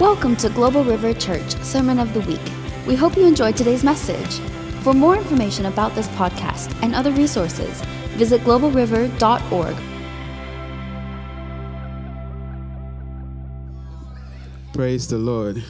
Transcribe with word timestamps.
Welcome 0.00 0.36
to 0.36 0.48
Global 0.48 0.84
River 0.84 1.12
Church 1.12 1.56
Sermon 1.64 1.98
of 1.98 2.14
the 2.14 2.20
Week. 2.20 2.40
We 2.86 2.94
hope 2.94 3.16
you 3.16 3.26
enjoyed 3.26 3.56
today's 3.56 3.82
message. 3.82 4.38
For 4.84 4.94
more 4.94 5.16
information 5.16 5.66
about 5.66 5.92
this 5.96 6.06
podcast 6.10 6.72
and 6.84 6.94
other 6.94 7.10
resources, 7.10 7.80
visit 8.14 8.42
globalriver.org. 8.42 9.76
Praise 14.72 15.08
the 15.08 15.18
Lord. 15.18 15.64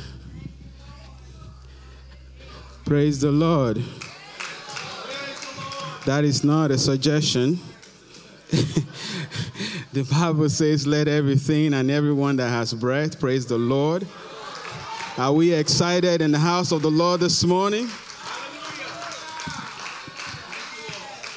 Praise 2.84 3.22
the 3.22 3.32
Lord. 3.32 3.82
That 6.04 6.24
is 6.24 6.44
not 6.44 6.70
a 6.70 6.76
suggestion. 6.76 7.58
the 9.92 10.04
Bible 10.04 10.48
says, 10.48 10.86
Let 10.86 11.08
everything 11.08 11.74
and 11.74 11.90
everyone 11.90 12.36
that 12.36 12.48
has 12.50 12.74
breath 12.74 13.18
praise 13.18 13.46
the 13.46 13.58
Lord. 13.58 14.06
Are 15.16 15.32
we 15.32 15.52
excited 15.52 16.20
in 16.20 16.30
the 16.30 16.38
house 16.38 16.70
of 16.72 16.82
the 16.82 16.90
Lord 16.90 17.20
this 17.20 17.42
morning? 17.42 17.86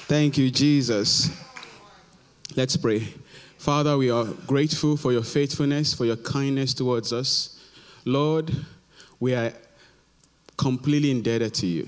Thank 0.07 0.37
you, 0.37 0.51
Jesus. 0.51 1.31
Let's 2.55 2.75
pray. 2.75 3.07
Father, 3.57 3.97
we 3.97 4.11
are 4.11 4.25
grateful 4.45 4.97
for 4.97 5.13
your 5.13 5.23
faithfulness, 5.23 5.93
for 5.93 6.05
your 6.05 6.17
kindness 6.17 6.73
towards 6.73 7.13
us. 7.13 7.59
Lord, 8.03 8.51
we 9.19 9.33
are 9.33 9.53
completely 10.57 11.11
indebted 11.11 11.53
to 11.55 11.67
you. 11.67 11.87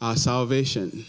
Our 0.00 0.16
salvation 0.16 1.04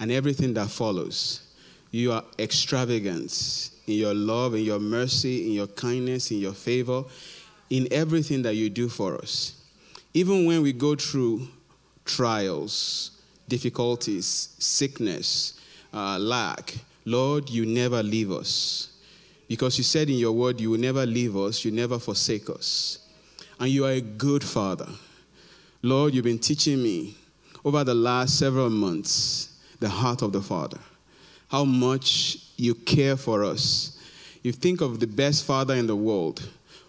and 0.00 0.10
everything 0.10 0.54
that 0.54 0.70
follows. 0.70 1.51
You 1.92 2.12
are 2.12 2.24
extravagant 2.38 3.70
in 3.86 3.94
your 3.94 4.14
love, 4.14 4.54
in 4.54 4.64
your 4.64 4.80
mercy, 4.80 5.46
in 5.46 5.52
your 5.52 5.66
kindness, 5.68 6.30
in 6.30 6.38
your 6.38 6.54
favor, 6.54 7.04
in 7.70 7.86
everything 7.92 8.42
that 8.42 8.54
you 8.54 8.70
do 8.70 8.88
for 8.88 9.16
us. 9.16 9.62
Even 10.14 10.46
when 10.46 10.62
we 10.62 10.72
go 10.72 10.94
through 10.94 11.46
trials, 12.04 13.22
difficulties, 13.48 14.56
sickness, 14.58 15.60
uh, 15.92 16.18
lack, 16.18 16.74
Lord, 17.04 17.50
you 17.50 17.66
never 17.66 18.02
leave 18.02 18.32
us. 18.32 18.88
Because 19.46 19.76
you 19.76 19.84
said 19.84 20.08
in 20.08 20.16
your 20.16 20.32
word, 20.32 20.60
you 20.60 20.70
will 20.70 20.80
never 20.80 21.04
leave 21.04 21.36
us, 21.36 21.64
you 21.64 21.70
never 21.70 21.98
forsake 21.98 22.48
us. 22.48 22.98
And 23.60 23.68
you 23.68 23.84
are 23.84 23.92
a 23.92 24.00
good 24.00 24.42
father. 24.42 24.88
Lord, 25.82 26.14
you've 26.14 26.24
been 26.24 26.38
teaching 26.38 26.82
me 26.82 27.16
over 27.64 27.84
the 27.84 27.94
last 27.94 28.38
several 28.38 28.70
months 28.70 29.50
the 29.80 29.88
heart 29.88 30.22
of 30.22 30.32
the 30.32 30.40
Father, 30.40 30.78
how 31.52 31.66
much 31.66 32.38
you 32.56 32.74
care 32.74 33.14
for 33.14 33.44
us. 33.44 33.98
You 34.42 34.52
think 34.52 34.80
of 34.80 35.00
the 35.00 35.06
best 35.06 35.44
father 35.44 35.74
in 35.74 35.86
the 35.86 35.94
world, 35.94 36.42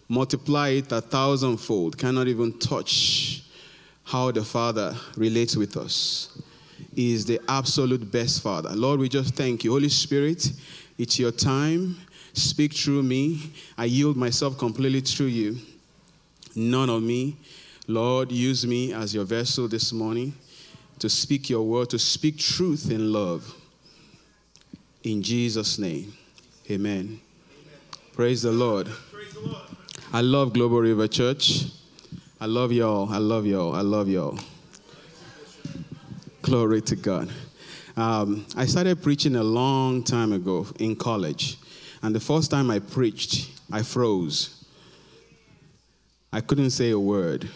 multiply 0.08 0.70
it 0.70 0.90
a 0.94 1.02
thousandfold, 1.02 1.98
cannot 1.98 2.30
even 2.30 2.58
touch 2.60 3.44
how 4.06 4.32
the 4.32 4.44
Father 4.44 4.96
relates 5.18 5.58
with 5.58 5.76
us. 5.76 6.42
He 6.96 7.12
is 7.12 7.26
the 7.26 7.42
absolute 7.50 8.10
best 8.10 8.42
Father. 8.42 8.70
Lord, 8.70 9.02
we 9.02 9.10
just 9.10 9.36
thank 9.36 9.66
you. 9.66 9.72
Holy 9.72 9.90
Spirit, 9.90 10.50
it's 10.98 11.20
your 11.20 11.32
time. 11.32 11.98
Speak 12.32 12.74
through 12.74 13.04
me. 13.04 13.52
I 13.78 13.86
yield 13.86 14.16
myself 14.16 14.58
completely 14.58 15.02
through 15.02 15.28
you. 15.28 15.58
None 16.56 16.90
of 16.90 17.04
me. 17.04 17.36
Lord, 17.88 18.32
use 18.32 18.66
me 18.66 18.94
as 18.94 19.14
your 19.14 19.26
vessel 19.26 19.68
this 19.68 19.92
morning 19.92 20.34
to 21.00 21.10
speak 21.10 21.50
your 21.50 21.64
word, 21.64 21.90
to 21.90 22.00
speak 22.00 22.38
truth 22.38 22.90
in 22.90 23.12
love. 23.12 23.54
In 25.04 25.22
Jesus' 25.22 25.78
name, 25.80 26.14
amen. 26.72 26.98
amen. 26.98 27.22
Praise, 28.14 28.44
the 28.44 28.52
Lord. 28.52 28.88
Praise 29.12 29.34
the 29.34 29.42
Lord. 29.42 29.62
I 30.14 30.22
love 30.22 30.54
Global 30.54 30.80
River 30.80 31.10
Church. 31.10 31.66
I 32.40 32.46
love 32.46 32.72
y'all. 32.72 33.12
I 33.12 33.18
love 33.18 33.46
y'all. 33.46 33.76
I 33.76 33.82
love 33.82 34.08
y'all. 34.08 34.40
Glory 36.42 36.82
to 36.84 36.96
God. 36.96 37.30
Um, 37.98 38.46
I 38.56 38.66
started 38.66 39.04
preaching 39.04 39.36
a 39.36 39.44
long 39.44 40.04
time 40.04 40.32
ago 40.32 40.68
in 40.80 40.96
college. 40.96 41.58
And 42.02 42.16
the 42.16 42.22
first 42.22 42.50
time 42.50 42.72
I 42.72 42.80
preached, 42.80 43.50
I 43.74 43.84
froze. 43.84 44.64
I 46.32 46.40
couldn't 46.40 46.70
say 46.70 46.92
a 46.92 47.00
word. 47.00 47.50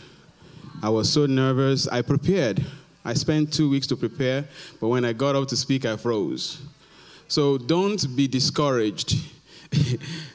I 0.84 0.90
was 0.90 1.12
so 1.12 1.25
nervous. 1.25 1.88
I 1.88 2.02
prepared. 2.02 2.66
I 3.06 3.14
spent 3.14 3.53
two 3.53 3.69
weeks 3.69 3.88
to 3.88 3.96
prepare, 3.96 4.46
but 4.81 4.90
when 4.90 5.06
I 5.06 5.14
got 5.14 5.38
up 5.38 5.47
to 5.47 5.56
speak, 5.56 5.85
I 5.85 5.96
froze. 5.96 6.62
So 7.28 7.58
don't 7.58 8.16
be 8.16 8.28
discouraged 8.28 9.16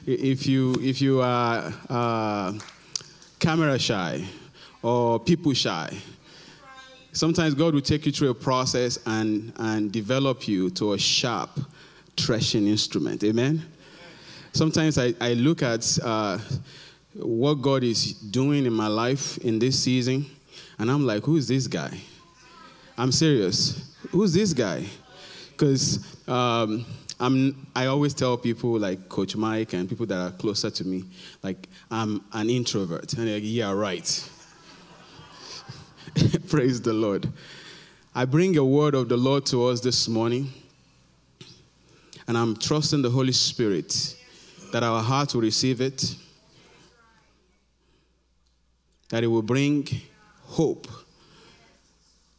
if 0.05 0.45
you 0.45 0.75
if 0.81 1.01
you 1.01 1.21
are 1.21 1.73
uh, 1.89 2.53
camera 3.39 3.79
shy 3.79 4.25
or 4.81 5.19
people 5.19 5.53
shy. 5.53 5.97
Sometimes 7.11 7.53
God 7.53 7.73
will 7.73 7.81
take 7.81 8.05
you 8.05 8.11
through 8.11 8.29
a 8.29 8.35
process 8.35 8.99
and 9.05 9.53
and 9.57 9.91
develop 9.91 10.47
you 10.47 10.69
to 10.71 10.93
a 10.93 10.97
sharp 10.99 11.59
threshing 12.15 12.67
instrument. 12.67 13.23
Amen 13.23 13.63
sometimes 14.53 14.97
I, 14.97 15.13
I 15.19 15.33
look 15.33 15.61
at 15.61 15.99
uh, 16.01 16.37
what 17.15 17.55
God 17.55 17.83
is 17.83 18.13
doing 18.13 18.65
in 18.65 18.73
my 18.73 18.87
life 18.87 19.37
in 19.39 19.59
this 19.59 19.83
season, 19.83 20.25
and 20.79 20.89
I'm 20.89 21.05
like, 21.05 21.23
who's 21.23 21.47
this 21.47 21.67
guy? 21.67 21.99
I'm 22.97 23.11
serious. 23.11 23.95
Who's 24.11 24.33
this 24.33 24.53
guy? 24.53 24.85
Because 25.53 26.27
um, 26.27 26.85
I'm, 27.19 27.67
I 27.75 27.85
always 27.85 28.13
tell 28.13 28.37
people 28.37 28.77
like 28.79 29.07
Coach 29.07 29.35
Mike 29.35 29.73
and 29.73 29.87
people 29.87 30.05
that 30.07 30.17
are 30.17 30.31
closer 30.31 30.69
to 30.69 30.83
me, 30.83 31.05
like, 31.41 31.69
I'm 31.89 32.23
an 32.33 32.49
introvert. 32.49 33.13
And 33.13 33.27
they're 33.27 33.35
like, 33.35 33.43
yeah, 33.45 33.71
right. 33.71 34.29
Praise 36.49 36.81
the 36.81 36.93
Lord. 36.93 37.29
I 38.15 38.25
bring 38.25 38.57
a 38.57 38.65
word 38.65 38.93
of 38.93 39.09
the 39.09 39.17
Lord 39.17 39.45
to 39.47 39.65
us 39.67 39.79
this 39.79 40.07
morning, 40.07 40.49
and 42.27 42.37
I'm 42.37 42.55
trusting 42.55 43.01
the 43.01 43.09
Holy 43.09 43.31
Spirit 43.31 44.15
that 44.71 44.83
our 44.83 45.01
hearts 45.01 45.33
will 45.33 45.41
receive 45.41 45.81
it, 45.81 46.15
that 49.09 49.23
it 49.23 49.27
will 49.27 49.41
bring 49.41 49.87
hope 50.43 50.87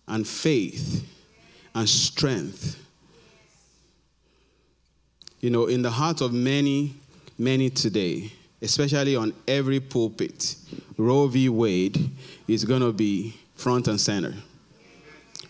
and 0.06 0.26
faith 0.26 1.08
and 1.74 1.88
strength. 1.88 2.83
You 5.44 5.50
know, 5.50 5.66
in 5.66 5.82
the 5.82 5.90
hearts 5.90 6.22
of 6.22 6.32
many, 6.32 6.94
many 7.36 7.68
today, 7.68 8.32
especially 8.62 9.14
on 9.14 9.34
every 9.46 9.78
pulpit, 9.78 10.56
Roe 10.96 11.26
v. 11.26 11.50
Wade 11.50 12.10
is 12.48 12.64
going 12.64 12.80
to 12.80 12.94
be 12.94 13.34
front 13.54 13.86
and 13.86 14.00
center. 14.00 14.32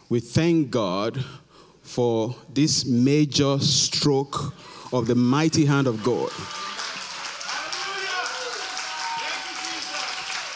We 0.08 0.18
thank 0.18 0.72
God 0.72 1.24
for 1.84 2.34
this 2.52 2.84
major 2.84 3.60
stroke 3.60 4.52
of 4.92 5.06
the 5.06 5.14
mighty 5.14 5.64
hand 5.64 5.86
of 5.86 6.02
God. 6.02 6.32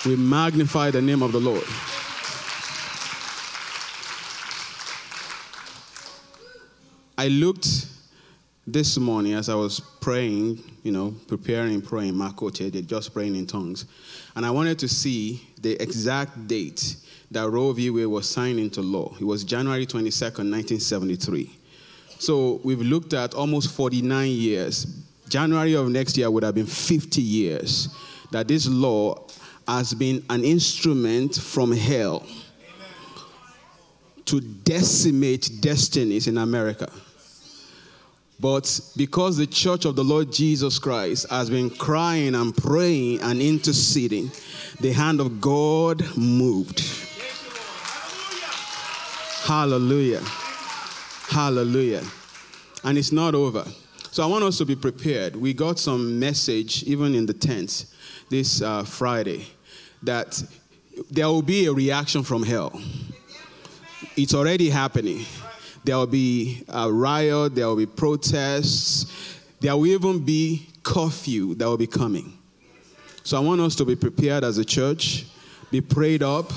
We 0.04 0.16
magnify 0.16 0.90
the 0.90 1.00
name 1.00 1.22
of 1.22 1.30
the 1.30 1.38
Lord. 1.38 1.62
I 7.16 7.28
looked 7.28 7.86
this 8.72 8.98
morning 8.98 9.32
as 9.32 9.48
I 9.48 9.54
was 9.54 9.80
praying, 9.80 10.62
you 10.82 10.92
know, 10.92 11.14
preparing, 11.26 11.80
praying, 11.80 12.14
Marco 12.14 12.50
just 12.50 13.14
praying 13.14 13.34
in 13.36 13.46
tongues. 13.46 13.86
And 14.36 14.44
I 14.44 14.50
wanted 14.50 14.78
to 14.80 14.88
see 14.88 15.48
the 15.60 15.80
exact 15.82 16.46
date 16.46 16.96
that 17.30 17.48
Roe 17.48 17.72
v. 17.72 17.90
Wade 17.90 18.06
was 18.06 18.28
signed 18.28 18.58
into 18.58 18.82
law. 18.82 19.14
It 19.20 19.24
was 19.24 19.44
January 19.44 19.86
22nd, 19.86 20.50
1973. 20.50 21.50
So 22.18 22.60
we've 22.64 22.80
looked 22.80 23.14
at 23.14 23.34
almost 23.34 23.72
49 23.72 24.30
years. 24.30 24.86
January 25.28 25.74
of 25.74 25.88
next 25.88 26.16
year 26.18 26.30
would 26.30 26.42
have 26.42 26.54
been 26.54 26.66
50 26.66 27.22
years 27.22 27.88
that 28.30 28.48
this 28.48 28.66
law 28.66 29.26
has 29.66 29.94
been 29.94 30.24
an 30.30 30.44
instrument 30.44 31.36
from 31.36 31.72
hell 31.72 32.26
to 34.24 34.40
decimate 34.40 35.50
destinies 35.60 36.26
in 36.26 36.38
America. 36.38 36.90
But 38.40 38.80
because 38.96 39.36
the 39.36 39.46
church 39.46 39.84
of 39.84 39.96
the 39.96 40.04
Lord 40.04 40.32
Jesus 40.32 40.78
Christ 40.78 41.28
has 41.28 41.50
been 41.50 41.70
crying 41.70 42.36
and 42.36 42.56
praying 42.56 43.20
and 43.20 43.42
interceding, 43.42 44.30
the 44.80 44.92
hand 44.92 45.20
of 45.20 45.40
God 45.40 46.04
moved. 46.16 46.80
Hallelujah. 49.44 50.20
Hallelujah. 51.28 52.04
And 52.84 52.96
it's 52.96 53.10
not 53.10 53.34
over. 53.34 53.64
So 54.12 54.22
I 54.22 54.26
want 54.26 54.44
us 54.44 54.58
to 54.58 54.64
be 54.64 54.76
prepared. 54.76 55.34
We 55.34 55.52
got 55.52 55.78
some 55.78 56.18
message 56.18 56.84
even 56.84 57.14
in 57.14 57.26
the 57.26 57.34
tent 57.34 57.86
this 58.30 58.62
uh, 58.62 58.84
Friday 58.84 59.46
that 60.02 60.42
there 61.10 61.26
will 61.26 61.42
be 61.42 61.66
a 61.66 61.72
reaction 61.72 62.22
from 62.22 62.42
hell. 62.42 62.80
It's 64.16 64.34
already 64.34 64.70
happening. 64.70 65.24
There 65.84 65.96
will 65.96 66.06
be 66.06 66.64
a 66.68 66.92
riot, 66.92 67.54
there 67.54 67.66
will 67.66 67.76
be 67.76 67.86
protests, 67.86 69.06
there 69.60 69.76
will 69.76 69.86
even 69.86 70.24
be 70.24 70.66
curfew 70.82 71.54
that 71.54 71.66
will 71.66 71.76
be 71.76 71.86
coming. 71.86 72.36
So 73.24 73.36
I 73.36 73.40
want 73.40 73.60
us 73.60 73.74
to 73.76 73.84
be 73.84 73.96
prepared 73.96 74.44
as 74.44 74.58
a 74.58 74.64
church, 74.64 75.26
be 75.70 75.80
prayed 75.80 76.22
up, 76.22 76.50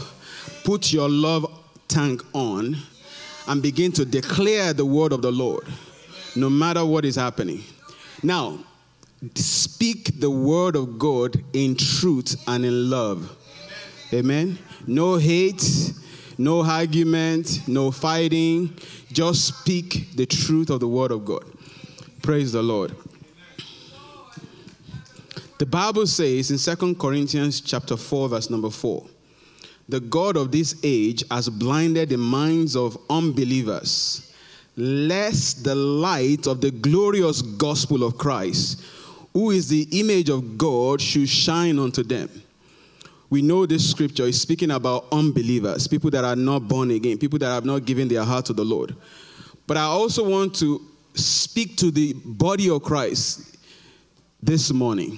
put 0.64 0.94
your 0.94 1.10
love 1.10 1.46
tank 1.88 2.24
on, 2.34 2.78
and 3.48 3.62
begin 3.62 3.92
to 3.94 4.06
declare 4.06 4.74
the 4.74 4.86
word 4.86 5.12
of 5.12 5.22
the 5.22 5.32
Lord, 5.32 5.68
no 6.36 6.50
matter 6.50 6.86
what 6.86 7.04
is 7.04 7.16
happening. 7.16 7.64
Now, 8.24 8.60
speak 9.36 10.20
the 10.20 10.30
word 10.30 10.76
of 10.76 10.98
God 10.98 11.44
in 11.54 11.76
truth 11.76 12.42
and 12.48 12.64
in 12.64 12.90
love. 12.90 13.36
Amen. 14.14 14.58
No 14.88 15.18
hate, 15.18 15.94
no 16.44 16.64
argument, 16.64 17.68
no 17.68 17.92
fighting. 17.92 18.76
Just 19.12 19.46
speak 19.46 20.16
the 20.16 20.26
truth 20.26 20.70
of 20.70 20.80
the 20.80 20.88
word 20.88 21.12
of 21.12 21.26
God. 21.26 21.44
Praise 22.22 22.52
the 22.52 22.62
Lord. 22.62 22.96
The 25.60 25.66
Bible 25.66 26.08
says 26.08 26.50
in 26.50 26.58
Second 26.58 27.00
Corinthians 27.00 27.62
chapter 27.62 27.96
4 27.96 28.30
verse 28.30 28.50
number 28.50 28.72
4, 28.72 29.06
the 29.88 30.00
God 30.00 30.38
of 30.38 30.52
this 30.52 30.76
age 30.84 31.24
has 31.30 31.50
blinded 31.50 32.10
the 32.10 32.18
minds 32.18 32.76
of 32.76 32.98
unbelievers 33.10 34.32
lest 34.78 35.64
the 35.64 35.76
light 35.76 36.48
of 36.48 36.62
the 36.62 36.72
glorious 36.72 37.42
gospel 37.42 38.04
of 38.04 38.18
Christ, 38.18 38.84
who 39.34 39.52
is 39.52 39.70
the 39.70 39.88
image 39.92 40.30
of 40.30 40.58
God, 40.58 41.02
should 41.02 41.30
shine 41.30 41.78
unto 41.78 42.04
them. 42.04 42.30
We 43.32 43.42
know 43.42 43.66
this 43.66 43.90
scripture 43.90 44.26
is 44.26 44.40
speaking 44.40 44.72
about 44.72 45.06
unbelievers, 45.12 45.88
people 45.88 46.12
that 46.12 46.26
are 46.26 46.36
not 46.36 46.68
born 46.68 46.92
again, 46.92 47.18
people 47.18 47.40
that 47.40 47.48
have 47.48 47.64
not 47.64 47.86
given 47.86 48.10
their 48.10 48.26
heart 48.26 48.46
to 48.48 48.54
the 48.54 48.66
Lord. 48.66 48.94
But 49.66 49.78
I 49.78 49.84
also 49.84 50.30
want 50.30 50.54
to 50.56 50.82
speak 51.14 51.78
to 51.78 51.92
the 51.92 52.14
body 52.26 52.70
of 52.70 52.84
Christ 52.84 53.58
this 54.44 54.74
morning. 54.74 55.18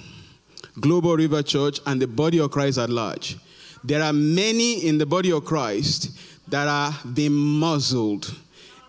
Global 0.80 1.16
River 1.16 1.42
Church, 1.42 1.80
and 1.86 2.00
the 2.00 2.06
body 2.06 2.38
of 2.38 2.52
Christ 2.52 2.78
at 2.78 2.88
large. 2.88 3.36
There 3.82 4.00
are 4.00 4.12
many 4.12 4.86
in 4.86 4.96
the 4.96 5.06
body 5.06 5.32
of 5.32 5.44
Christ 5.44 6.16
that 6.48 6.68
are 6.68 6.94
being 7.14 7.34
muzzled, 7.34 8.32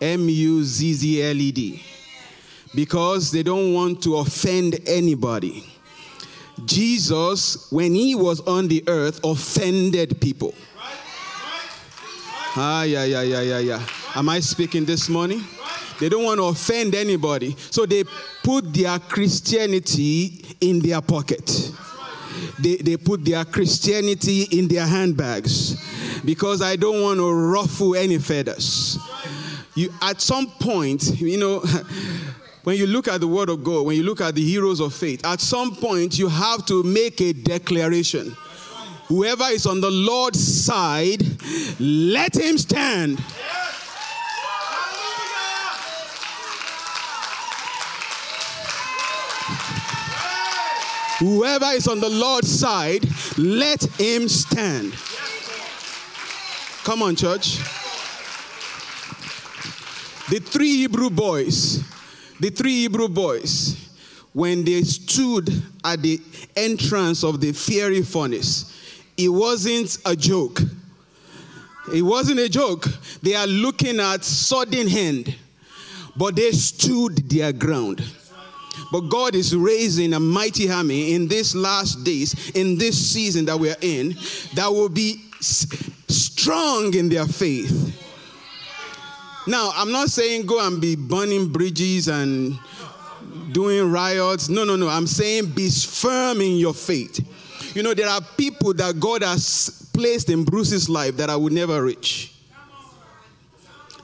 M 0.01 0.29
U 0.29 0.63
Z 0.63 0.93
Z 0.93 1.23
L 1.23 1.35
E 1.35 1.51
D, 1.51 1.83
because 2.75 3.31
they 3.31 3.41
don't 3.41 3.73
want 3.73 4.03
to 4.03 4.17
offend 4.17 4.79
anybody. 4.87 5.63
Jesus, 6.63 7.71
when 7.71 7.93
he 7.93 8.15
was 8.15 8.39
on 8.41 8.67
the 8.67 8.83
earth, 8.87 9.19
offended 9.23 10.21
people. 10.21 10.53
Ah, 12.57 12.83
yeah, 12.83 13.03
yeah, 13.03 13.21
yeah, 13.21 13.41
yeah, 13.41 13.59
yeah. 13.59 13.85
Am 14.15 14.29
I 14.29 14.39
speaking 14.39 14.85
this 14.85 15.09
morning? 15.09 15.43
They 15.99 16.07
don't 16.07 16.23
want 16.23 16.39
to 16.39 16.45
offend 16.45 16.95
anybody. 16.95 17.55
So 17.69 17.85
they 17.85 18.05
put 18.43 18.73
their 18.73 18.97
Christianity 18.99 20.45
in 20.61 20.79
their 20.79 21.01
pocket. 21.01 21.71
They, 22.59 22.77
they 22.77 22.97
put 22.97 23.25
their 23.25 23.43
Christianity 23.45 24.43
in 24.51 24.67
their 24.67 24.85
handbags 24.85 25.75
because 26.23 26.61
I 26.61 26.75
don't 26.75 27.01
want 27.01 27.19
to 27.19 27.33
ruffle 27.33 27.95
any 27.95 28.17
feathers. 28.17 28.97
You, 29.75 29.93
at 30.01 30.21
some 30.21 30.47
point, 30.47 31.19
you 31.19 31.37
know, 31.37 31.63
when 32.65 32.77
you 32.77 32.87
look 32.87 33.07
at 33.07 33.21
the 33.21 33.27
Word 33.27 33.49
of 33.49 33.63
God, 33.63 33.85
when 33.85 33.95
you 33.95 34.01
look 34.01 34.21
at 34.21 34.33
the 34.33 34.43
heroes 34.43 34.79
of 34.79 34.91
faith, 34.91 35.23
at 35.23 35.39
some 35.39 35.75
point 35.75 36.17
you 36.17 36.27
have 36.27 36.65
to 36.65 36.81
make 36.81 37.21
a 37.21 37.31
declaration. 37.31 38.35
Whoever 39.07 39.43
is 39.45 39.67
on 39.67 39.81
the 39.81 39.91
Lord's 39.91 40.65
side, 40.65 41.21
let 41.79 42.35
him 42.35 42.57
stand. 42.57 43.19
Whoever 51.19 51.67
is 51.67 51.87
on 51.87 51.99
the 51.99 52.09
Lord's 52.09 52.49
side, 52.49 53.05
let 53.37 53.83
him 53.99 54.27
stand. 54.27 54.95
Come 56.83 57.03
on, 57.03 57.15
church. 57.15 57.59
The 60.29 60.39
three 60.39 60.77
Hebrew 60.77 61.11
boys, 61.11 61.83
the 62.39 62.49
three 62.49 62.81
Hebrew 62.81 63.07
boys, 63.07 63.89
when 64.33 64.65
they 64.65 64.81
stood 64.83 65.49
at 65.83 66.01
the 66.01 66.21
entrance 66.55 67.23
of 67.23 67.39
the 67.39 67.53
fiery 67.53 68.01
furnace, 68.01 68.71
it 69.17 69.29
wasn't 69.29 69.97
a 70.05 70.15
joke. 70.15 70.61
It 71.93 72.01
wasn't 72.01 72.39
a 72.39 72.49
joke. 72.49 72.85
They 73.21 73.35
are 73.35 73.47
looking 73.47 73.99
at 73.99 74.23
sudden 74.23 74.87
hand, 74.87 75.35
but 76.17 76.35
they 76.35 76.51
stood 76.51 77.29
their 77.29 77.53
ground. 77.53 78.03
But 78.91 79.01
God 79.01 79.35
is 79.35 79.55
raising 79.55 80.13
a 80.13 80.19
mighty 80.19 80.69
army 80.69 81.13
in 81.13 81.27
these 81.27 81.55
last 81.55 82.03
days, 82.03 82.51
in 82.51 82.77
this 82.77 83.11
season 83.11 83.45
that 83.45 83.57
we're 83.57 83.77
in, 83.81 84.15
that 84.55 84.67
will 84.67 84.89
be 84.89 85.23
strong 85.39 86.93
in 86.93 87.07
their 87.09 87.25
faith. 87.25 88.04
Now, 89.47 89.71
I'm 89.75 89.91
not 89.91 90.09
saying 90.09 90.45
go 90.45 90.65
and 90.65 90.81
be 90.81 90.95
burning 90.95 91.51
bridges 91.51 92.07
and 92.07 92.57
doing 93.51 93.91
riots. 93.91 94.49
No, 94.49 94.63
no, 94.63 94.75
no. 94.75 94.87
I'm 94.87 95.07
saying 95.07 95.51
be 95.51 95.69
firm 95.69 96.41
in 96.41 96.57
your 96.57 96.73
faith. 96.73 97.19
You 97.75 97.83
know, 97.83 97.93
there 97.93 98.09
are 98.09 98.21
people 98.37 98.73
that 98.75 98.99
God 98.99 99.21
has 99.21 99.89
placed 99.93 100.29
in 100.29 100.43
Bruce's 100.43 100.89
life 100.89 101.17
that 101.17 101.29
I 101.29 101.35
would 101.35 101.53
never 101.53 101.83
reach. 101.83 102.33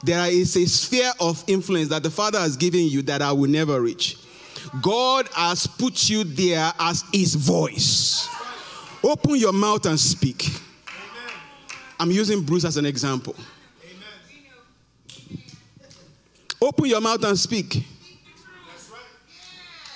There 0.04 0.30
is 0.30 0.56
a 0.56 0.66
sphere 0.66 1.12
of 1.20 1.42
influence 1.46 1.88
that 1.88 2.02
the 2.02 2.10
Father 2.10 2.38
has 2.38 2.56
given 2.56 2.86
you 2.86 3.02
that 3.02 3.22
I 3.22 3.32
will 3.32 3.48
never 3.48 3.80
reach. 3.80 4.18
God 4.80 5.28
has 5.34 5.66
put 5.66 6.08
you 6.08 6.24
there 6.24 6.72
as 6.78 7.04
His 7.12 7.34
voice. 7.34 8.28
Open 9.02 9.36
your 9.36 9.52
mouth 9.52 9.86
and 9.86 9.98
speak. 9.98 10.48
I'm 11.98 12.10
using 12.10 12.42
Bruce 12.42 12.64
as 12.64 12.76
an 12.76 12.86
example. 12.86 13.36
Open 16.62 16.86
your 16.86 17.00
mouth 17.00 17.24
and 17.24 17.36
speak. 17.36 17.84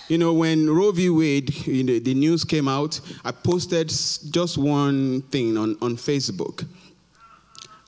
You 0.09 0.19
know, 0.19 0.33
when 0.33 0.69
Roe 0.69 0.91
v. 0.91 1.11
Wade, 1.11 1.55
you 1.65 1.85
know, 1.85 2.01
the 2.01 2.13
news 2.13 2.43
came 2.43 2.67
out, 2.67 3.01
I 3.25 3.31
posted 3.31 3.89
just 3.89 4.59
one 4.59 5.23
thing 5.23 5.57
on, 5.57 5.77
on 5.81 5.97
Facebook. 5.97 6.67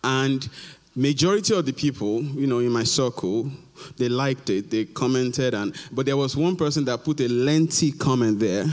And 0.05 0.49
majority 0.95 1.57
of 1.57 1.67
the 1.67 1.73
people, 1.73 2.23
you 2.23 2.47
know, 2.47 2.61
in 2.61 2.71
my 2.71 2.85
circle, 2.85 3.51
they 3.97 4.09
liked 4.09 4.49
it, 4.49 4.71
they 4.71 4.85
commented, 4.85 5.55
and 5.55 5.75
but 5.91 6.07
there 6.07 6.17
was 6.17 6.37
one 6.37 6.55
person 6.55 6.85
that 6.85 7.03
put 7.03 7.21
a 7.21 7.27
lengthy 7.27 7.91
comment 7.91 8.39
there, 8.39 8.65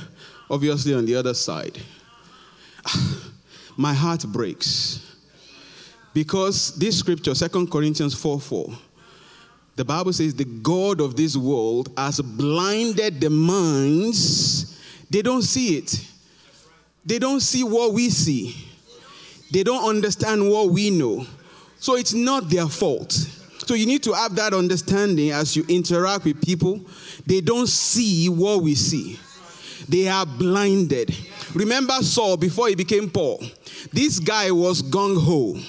obviously 0.51 0.93
on 0.93 1.07
the 1.07 1.15
other 1.15 1.33
side. 1.33 1.79
My 3.75 3.93
heart 3.93 4.23
breaks. 4.27 5.01
Because 6.13 6.77
this 6.77 6.99
scripture, 6.99 7.33
2 7.33 7.67
Corinthians 7.67 8.13
4 8.13 8.39
4, 8.39 8.69
the 9.75 9.85
Bible 9.85 10.13
says, 10.13 10.33
The 10.33 10.45
God 10.45 11.01
of 11.01 11.15
this 11.15 11.35
world 11.35 11.91
has 11.97 12.21
blinded 12.21 13.21
the 13.21 13.29
minds. 13.29 14.79
They 15.09 15.21
don't 15.21 15.41
see 15.41 15.77
it. 15.77 16.05
They 17.05 17.19
don't 17.19 17.41
see 17.41 17.63
what 17.63 17.93
we 17.93 18.09
see. 18.09 18.55
They 19.51 19.63
don't 19.63 19.87
understand 19.87 20.49
what 20.49 20.69
we 20.69 20.89
know. 20.89 21.25
So 21.77 21.95
it's 21.95 22.13
not 22.13 22.49
their 22.49 22.67
fault. 22.67 23.11
So 23.11 23.73
you 23.73 23.85
need 23.85 24.03
to 24.03 24.13
have 24.13 24.35
that 24.35 24.53
understanding 24.53 25.31
as 25.31 25.55
you 25.55 25.65
interact 25.67 26.25
with 26.25 26.41
people. 26.43 26.81
They 27.25 27.41
don't 27.41 27.67
see 27.67 28.29
what 28.29 28.61
we 28.61 28.75
see, 28.75 29.19
they 29.87 30.07
are 30.07 30.25
blinded. 30.25 31.15
Remember 31.53 31.93
Saul 32.01 32.37
before 32.37 32.67
he 32.67 32.75
became 32.75 33.09
Paul? 33.09 33.41
This 33.93 34.19
guy 34.19 34.51
was 34.51 34.81
gung 34.81 35.17
ho. 35.21 35.59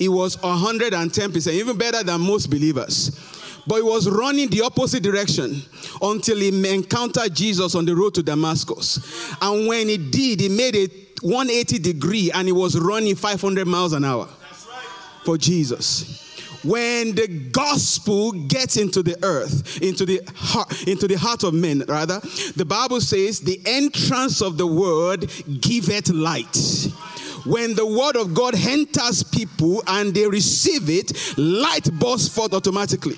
He 0.00 0.08
was 0.08 0.36
110%, 0.38 1.52
even 1.52 1.76
better 1.76 2.02
than 2.02 2.22
most 2.22 2.48
believers. 2.48 3.10
But 3.66 3.76
he 3.76 3.82
was 3.82 4.08
running 4.08 4.48
the 4.48 4.62
opposite 4.62 5.02
direction 5.02 5.60
until 6.00 6.38
he 6.38 6.74
encountered 6.74 7.34
Jesus 7.34 7.74
on 7.74 7.84
the 7.84 7.94
road 7.94 8.14
to 8.14 8.22
Damascus. 8.22 9.36
And 9.42 9.68
when 9.68 9.90
he 9.90 9.98
did, 9.98 10.40
he 10.40 10.48
made 10.48 10.74
a 10.74 10.88
180 11.20 11.78
degree 11.80 12.30
and 12.32 12.48
he 12.48 12.52
was 12.52 12.78
running 12.78 13.14
500 13.14 13.66
miles 13.66 13.92
an 13.92 14.06
hour 14.06 14.26
for 15.22 15.36
Jesus 15.36 16.30
when 16.62 17.14
the 17.14 17.26
gospel 17.52 18.32
gets 18.32 18.76
into 18.76 19.02
the 19.02 19.16
earth, 19.22 19.80
into 19.82 20.04
the 20.04 20.20
heart, 20.34 20.86
into 20.86 21.08
the 21.08 21.14
heart 21.14 21.42
of 21.42 21.54
men, 21.54 21.82
rather, 21.88 22.20
the 22.56 22.66
Bible 22.66 23.00
says 23.00 23.40
the 23.40 23.60
entrance 23.64 24.42
of 24.42 24.58
the 24.58 24.66
word 24.66 25.30
giveth 25.60 26.10
light. 26.10 26.54
When 27.44 27.74
the 27.74 27.86
word 27.86 28.16
of 28.16 28.34
God 28.34 28.54
enters 28.54 29.22
people 29.22 29.82
and 29.86 30.14
they 30.14 30.26
receive 30.26 30.88
it, 30.90 31.38
light 31.38 31.90
bursts 31.92 32.28
forth 32.28 32.54
automatically. 32.54 33.16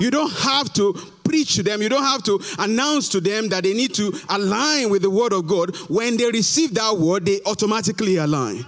You 0.00 0.10
don't 0.10 0.32
have 0.32 0.72
to 0.74 0.94
preach 1.24 1.54
to 1.56 1.62
them. 1.62 1.80
You 1.80 1.88
don't 1.88 2.02
have 2.02 2.22
to 2.24 2.40
announce 2.58 3.08
to 3.10 3.20
them 3.20 3.48
that 3.50 3.62
they 3.64 3.74
need 3.74 3.94
to 3.94 4.12
align 4.28 4.90
with 4.90 5.02
the 5.02 5.10
word 5.10 5.32
of 5.32 5.46
God. 5.46 5.76
When 5.88 6.16
they 6.16 6.30
receive 6.30 6.74
that 6.74 6.96
word, 6.98 7.24
they 7.24 7.40
automatically 7.46 8.16
align. 8.16 8.66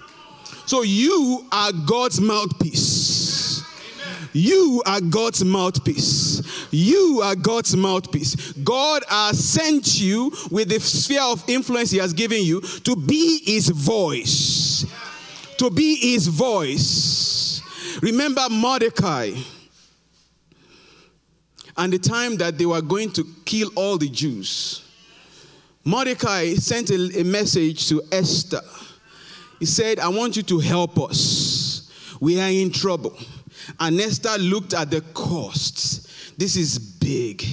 So 0.66 0.82
you 0.82 1.46
are 1.52 1.72
God's 1.72 2.20
mouthpiece. 2.20 3.24
You 4.34 4.82
are 4.84 5.00
God's 5.00 5.44
mouthpiece. 5.44 6.42
You 6.72 7.20
are 7.22 7.36
God's 7.36 7.76
mouthpiece. 7.76 8.52
God 8.52 9.04
has 9.08 9.42
sent 9.42 10.00
you 10.00 10.32
with 10.50 10.70
the 10.70 10.80
sphere 10.80 11.22
of 11.22 11.48
influence 11.48 11.92
He 11.92 11.98
has 11.98 12.12
given 12.12 12.42
you 12.42 12.60
to 12.60 12.96
be 12.96 13.42
His 13.44 13.68
voice. 13.68 14.84
To 15.58 15.70
be 15.70 15.94
His 15.94 16.26
voice. 16.26 17.62
Remember 18.02 18.42
Mordecai 18.50 19.30
and 21.76 21.92
the 21.92 21.98
time 21.98 22.36
that 22.38 22.58
they 22.58 22.66
were 22.66 22.82
going 22.82 23.12
to 23.12 23.24
kill 23.44 23.70
all 23.76 23.98
the 23.98 24.08
Jews. 24.08 24.82
Mordecai 25.84 26.54
sent 26.54 26.90
a, 26.90 27.20
a 27.20 27.22
message 27.22 27.88
to 27.88 28.02
Esther. 28.10 28.62
He 29.60 29.66
said, 29.66 30.00
I 30.00 30.08
want 30.08 30.36
you 30.36 30.42
to 30.42 30.58
help 30.58 30.98
us. 30.98 32.16
We 32.20 32.40
are 32.40 32.50
in 32.50 32.72
trouble. 32.72 33.16
And 33.80 34.00
Esther 34.00 34.38
looked 34.38 34.75
at 34.75 34.90
the 34.90 35.00
costs. 35.00 36.33
This 36.37 36.56
is 36.56 36.78
big. 36.78 37.44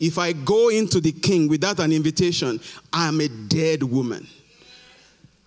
If 0.00 0.18
I 0.18 0.32
go 0.32 0.68
into 0.68 1.00
the 1.00 1.12
king 1.12 1.48
without 1.48 1.78
an 1.78 1.92
invitation, 1.92 2.60
I'm 2.92 3.20
a 3.20 3.28
dead 3.28 3.82
woman. 3.82 4.26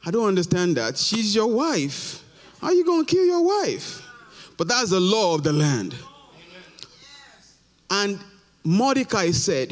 I 0.05 0.11
don't 0.11 0.27
understand 0.27 0.77
that. 0.77 0.97
She's 0.97 1.33
your 1.33 1.47
wife. 1.47 2.23
How 2.59 2.67
are 2.67 2.73
you 2.73 2.85
going 2.85 3.05
to 3.05 3.15
kill 3.15 3.25
your 3.25 3.43
wife? 3.43 4.01
But 4.57 4.67
that's 4.67 4.91
the 4.91 4.99
law 4.99 5.35
of 5.35 5.43
the 5.43 5.53
land. 5.53 5.95
And 7.89 8.19
Mordecai 8.63 9.31
said, 9.31 9.71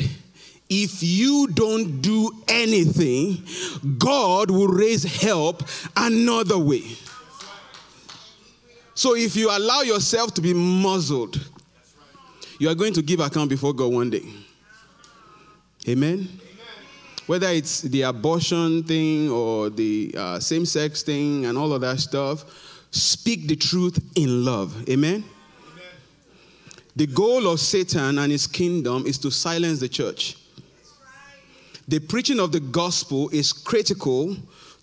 if 0.70 1.04
you 1.04 1.48
don't 1.48 2.02
do 2.02 2.32
anything, 2.48 3.44
God 3.98 4.50
will 4.50 4.68
raise 4.68 5.04
help 5.22 5.64
another 5.98 6.58
way. 6.58 6.84
So 9.02 9.16
if 9.16 9.36
you 9.36 9.50
allow 9.50 9.82
yourself 9.82 10.32
to 10.36 10.42
be 10.42 10.54
muzzled, 10.54 11.36
you 12.60 12.70
are 12.70 12.76
going 12.76 12.94
to 12.94 13.02
give 13.02 13.20
account 13.20 13.50
before 13.50 13.74
God 13.74 13.92
one 13.92 14.12
day. 14.12 14.22
Amen? 15.90 16.30
Whether 17.26 17.48
it's 17.48 17.82
the 17.82 18.04
abortion 18.04 18.84
thing 18.84 19.32
or 19.32 19.72
the 19.72 20.14
uh, 20.16 20.40
same 20.40 20.68
sex 20.68 21.02
thing 21.02 21.48
and 21.48 21.58
all 21.58 21.74
of 21.74 21.82
that 21.82 22.00
stuff, 22.00 22.46
speak 22.92 23.48
the 23.48 23.56
truth 23.56 23.98
in 24.16 24.46
love. 24.46 24.88
Amen? 24.88 25.24
The 26.96 27.08
goal 27.08 27.48
of 27.48 27.60
Satan 27.60 28.20
and 28.20 28.32
his 28.32 28.46
kingdom 28.46 29.08
is 29.08 29.18
to 29.18 29.32
silence 29.32 29.80
the 29.80 29.90
church. 29.90 30.38
The 31.88 31.98
preaching 31.98 32.40
of 32.40 32.52
the 32.52 32.60
gospel 32.60 33.30
is 33.30 33.52
critical 33.52 34.38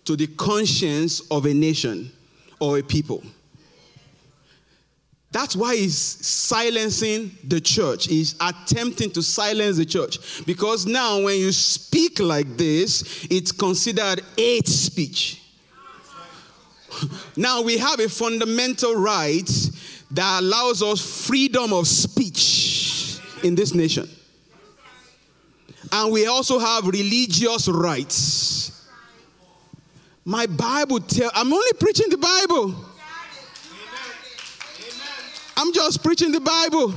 to 0.06 0.16
the 0.16 0.26
conscience 0.26 1.20
of 1.30 1.46
a 1.46 1.54
nation 1.54 2.10
or 2.58 2.78
a 2.78 2.82
people. 2.82 3.22
That's 5.30 5.54
why 5.54 5.76
he's 5.76 5.98
silencing 5.98 7.36
the 7.44 7.60
church. 7.60 8.06
He's 8.06 8.34
attempting 8.40 9.10
to 9.10 9.22
silence 9.22 9.76
the 9.76 9.84
church. 9.84 10.44
Because 10.46 10.86
now, 10.86 11.20
when 11.20 11.38
you 11.38 11.52
speak 11.52 12.18
like 12.18 12.56
this, 12.56 13.26
it's 13.30 13.52
considered 13.52 14.22
hate 14.36 14.66
speech. 14.66 15.42
now, 17.36 17.60
we 17.60 17.76
have 17.76 18.00
a 18.00 18.08
fundamental 18.08 18.94
right 18.94 19.50
that 20.12 20.40
allows 20.40 20.82
us 20.82 21.26
freedom 21.26 21.74
of 21.74 21.86
speech 21.86 23.18
in 23.44 23.54
this 23.54 23.74
nation. 23.74 24.08
And 25.92 26.10
we 26.10 26.26
also 26.26 26.58
have 26.58 26.86
religious 26.86 27.68
rights. 27.68 28.88
My 30.24 30.46
Bible 30.46 31.00
tell 31.00 31.30
I'm 31.34 31.52
only 31.52 31.72
preaching 31.78 32.08
the 32.08 32.18
Bible. 32.18 32.87
I'm 35.58 35.72
just 35.72 36.04
preaching 36.04 36.30
the 36.30 36.40
Bible. 36.40 36.94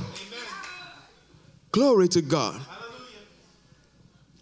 Glory 1.72 2.06
to 2.06 2.22
God. 2.22 2.60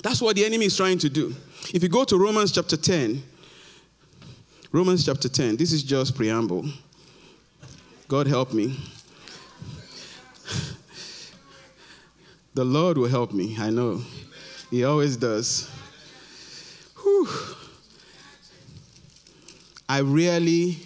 That's 0.02 0.20
what 0.20 0.36
the 0.36 0.44
enemy 0.44 0.66
is 0.66 0.76
trying 0.76 0.98
to 0.98 1.08
do. 1.08 1.34
If 1.72 1.82
you 1.82 1.88
go 1.88 2.04
to 2.04 2.18
Romans 2.18 2.52
chapter 2.52 2.76
10, 2.76 3.22
Romans 4.72 5.06
chapter 5.06 5.30
10, 5.30 5.56
this 5.56 5.72
is 5.72 5.82
just 5.82 6.14
preamble. 6.14 6.66
God 8.08 8.26
help 8.26 8.52
me. 8.52 8.78
The 12.52 12.64
Lord 12.64 12.98
will 12.98 13.08
help 13.08 13.32
me, 13.32 13.56
I 13.58 13.70
know. 13.70 14.02
He 14.70 14.84
always 14.84 15.16
does. 15.16 15.70
Whew. 17.00 17.26
I 19.88 20.00
really, 20.00 20.76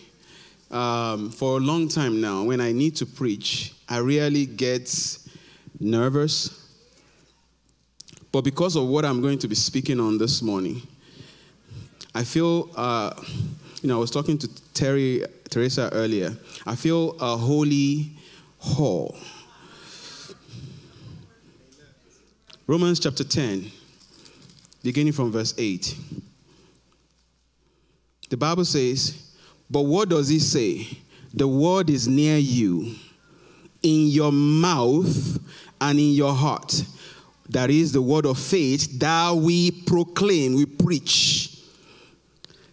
um, 0.75 1.31
for 1.31 1.59
a 1.59 1.61
long 1.61 1.87
time 1.88 2.21
now, 2.21 2.43
when 2.43 2.61
I 2.61 2.73
need 2.73 2.97
to 2.97 3.07
preach, 3.07 3.73
I 3.88 3.99
really 3.99 4.45
get 4.45 5.19
nervous. 5.78 6.69
But 8.33 8.43
because 8.43 8.75
of 8.75 8.88
what 8.88 9.04
I'm 9.04 9.23
going 9.23 9.38
to 9.38 9.49
be 9.49 9.54
speaking 9.54 10.00
on 10.00 10.19
this 10.19 10.43
morning, 10.43 10.83
I 12.12 12.25
feel, 12.25 12.71
uh, 12.76 13.14
you 13.83 13.88
know, 13.88 13.99
I 13.99 14.00
was 14.00 14.11
talking 14.11 14.37
to 14.38 14.49
Terry 14.75 15.25
Teresa 15.49 15.90
earlier. 15.93 16.37
I 16.66 16.75
feel 16.75 17.16
a 17.21 17.37
holy 17.37 18.11
hall. 18.59 19.16
Romans 22.66 22.99
chapter 22.99 23.23
10, 23.23 23.71
beginning 24.83 25.12
from 25.12 25.31
verse 25.31 25.54
8. 25.57 25.97
The 28.31 28.37
Bible 28.37 28.64
says, 28.64 29.34
But 29.71 29.83
what 29.83 30.09
does 30.09 30.28
he 30.28 30.38
say? 30.38 30.87
The 31.33 31.49
word 31.49 31.90
is 31.90 32.06
near 32.06 32.38
you, 32.38 32.94
in 33.83 34.09
your 34.09 34.33
mouth 34.33 35.38
and 35.80 35.99
in 35.99 36.12
your 36.12 36.33
heart. 36.33 36.85
That 37.49 37.71
is 37.71 37.92
the 37.92 38.00
word 38.02 38.25
of 38.26 38.38
faith 38.38 38.99
that 39.00 39.35
we 39.37 39.71
proclaim, 39.71 40.54
we 40.54 40.66
preach. 40.66 41.59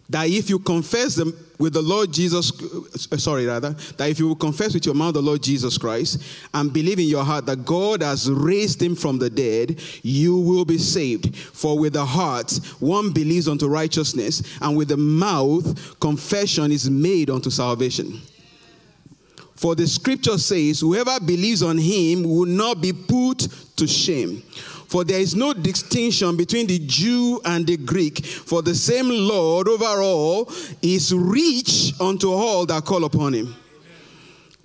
That 0.10 0.28
if 0.30 0.50
you 0.50 0.60
confess 0.60 1.16
them, 1.16 1.34
with 1.62 1.74
the 1.74 1.82
Lord 1.82 2.12
Jesus, 2.12 2.52
uh, 2.60 3.18
sorry, 3.18 3.46
rather, 3.46 3.70
that 3.98 4.10
if 4.10 4.18
you 4.18 4.28
will 4.28 4.36
confess 4.36 4.74
with 4.74 4.84
your 4.84 4.96
mouth 4.96 5.14
the 5.14 5.22
Lord 5.22 5.44
Jesus 5.44 5.78
Christ 5.78 6.24
and 6.56 6.74
believe 6.74 6.98
in 6.98 7.06
your 7.06 7.24
heart 7.24 7.46
that 7.46 7.66
God 7.66 8.02
has 8.02 8.32
raised 8.32 8.82
him 8.82 8.96
from 8.96 9.20
the 9.20 9.30
dead, 9.30 9.80
you 10.02 10.38
will 10.38 10.66
be 10.66 10.80
saved. 10.80 11.36
For 11.36 11.78
with 11.78 11.94
the 11.94 12.06
heart 12.06 12.60
one 12.80 13.12
believes 13.12 13.48
unto 13.48 13.68
righteousness, 13.68 14.42
and 14.60 14.76
with 14.76 14.88
the 14.88 14.98
mouth 14.98 16.00
confession 16.00 16.72
is 16.72 16.90
made 16.90 17.30
unto 17.30 17.52
salvation. 17.52 18.20
For 19.56 19.76
the 19.76 19.86
scripture 19.86 20.40
says, 20.40 20.80
Whoever 20.80 21.20
believes 21.20 21.62
on 21.62 21.78
him 21.78 22.24
will 22.24 22.48
not 22.48 22.82
be 22.82 22.92
put 22.92 23.48
to 23.76 23.86
shame. 23.86 24.42
For 24.92 25.06
there 25.06 25.22
is 25.22 25.38
no 25.38 25.54
distinction 25.54 26.36
between 26.36 26.68
the 26.68 26.78
Jew 26.78 27.40
and 27.46 27.66
the 27.66 27.78
Greek, 27.78 28.26
for 28.26 28.62
the 28.62 28.76
same 28.76 29.08
Lord 29.08 29.70
over 29.70 30.02
all 30.02 30.52
is 30.82 31.14
rich 31.16 31.94
unto 32.02 32.30
all 32.30 32.66
that 32.66 32.84
call 32.84 33.06
upon 33.06 33.32
him. 33.32 33.56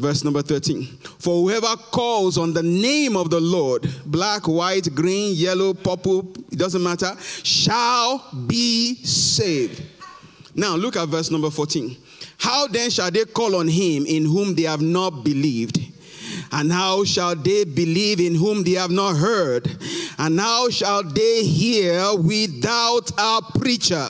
Verse 0.01 0.25
number 0.25 0.43
13. 0.43 0.83
For 1.21 1.49
whoever 1.49 1.77
calls 1.77 2.39
on 2.39 2.53
the 2.53 2.63
name 2.65 3.17
of 3.17 3.31
the 3.31 3.39
Lord, 3.39 3.89
black, 4.05 4.49
white, 4.49 4.93
green, 4.97 5.33
yellow, 5.37 5.73
purple, 5.73 6.35
it 6.51 6.59
doesn't 6.59 6.83
matter, 6.83 7.15
shall 7.45 8.29
be 8.49 8.97
saved. 9.05 9.81
Now 10.57 10.75
look 10.75 10.97
at 10.97 11.09
verse 11.09 11.31
number 11.31 11.51
14. 11.51 11.97
How 12.39 12.67
then 12.67 12.91
shall 12.91 13.13
they 13.13 13.27
call 13.27 13.55
on 13.55 13.69
him 13.69 14.05
in 14.07 14.25
whom 14.25 14.57
they 14.57 14.63
have 14.63 14.83
not 14.83 15.23
believed? 15.23 15.86
And 16.53 16.73
how 16.73 17.05
shall 17.05 17.35
they 17.35 17.65
believe 17.65 18.21
in 18.21 18.35
whom 18.35 18.63
they 18.63 18.73
have 18.73 18.91
not 18.91 19.17
heard? 19.17 19.69
And 20.19 20.39
how 20.39 20.71
shall 20.71 21.03
they 21.03 21.45
hear 21.45 22.15
without 22.15 23.11
a 23.19 23.41
preacher? 23.59 24.09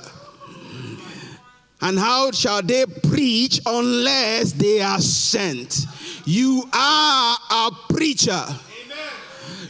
And 1.81 1.99
how 1.99 2.31
shall 2.31 2.63
they 2.63 2.85
preach 2.87 3.61
unless 3.67 4.53
they 4.53 4.81
are 4.81 5.01
sent? 5.01 5.87
You 6.25 6.69
are 6.73 7.39
a 7.51 7.71
preacher. 7.91 8.45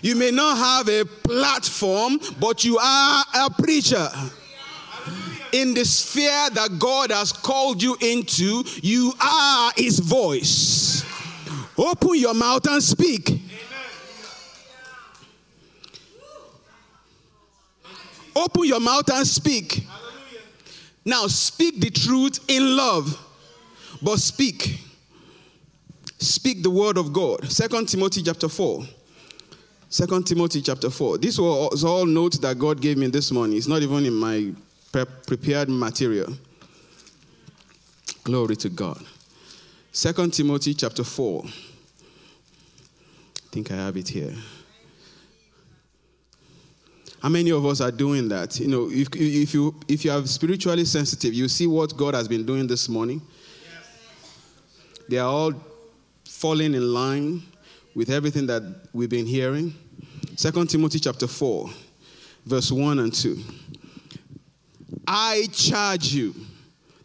You 0.02 0.14
may 0.14 0.30
not 0.30 0.56
have 0.56 0.88
a 0.88 1.04
platform, 1.04 2.20
but 2.38 2.64
you 2.64 2.78
are 2.78 3.24
a 3.34 3.50
preacher. 3.50 4.08
In 5.52 5.74
the 5.74 5.84
sphere 5.84 6.50
that 6.50 6.78
God 6.78 7.10
has 7.10 7.32
called 7.32 7.82
you 7.82 7.96
into, 8.00 8.62
you 8.82 9.12
are 9.20 9.72
his 9.76 9.98
voice. 9.98 10.95
Open 11.78 12.16
your 12.16 12.34
mouth 12.34 12.66
and 12.68 12.82
speak. 12.82 13.28
Amen. 13.30 13.42
Open 18.34 18.64
your 18.64 18.80
mouth 18.80 19.10
and 19.12 19.26
speak. 19.26 19.84
Hallelujah. 19.84 20.40
Now 21.04 21.26
speak 21.26 21.80
the 21.80 21.90
truth 21.90 22.38
in 22.48 22.76
love, 22.76 23.18
but 24.02 24.18
speak. 24.18 24.80
Speak 26.18 26.62
the 26.62 26.70
word 26.70 26.96
of 26.96 27.12
God. 27.12 27.50
Second 27.50 27.88
Timothy 27.88 28.22
chapter 28.22 28.48
4. 28.48 28.84
Second 29.88 30.26
Timothy 30.26 30.62
chapter 30.62 30.90
4. 30.90 31.18
This 31.18 31.38
was 31.38 31.84
all 31.84 32.06
notes 32.06 32.38
that 32.38 32.58
God 32.58 32.80
gave 32.80 32.98
me 32.98 33.06
this 33.06 33.30
morning. 33.30 33.56
It's 33.56 33.68
not 33.68 33.82
even 33.82 34.04
in 34.04 34.14
my 34.14 34.52
prepared 34.90 35.68
material. 35.68 36.32
Glory 38.24 38.56
to 38.56 38.68
God. 38.68 39.02
Second 39.92 40.32
Timothy 40.32 40.74
chapter 40.74 41.04
4. 41.04 41.44
Think 43.56 43.70
I 43.70 43.76
have 43.76 43.96
it 43.96 44.06
here. 44.06 44.34
How 47.22 47.30
many 47.30 47.50
of 47.52 47.64
us 47.64 47.80
are 47.80 47.90
doing 47.90 48.28
that? 48.28 48.60
You 48.60 48.68
know, 48.68 48.90
if, 48.90 49.08
if, 49.14 49.54
you, 49.54 49.74
if 49.88 50.04
you 50.04 50.12
are 50.12 50.26
spiritually 50.26 50.84
sensitive, 50.84 51.32
you 51.32 51.48
see 51.48 51.66
what 51.66 51.96
God 51.96 52.12
has 52.12 52.28
been 52.28 52.44
doing 52.44 52.66
this 52.66 52.86
morning. 52.86 53.22
They 55.08 55.16
are 55.16 55.26
all 55.26 55.54
falling 56.26 56.74
in 56.74 56.92
line 56.92 57.42
with 57.94 58.10
everything 58.10 58.46
that 58.48 58.62
we've 58.92 59.08
been 59.08 59.24
hearing. 59.24 59.74
Second 60.36 60.68
Timothy 60.68 60.98
chapter 60.98 61.26
4, 61.26 61.70
verse 62.44 62.70
1 62.70 62.98
and 62.98 63.14
2. 63.14 63.38
I 65.08 65.46
charge 65.50 66.12
you. 66.12 66.34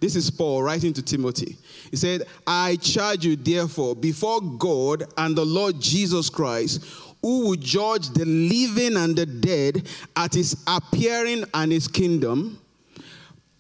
This 0.02 0.16
is 0.16 0.32
Paul 0.32 0.64
writing 0.64 0.94
to 0.94 1.02
Timothy. 1.04 1.58
He 1.92 1.96
said, 1.96 2.24
I 2.48 2.78
charge 2.78 3.24
you, 3.24 3.36
therefore, 3.36 3.96
before 3.96 4.42
God 4.42 5.04
and 5.16 5.38
the 5.38 5.46
Lord 5.46 5.80
Jesus 5.80 6.28
Christ, 6.28 6.84
who 7.22 7.50
will 7.50 7.56
judge 7.56 8.10
the 8.10 8.26
living 8.26 8.98
and 8.98 9.16
the 9.16 9.28
dead 9.28 9.88
at 10.16 10.34
his 10.34 10.64
appearing 10.66 11.46
and 11.54 11.72
his 11.72 11.88
kingdom. 11.88 12.60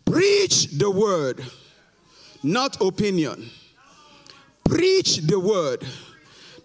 Preach 0.03 0.65
the 0.79 0.89
word, 0.89 1.45
not 2.41 2.81
opinion. 2.81 3.47
Preach 4.65 5.17
the 5.17 5.39
word, 5.39 5.85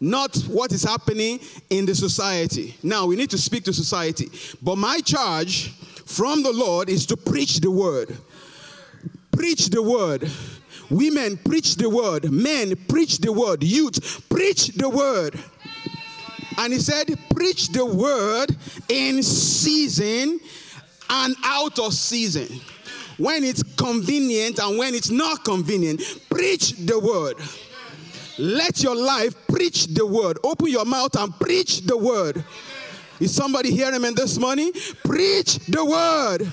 not 0.00 0.34
what 0.44 0.72
is 0.72 0.84
happening 0.84 1.38
in 1.68 1.84
the 1.84 1.94
society. 1.94 2.76
Now, 2.82 3.04
we 3.04 3.14
need 3.14 3.28
to 3.28 3.38
speak 3.38 3.64
to 3.64 3.74
society. 3.74 4.30
But 4.62 4.76
my 4.76 5.00
charge 5.00 5.68
from 6.06 6.42
the 6.42 6.52
Lord 6.52 6.88
is 6.88 7.04
to 7.06 7.16
preach 7.16 7.58
the 7.58 7.70
word. 7.70 8.16
Preach 9.36 9.66
the 9.66 9.82
word. 9.82 10.30
Women, 10.90 11.36
preach 11.36 11.76
the 11.76 11.90
word. 11.90 12.30
Men, 12.32 12.74
preach 12.88 13.18
the 13.18 13.32
word. 13.32 13.62
Youth, 13.62 14.26
preach 14.28 14.68
the 14.68 14.88
word. 14.88 15.38
And 16.58 16.72
he 16.72 16.78
said, 16.78 17.14
Preach 17.34 17.68
the 17.68 17.84
word 17.84 18.56
in 18.88 19.22
season 19.22 20.40
and 21.10 21.36
out 21.44 21.78
of 21.78 21.92
season. 21.92 22.60
When 23.18 23.44
it's 23.44 23.62
convenient 23.76 24.58
and 24.58 24.78
when 24.78 24.94
it's 24.94 25.10
not 25.10 25.44
convenient, 25.44 26.00
preach 26.30 26.72
the 26.72 26.98
word. 26.98 27.36
Let 28.38 28.82
your 28.82 28.96
life 28.96 29.34
preach 29.48 29.86
the 29.86 30.04
word. 30.04 30.38
Open 30.44 30.68
your 30.68 30.84
mouth 30.84 31.16
and 31.16 31.38
preach 31.38 31.82
the 31.82 31.96
word. 31.96 32.44
Is 33.18 33.34
somebody 33.34 33.70
hearing 33.70 34.02
me 34.02 34.10
this 34.10 34.38
morning? 34.38 34.72
Preach 35.04 35.56
the 35.66 35.84
word. 35.84 36.52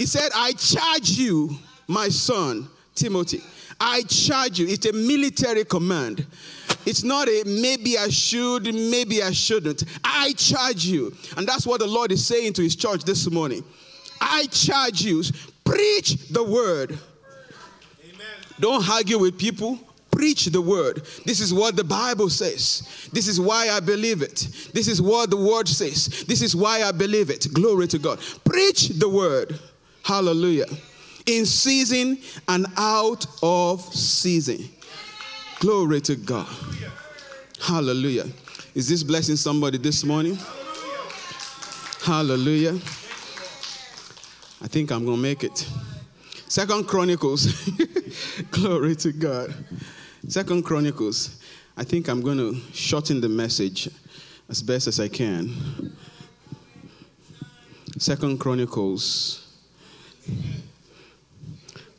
He 0.00 0.06
said, 0.06 0.30
I 0.34 0.52
charge 0.52 1.10
you, 1.10 1.50
my 1.86 2.08
son, 2.08 2.70
Timothy. 2.94 3.42
I 3.78 4.00
charge 4.04 4.58
you. 4.58 4.66
It's 4.66 4.86
a 4.86 4.94
military 4.94 5.62
command. 5.66 6.26
It's 6.86 7.04
not 7.04 7.28
a 7.28 7.42
maybe 7.44 7.98
I 7.98 8.08
should, 8.08 8.64
maybe 8.74 9.22
I 9.22 9.30
shouldn't. 9.32 9.84
I 10.02 10.32
charge 10.38 10.86
you. 10.86 11.14
And 11.36 11.46
that's 11.46 11.66
what 11.66 11.80
the 11.80 11.86
Lord 11.86 12.12
is 12.12 12.24
saying 12.24 12.54
to 12.54 12.62
his 12.62 12.76
church 12.76 13.04
this 13.04 13.30
morning. 13.30 13.62
I 14.22 14.46
charge 14.46 15.02
you. 15.02 15.22
Preach 15.66 16.28
the 16.28 16.44
word. 16.44 16.98
Amen. 18.02 18.26
Don't 18.58 18.88
argue 18.88 19.18
with 19.18 19.36
people. 19.36 19.78
Preach 20.10 20.46
the 20.46 20.62
word. 20.62 21.04
This 21.26 21.40
is 21.40 21.52
what 21.52 21.76
the 21.76 21.84
Bible 21.84 22.30
says. 22.30 23.10
This 23.12 23.28
is 23.28 23.38
why 23.38 23.68
I 23.68 23.80
believe 23.80 24.22
it. 24.22 24.48
This 24.72 24.88
is 24.88 25.02
what 25.02 25.28
the 25.28 25.36
word 25.36 25.68
says. 25.68 26.24
This 26.26 26.40
is 26.40 26.56
why 26.56 26.84
I 26.84 26.90
believe 26.90 27.28
it. 27.28 27.48
Glory 27.52 27.86
to 27.88 27.98
God. 27.98 28.18
Preach 28.46 28.88
the 28.88 29.08
word. 29.08 29.60
Hallelujah. 30.10 30.66
In 31.26 31.46
season 31.46 32.18
and 32.48 32.66
out 32.76 33.24
of 33.44 33.80
season. 33.94 34.68
Glory 35.60 36.00
to 36.00 36.16
God. 36.16 36.48
Hallelujah. 37.62 38.26
Is 38.74 38.88
this 38.88 39.04
blessing 39.04 39.36
somebody 39.36 39.78
this 39.78 40.02
morning? 40.02 40.36
Hallelujah. 42.02 42.72
I 44.60 44.66
think 44.66 44.90
I'm 44.90 45.04
going 45.04 45.18
to 45.18 45.22
make 45.22 45.44
it. 45.44 45.64
Second 46.48 46.88
Chronicles. 46.88 47.70
Glory 48.50 48.96
to 48.96 49.12
God. 49.12 49.54
Second 50.26 50.64
Chronicles. 50.64 51.40
I 51.76 51.84
think 51.84 52.08
I'm 52.08 52.20
going 52.20 52.38
to 52.38 52.56
shorten 52.72 53.20
the 53.20 53.28
message 53.28 53.88
as 54.48 54.60
best 54.60 54.88
as 54.88 54.98
I 54.98 55.06
can. 55.06 55.94
Second 57.96 58.40
Chronicles, 58.40 59.49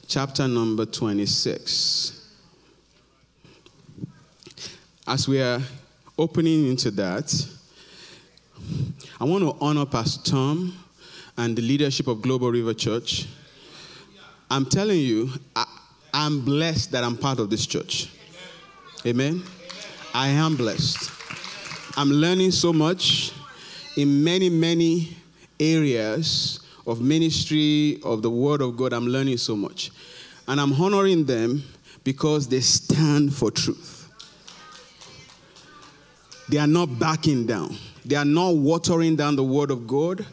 chapter 0.07 0.47
number 0.47 0.85
26 0.85 2.21
as 5.11 5.27
we 5.27 5.41
are 5.41 5.59
opening 6.17 6.69
into 6.69 6.89
that, 6.89 7.33
I 9.19 9.25
want 9.25 9.43
to 9.43 9.57
honor 9.59 9.85
Pastor 9.85 10.31
Tom 10.31 10.73
and 11.35 11.53
the 11.53 11.61
leadership 11.61 12.07
of 12.07 12.21
Global 12.21 12.49
River 12.49 12.73
Church. 12.73 13.27
I'm 14.49 14.65
telling 14.65 14.99
you, 14.99 15.31
I, 15.53 15.65
am 16.13 16.45
blessed 16.45 16.93
that 16.93 17.03
I'm 17.03 17.17
part 17.17 17.39
of 17.39 17.49
this 17.49 17.67
church. 17.67 18.09
Amen. 19.05 19.43
I 20.13 20.29
am 20.29 20.55
blessed. 20.55 21.11
I'm 21.97 22.09
learning 22.09 22.51
so 22.51 22.71
much 22.71 23.33
in 23.97 24.23
many, 24.23 24.49
many 24.49 25.17
areas 25.59 26.60
of 26.85 27.01
ministry, 27.01 27.99
of 28.03 28.21
the 28.21 28.29
Word 28.29 28.61
of 28.61 28.77
God. 28.77 28.93
I'm 28.93 29.07
learning 29.07 29.37
so 29.37 29.55
much. 29.55 29.91
And 30.47 30.59
I'm 30.59 30.73
honoring 30.73 31.25
them 31.25 31.63
because 32.03 32.47
they 32.47 32.61
stand 32.61 33.33
for 33.33 33.51
truth. 33.51 34.01
They 36.49 36.57
are 36.57 36.67
not 36.67 36.99
backing 36.99 37.45
down, 37.45 37.77
they 38.05 38.15
are 38.15 38.25
not 38.25 38.55
watering 38.55 39.15
down 39.15 39.35
the 39.35 39.43
word 39.43 39.71
of 39.71 39.87
God. 39.87 40.25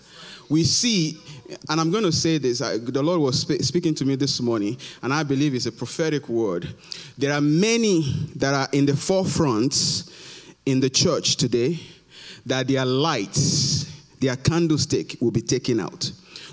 We 0.50 0.64
see, 0.64 1.18
and 1.68 1.78
I'm 1.78 1.90
going 1.90 2.04
to 2.04 2.12
say 2.12 2.38
this 2.38 2.58
the 2.58 3.02
Lord 3.02 3.20
was 3.20 3.40
sp- 3.44 3.62
speaking 3.62 3.94
to 3.96 4.04
me 4.04 4.16
this 4.16 4.40
morning, 4.40 4.78
and 5.02 5.12
I 5.12 5.22
believe 5.22 5.54
it's 5.54 5.66
a 5.66 5.72
prophetic 5.72 6.28
word. 6.28 6.74
There 7.18 7.32
are 7.32 7.40
many 7.40 8.02
that 8.37 8.54
are 8.54 8.68
in 8.72 8.87
the 8.87 8.96
forefront 8.96 10.11
in 10.66 10.80
the 10.80 10.90
church 10.90 11.37
today 11.37 11.78
that 12.46 12.66
their 12.66 12.84
lights, 12.84 13.84
their 14.20 14.37
candlestick 14.37 15.16
will 15.20 15.30
be 15.30 15.42
taken 15.42 15.78
out. 15.78 16.11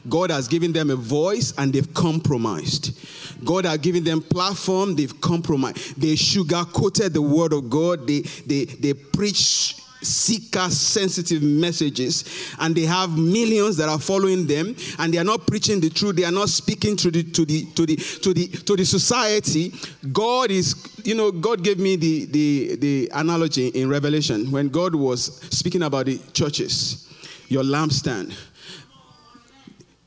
God 0.09 0.31
has 0.31 0.47
given 0.47 0.71
them 0.71 0.89
a 0.89 0.95
voice 0.95 1.53
and 1.57 1.73
they've 1.73 1.93
compromised. 1.93 2.97
God 3.43 3.65
has 3.65 3.77
given 3.79 4.03
them 4.03 4.21
platform, 4.21 4.95
they've 4.95 5.19
compromised. 5.21 5.99
They 5.99 6.15
sugar 6.15 6.63
coated 6.65 7.13
the 7.13 7.21
word 7.21 7.53
of 7.53 7.69
God. 7.69 8.07
They 8.07 8.21
they 8.21 8.65
they 8.65 8.93
preach 8.93 9.75
seeker 10.05 10.69
sensitive 10.69 11.41
messages 11.41 12.53
and 12.59 12.75
they 12.75 12.83
have 12.83 13.17
millions 13.17 13.75
that 13.77 13.89
are 13.89 13.99
following 13.99 14.45
them 14.45 14.75
and 14.99 15.13
they 15.13 15.17
are 15.17 15.23
not 15.23 15.47
preaching 15.47 15.79
the 15.79 15.89
truth 15.89 16.15
they 16.15 16.23
are 16.23 16.31
not 16.31 16.47
speaking 16.47 16.95
to 16.95 17.09
the 17.09 17.23
to 17.23 17.43
the 17.45 17.65
to 17.73 17.85
the 17.85 17.95
to 17.95 18.33
the 18.33 18.47
to 18.47 18.75
the 18.75 18.85
society 18.85 19.73
god 20.13 20.51
is 20.51 20.75
you 21.03 21.15
know 21.15 21.31
god 21.31 21.63
gave 21.63 21.79
me 21.79 21.95
the 21.95 22.25
the 22.25 22.75
the 22.75 23.09
analogy 23.15 23.69
in 23.69 23.89
revelation 23.89 24.51
when 24.51 24.69
god 24.69 24.93
was 24.93 25.37
speaking 25.49 25.83
about 25.83 26.05
the 26.05 26.19
churches 26.33 27.09
your 27.47 27.63
lampstand 27.63 28.33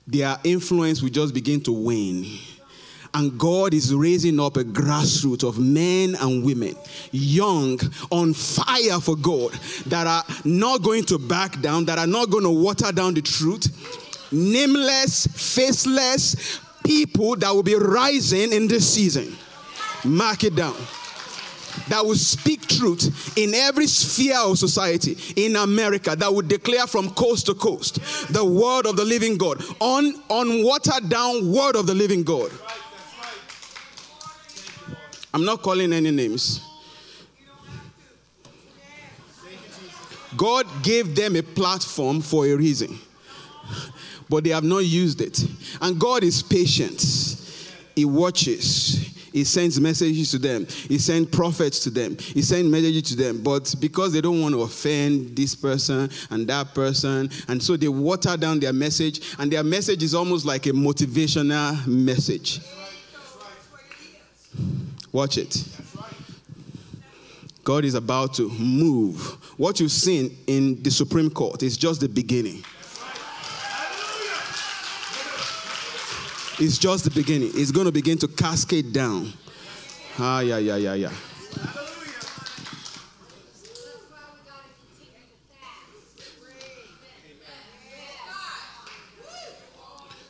their 0.09 0.38
influence 0.42 1.03
will 1.03 1.11
just 1.11 1.35
begin 1.35 1.61
to 1.61 1.73
wane. 1.73 2.38
And 3.14 3.38
God 3.38 3.75
is 3.75 3.94
raising 3.94 4.40
up 4.40 4.57
a 4.57 4.64
grassroots 4.64 5.47
of 5.47 5.59
men 5.59 6.14
and 6.21 6.44
women, 6.44 6.75
young, 7.11 7.79
on 8.11 8.35
fire 8.35 9.01
for 9.01 9.16
God, 9.16 9.53
that 9.87 10.07
are 10.07 10.25
not 10.44 10.83
going 10.83 11.05
to 11.05 11.18
back 11.18 11.61
down, 11.61 11.85
that 11.87 11.99
are 11.99 12.07
not 12.07 12.31
going 12.31 12.44
to 12.44 12.51
water 12.51 12.92
down 12.92 13.14
the 13.14 13.23
truth. 13.23 14.33
Nameless, 14.33 15.27
faceless 15.27 16.61
people 16.85 17.37
that 17.37 17.51
will 17.51 17.62
be 17.62 17.75
rising 17.75 18.53
in 18.53 18.68
this 18.68 18.92
season. 18.92 19.37
Mark 20.05 20.44
it 20.44 20.55
down 20.55 20.77
that 21.88 22.05
will 22.05 22.14
speak 22.14 22.66
truth 22.66 23.37
in 23.37 23.55
every 23.55 23.87
sphere 23.87 24.38
of 24.38 24.59
society 24.59 25.16
in 25.37 25.57
America 25.57 26.14
that 26.16 26.33
will 26.33 26.42
declare 26.42 26.87
from 26.87 27.11
coast 27.11 27.46
to 27.46 27.55
coast 27.55 28.01
the 28.33 28.44
word 28.44 28.87
of 28.87 28.96
the 28.96 29.05
living 29.05 29.37
God, 29.37 29.62
on 29.81 30.14
on 30.29 30.64
watered 30.64 31.09
down 31.09 31.53
word 31.53 31.77
of 31.77 31.87
the 31.87 31.94
living 31.94 32.22
God. 32.22 32.51
I'm 35.33 35.44
not 35.44 35.62
calling 35.62 35.92
any 35.92 36.11
names. 36.11 36.61
God 40.37 40.66
gave 40.83 41.14
them 41.14 41.37
a 41.37 41.42
platform 41.42 42.20
for 42.20 42.46
a 42.46 42.55
reason, 42.55 42.98
but 44.29 44.44
they 44.44 44.51
have 44.51 44.64
not 44.64 44.85
used 44.85 45.20
it. 45.20 45.44
And 45.81 45.98
God 45.98 46.22
is 46.22 46.42
patient, 46.42 47.03
He 47.96 48.05
watches, 48.05 49.18
he 49.33 49.45
sends 49.45 49.81
messages 49.81 50.31
to 50.33 50.38
them. 50.38 50.67
He 50.67 50.99
sends 50.99 51.31
prophets 51.31 51.81
to 51.81 51.91
them. 51.91 52.17
He 52.19 52.43
sends 52.43 52.71
messages 52.71 53.03
to 53.11 53.17
them. 53.17 53.43
But 53.43 53.75
because 53.81 54.12
they 54.12 54.21
don't 54.21 54.41
want 54.41 54.55
to 54.55 54.62
offend 54.62 55.37
this 55.37 55.55
person 55.55 56.11
and 56.31 56.47
that 56.49 56.75
person, 56.75 57.31
and 57.49 57.62
so 57.62 57.77
they 57.77 57.88
water 57.88 58.37
down 58.37 58.61
their 58.61 58.73
message, 58.73 59.35
and 59.38 59.51
their 59.53 59.64
message 59.64 60.03
is 60.03 60.14
almost 60.14 60.45
like 60.45 60.67
a 60.67 60.71
motivational 60.71 61.87
message. 61.87 62.61
Watch 65.12 65.38
it. 65.38 65.64
God 67.64 67.85
is 67.85 67.95
about 67.95 68.35
to 68.35 68.49
move. 68.49 69.21
What 69.59 69.79
you've 69.79 69.93
seen 69.93 70.37
in 70.47 70.83
the 70.83 70.91
Supreme 70.91 71.29
Court 71.29 71.62
is 71.62 71.77
just 71.77 72.01
the 72.01 72.09
beginning. 72.09 72.64
It's 76.61 76.77
just 76.77 77.05
the 77.05 77.11
beginning. 77.11 77.51
It's 77.55 77.71
going 77.71 77.87
to 77.87 77.92
begin 77.92 78.18
to 78.18 78.29
cascade 78.29 78.92
down. 78.92 79.33
Ah, 80.18 80.40
yeah, 80.40 80.59
yeah, 80.59 80.77
yeah, 80.77 80.94
yeah. 80.94 81.12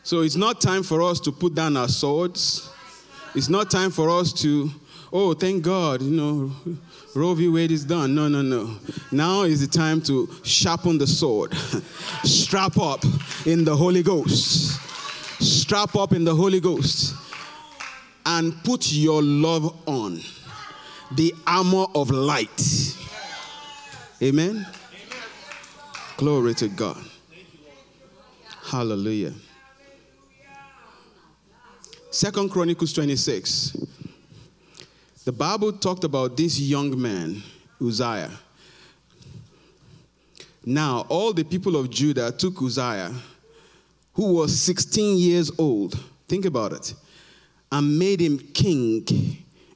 So 0.02 0.22
it's 0.22 0.36
not 0.36 0.60
time 0.60 0.82
for 0.82 1.02
us 1.02 1.20
to 1.20 1.32
put 1.32 1.54
down 1.54 1.76
our 1.76 1.88
swords. 1.88 2.70
It's 3.34 3.48
not 3.48 3.70
time 3.70 3.90
for 3.90 4.08
us 4.10 4.32
to, 4.40 4.70
oh, 5.12 5.34
thank 5.34 5.62
God, 5.62 6.00
you 6.02 6.10
know, 6.10 6.52
Roe 7.14 7.34
v. 7.34 7.48
Wade 7.48 7.70
is 7.70 7.84
done. 7.84 8.14
No, 8.14 8.28
no, 8.28 8.42
no. 8.42 8.76
Now 9.12 9.42
is 9.42 9.60
the 9.60 9.66
time 9.66 10.00
to 10.02 10.28
sharpen 10.44 10.98
the 10.98 11.06
sword. 11.06 11.54
Strap 12.24 12.78
up 12.78 13.04
in 13.44 13.64
the 13.64 13.76
Holy 13.76 14.02
Ghost. 14.02 14.80
Strap 15.40 15.96
up 15.96 16.12
in 16.12 16.24
the 16.24 16.35
Holy 16.35 16.61
Ghost. 16.61 17.14
And 18.27 18.53
put 18.64 18.92
your 18.92 19.22
love 19.22 19.74
on. 19.87 20.20
The 21.12 21.35
armor 21.46 21.87
of 21.94 22.11
light. 22.11 22.96
Amen. 24.22 24.66
Glory 26.16 26.55
to 26.55 26.68
God. 26.68 27.03
Hallelujah. 28.64 29.33
Second 32.11 32.51
Chronicles 32.51 32.92
26. 32.92 33.77
The 35.24 35.33
Bible 35.33 35.72
talked 35.72 36.05
about 36.05 36.37
this 36.37 36.59
young 36.59 37.01
man, 37.01 37.42
Uzziah. 37.81 38.31
Now, 40.64 41.07
all 41.09 41.33
the 41.33 41.44
people 41.44 41.77
of 41.77 41.88
Judah 41.88 42.33
took 42.33 42.61
Uzziah, 42.61 43.14
who 44.18 44.33
was 44.33 44.61
16 44.62 45.16
years 45.16 45.48
old, 45.59 45.96
think 46.26 46.44
about 46.44 46.72
it, 46.72 46.92
and 47.70 48.00
made 48.00 48.18
him 48.18 48.37
king 48.52 49.07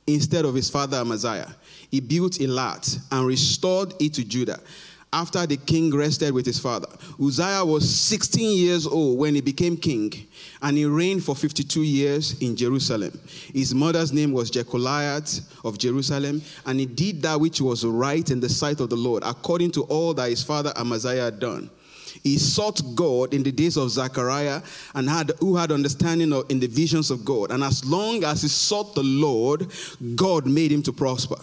instead 0.04 0.44
of 0.44 0.52
his 0.52 0.68
father 0.68 0.96
Amaziah. 0.96 1.54
He 1.92 2.00
built 2.00 2.32
Elath 2.32 2.98
and 3.12 3.24
restored 3.24 3.94
it 4.00 4.14
to 4.14 4.24
Judah 4.24 4.58
after 5.12 5.46
the 5.46 5.56
king 5.58 5.94
rested 5.94 6.34
with 6.34 6.44
his 6.44 6.58
father. 6.58 6.88
Uzziah 7.24 7.64
was 7.64 7.88
16 7.88 8.58
years 8.58 8.84
old 8.84 9.16
when 9.16 9.36
he 9.36 9.40
became 9.40 9.76
king, 9.76 10.12
and 10.60 10.76
he 10.76 10.86
reigned 10.86 11.22
for 11.22 11.36
52 11.36 11.82
years 11.82 12.36
in 12.40 12.56
Jerusalem. 12.56 13.16
His 13.54 13.72
mother's 13.72 14.12
name 14.12 14.32
was 14.32 14.50
Jecholiah 14.50 15.40
of 15.64 15.78
Jerusalem, 15.78 16.42
and 16.66 16.80
he 16.80 16.86
did 16.86 17.22
that 17.22 17.38
which 17.38 17.60
was 17.60 17.84
right 17.84 18.28
in 18.28 18.40
the 18.40 18.48
sight 18.48 18.80
of 18.80 18.90
the 18.90 18.96
Lord, 18.96 19.22
according 19.24 19.70
to 19.72 19.82
all 19.82 20.14
that 20.14 20.30
his 20.30 20.42
father 20.42 20.72
Amaziah 20.74 21.26
had 21.26 21.38
done. 21.38 21.70
He 22.22 22.38
sought 22.38 22.80
God 22.94 23.34
in 23.34 23.42
the 23.42 23.50
days 23.50 23.76
of 23.76 23.90
Zechariah 23.90 24.62
and 24.94 25.08
had 25.08 25.32
who 25.40 25.56
had 25.56 25.72
understanding 25.72 26.32
of, 26.32 26.48
in 26.50 26.60
the 26.60 26.68
visions 26.68 27.10
of 27.10 27.24
God. 27.24 27.50
And 27.50 27.64
as 27.64 27.84
long 27.84 28.22
as 28.22 28.42
he 28.42 28.48
sought 28.48 28.94
the 28.94 29.02
Lord, 29.02 29.66
God 30.14 30.46
made 30.46 30.70
him 30.70 30.82
to 30.84 30.92
prosper. 30.92 31.36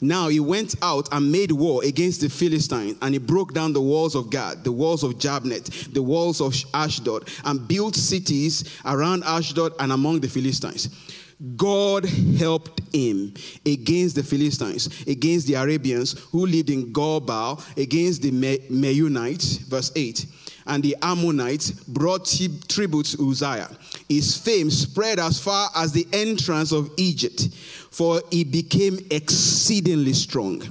Now 0.00 0.28
he 0.28 0.38
went 0.38 0.76
out 0.82 1.08
and 1.12 1.32
made 1.32 1.50
war 1.50 1.82
against 1.84 2.20
the 2.20 2.28
Philistines, 2.28 2.96
and 3.02 3.14
he 3.14 3.18
broke 3.18 3.54
down 3.54 3.72
the 3.72 3.80
walls 3.80 4.14
of 4.14 4.30
Gath, 4.30 4.62
the 4.62 4.72
walls 4.72 5.02
of 5.02 5.14
Jabneh, 5.14 5.92
the 5.92 6.02
walls 6.02 6.40
of 6.40 6.54
Ashdod, 6.74 7.28
and 7.44 7.66
built 7.66 7.96
cities 7.96 8.78
around 8.84 9.24
Ashdod 9.24 9.72
and 9.80 9.92
among 9.92 10.20
the 10.20 10.28
Philistines. 10.28 10.88
God 11.56 12.04
helped 12.04 12.80
him 12.94 13.32
against 13.64 14.16
the 14.16 14.22
Philistines, 14.22 14.88
against 15.06 15.46
the 15.46 15.54
Arabians 15.54 16.18
who 16.30 16.46
lived 16.46 16.70
in 16.70 16.92
Gur 16.92 17.20
Baal, 17.20 17.62
against 17.76 18.22
the 18.22 18.30
Meunites, 18.30 19.58
verse 19.60 19.90
8. 19.96 20.26
And 20.66 20.82
the 20.82 20.96
Ammonites 21.02 21.70
brought 21.70 22.26
tribute 22.68 23.06
to 23.06 23.30
Uzziah. 23.30 23.70
His 24.08 24.36
fame 24.36 24.70
spread 24.70 25.18
as 25.18 25.40
far 25.40 25.70
as 25.74 25.92
the 25.92 26.06
entrance 26.12 26.72
of 26.72 26.90
Egypt, 26.96 27.48
for 27.90 28.22
he 28.30 28.44
became 28.44 28.98
exceedingly 29.10 30.12
strong. 30.12 30.62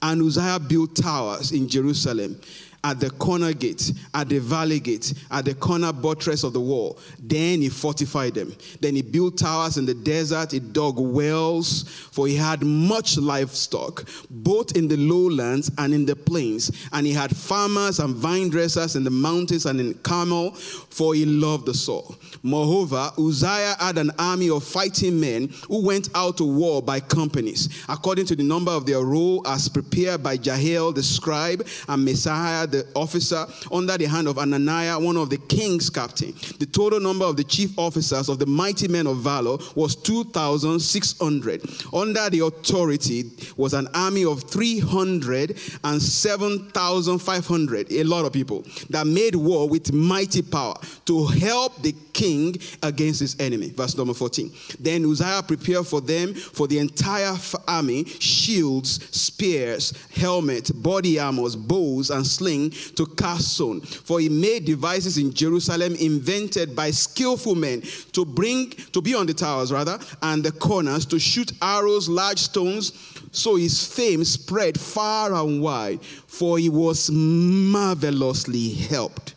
And 0.00 0.22
Uzziah 0.22 0.58
built 0.58 0.96
towers 0.96 1.52
in 1.52 1.68
Jerusalem 1.68 2.40
at 2.84 2.98
the 2.98 3.10
corner 3.10 3.52
gate, 3.52 3.92
at 4.14 4.28
the 4.28 4.38
valley 4.38 4.80
gate, 4.80 5.14
at 5.30 5.44
the 5.44 5.54
corner 5.54 5.92
buttress 5.92 6.42
of 6.42 6.52
the 6.52 6.60
wall. 6.60 6.98
Then 7.20 7.60
he 7.60 7.68
fortified 7.68 8.34
them. 8.34 8.54
Then 8.80 8.96
he 8.96 9.02
built 9.02 9.38
towers 9.38 9.76
in 9.76 9.86
the 9.86 9.94
desert. 9.94 10.52
He 10.52 10.58
dug 10.58 10.98
wells, 10.98 11.84
for 12.10 12.26
he 12.26 12.34
had 12.34 12.62
much 12.62 13.16
livestock, 13.16 14.08
both 14.30 14.76
in 14.76 14.88
the 14.88 14.96
lowlands 14.96 15.70
and 15.78 15.94
in 15.94 16.06
the 16.06 16.16
plains. 16.16 16.70
And 16.92 17.06
he 17.06 17.12
had 17.12 17.36
farmers 17.36 18.00
and 18.00 18.16
vine 18.16 18.48
dressers 18.48 18.96
in 18.96 19.04
the 19.04 19.10
mountains 19.10 19.66
and 19.66 19.78
in 19.80 19.94
Carmel, 19.94 20.52
for 20.52 21.14
he 21.14 21.24
loved 21.24 21.66
the 21.66 21.74
soil. 21.74 22.16
Moreover, 22.42 23.12
Uzziah 23.16 23.76
had 23.78 23.98
an 23.98 24.10
army 24.18 24.50
of 24.50 24.64
fighting 24.64 25.20
men 25.20 25.52
who 25.68 25.86
went 25.86 26.08
out 26.16 26.38
to 26.38 26.44
war 26.44 26.82
by 26.82 26.98
companies, 26.98 27.84
according 27.88 28.26
to 28.26 28.34
the 28.34 28.42
number 28.42 28.72
of 28.72 28.86
their 28.86 29.02
roll, 29.02 29.46
as 29.46 29.68
prepared 29.68 30.22
by 30.22 30.36
Jeiel 30.36 30.92
the 30.92 31.02
scribe 31.02 31.64
and 31.88 32.06
Maaseiah 32.06 32.71
the 32.72 32.86
officer 32.94 33.46
under 33.70 33.96
the 33.96 34.06
hand 34.06 34.26
of 34.28 34.36
Hananiah, 34.36 34.98
one 34.98 35.16
of 35.16 35.30
the 35.30 35.38
king's 35.38 35.88
captain. 35.90 36.34
The 36.58 36.66
total 36.66 37.00
number 37.00 37.24
of 37.24 37.36
the 37.36 37.44
chief 37.44 37.78
officers 37.78 38.28
of 38.28 38.38
the 38.38 38.46
mighty 38.46 38.88
men 38.88 39.06
of 39.06 39.18
valor 39.18 39.58
was 39.74 39.94
2,600. 39.96 41.62
Under 41.92 42.30
the 42.30 42.40
authority 42.40 43.30
was 43.56 43.74
an 43.74 43.86
army 43.94 44.24
of 44.24 44.42
300 44.44 45.58
and 45.84 46.02
7,500, 46.02 47.92
a 47.92 48.02
lot 48.04 48.24
of 48.24 48.32
people, 48.32 48.64
that 48.90 49.06
made 49.06 49.34
war 49.36 49.68
with 49.68 49.92
mighty 49.92 50.42
power 50.42 50.74
to 51.04 51.26
help 51.26 51.82
the 51.82 51.94
king 52.12 52.56
against 52.82 53.20
his 53.20 53.38
enemy. 53.40 53.70
Verse 53.70 53.96
number 53.96 54.14
14. 54.14 54.50
Then 54.80 55.04
Uzziah 55.04 55.42
prepared 55.46 55.86
for 55.86 56.00
them, 56.00 56.34
for 56.34 56.66
the 56.66 56.78
entire 56.78 57.36
army, 57.68 58.04
shields, 58.04 59.04
spears, 59.16 59.92
helmets, 60.14 60.70
body 60.70 61.18
armors, 61.18 61.56
bows, 61.56 62.10
and 62.10 62.26
slings 62.26 62.61
to 62.70 63.06
cast 63.06 63.54
stone. 63.54 63.80
For 63.80 64.20
he 64.20 64.28
made 64.28 64.64
devices 64.64 65.18
in 65.18 65.32
Jerusalem 65.32 65.94
invented 65.96 66.74
by 66.74 66.90
skillful 66.90 67.54
men 67.54 67.82
to 68.12 68.24
bring, 68.24 68.70
to 68.70 69.00
be 69.00 69.14
on 69.14 69.26
the 69.26 69.34
towers 69.34 69.72
rather, 69.72 69.98
and 70.22 70.44
the 70.44 70.52
corners 70.52 71.06
to 71.06 71.18
shoot 71.18 71.52
arrows, 71.60 72.08
large 72.08 72.38
stones. 72.38 72.92
So 73.32 73.56
his 73.56 73.86
fame 73.86 74.24
spread 74.24 74.78
far 74.78 75.32
and 75.32 75.62
wide, 75.62 76.02
for 76.02 76.58
he 76.58 76.68
was 76.68 77.10
marvelously 77.10 78.70
helped 78.70 79.34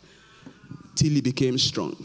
till 0.95 1.11
he 1.11 1.21
became 1.21 1.57
strong 1.57 1.95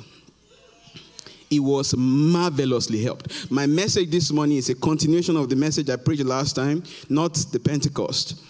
he 1.50 1.58
was 1.58 1.94
marvelously 1.96 3.02
helped. 3.02 3.50
My 3.50 3.66
message 3.66 4.10
this 4.10 4.30
morning 4.30 4.58
is 4.58 4.70
a 4.70 4.74
continuation 4.76 5.36
of 5.36 5.48
the 5.48 5.56
message 5.56 5.90
I 5.90 5.96
preached 5.96 6.24
last 6.24 6.54
time, 6.54 6.84
not 7.08 7.34
the 7.50 7.58
Pentecost. 7.58 8.40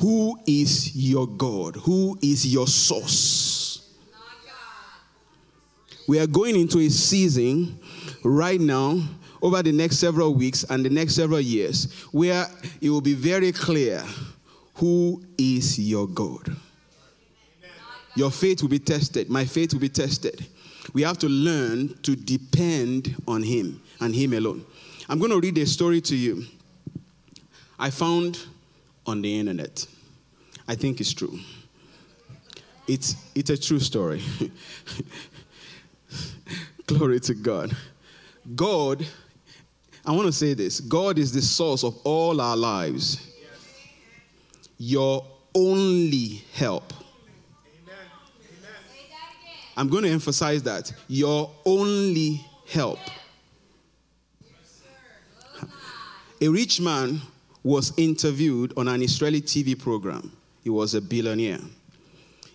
Who 0.00 0.38
is 0.46 0.94
your 0.94 1.26
God? 1.26 1.76
Who 1.76 2.18
is 2.22 2.46
your 2.46 2.66
source? 2.66 3.94
We 6.06 6.18
are 6.18 6.26
going 6.26 6.58
into 6.58 6.78
a 6.78 6.88
season 6.88 7.78
right 8.24 8.60
now, 8.60 9.00
over 9.42 9.62
the 9.62 9.72
next 9.72 9.98
several 9.98 10.34
weeks 10.34 10.64
and 10.64 10.84
the 10.84 10.90
next 10.90 11.14
several 11.14 11.40
years, 11.40 11.92
where 12.12 12.46
it 12.80 12.90
will 12.90 13.00
be 13.00 13.14
very 13.14 13.52
clear 13.52 14.02
who 14.74 15.22
is 15.36 15.78
your 15.78 16.08
God. 16.08 16.56
Your 18.14 18.30
faith 18.30 18.62
will 18.62 18.68
be 18.68 18.78
tested. 18.78 19.28
My 19.28 19.44
faith 19.44 19.72
will 19.72 19.80
be 19.80 19.88
tested. 19.88 20.46
We 20.92 21.02
have 21.02 21.18
to 21.18 21.28
learn 21.28 21.96
to 22.02 22.16
depend 22.16 23.14
on 23.28 23.42
Him 23.42 23.82
and 24.00 24.14
Him 24.14 24.32
alone. 24.32 24.64
I'm 25.08 25.18
going 25.18 25.30
to 25.30 25.40
read 25.40 25.58
a 25.58 25.66
story 25.66 26.00
to 26.02 26.16
you. 26.16 26.44
I 27.78 27.90
found 27.90 28.38
on 29.08 29.22
the 29.22 29.40
internet. 29.40 29.86
I 30.68 30.74
think 30.74 31.00
it's 31.00 31.14
true. 31.14 31.38
It's, 32.86 33.16
it's 33.34 33.48
a 33.48 33.56
true 33.56 33.80
story. 33.80 34.22
Glory 36.86 37.18
to 37.20 37.34
God. 37.34 37.74
God, 38.54 39.06
I 40.04 40.12
want 40.12 40.26
to 40.26 40.32
say 40.32 40.52
this 40.52 40.80
God 40.80 41.18
is 41.18 41.32
the 41.32 41.40
source 41.40 41.84
of 41.84 41.98
all 42.04 42.40
our 42.40 42.56
lives. 42.56 43.24
Your 44.76 45.24
only 45.54 46.42
help. 46.52 46.92
I'm 49.76 49.88
going 49.88 50.04
to 50.04 50.10
emphasize 50.10 50.62
that. 50.64 50.92
Your 51.08 51.50
only 51.64 52.44
help. 52.66 52.98
A 56.40 56.48
rich 56.48 56.80
man 56.80 57.20
was 57.68 57.92
interviewed 57.98 58.72
on 58.78 58.88
an 58.88 59.02
Israeli 59.02 59.42
TV 59.42 59.78
program. 59.78 60.32
He 60.64 60.70
was 60.70 60.94
a 60.94 61.02
billionaire. 61.02 61.60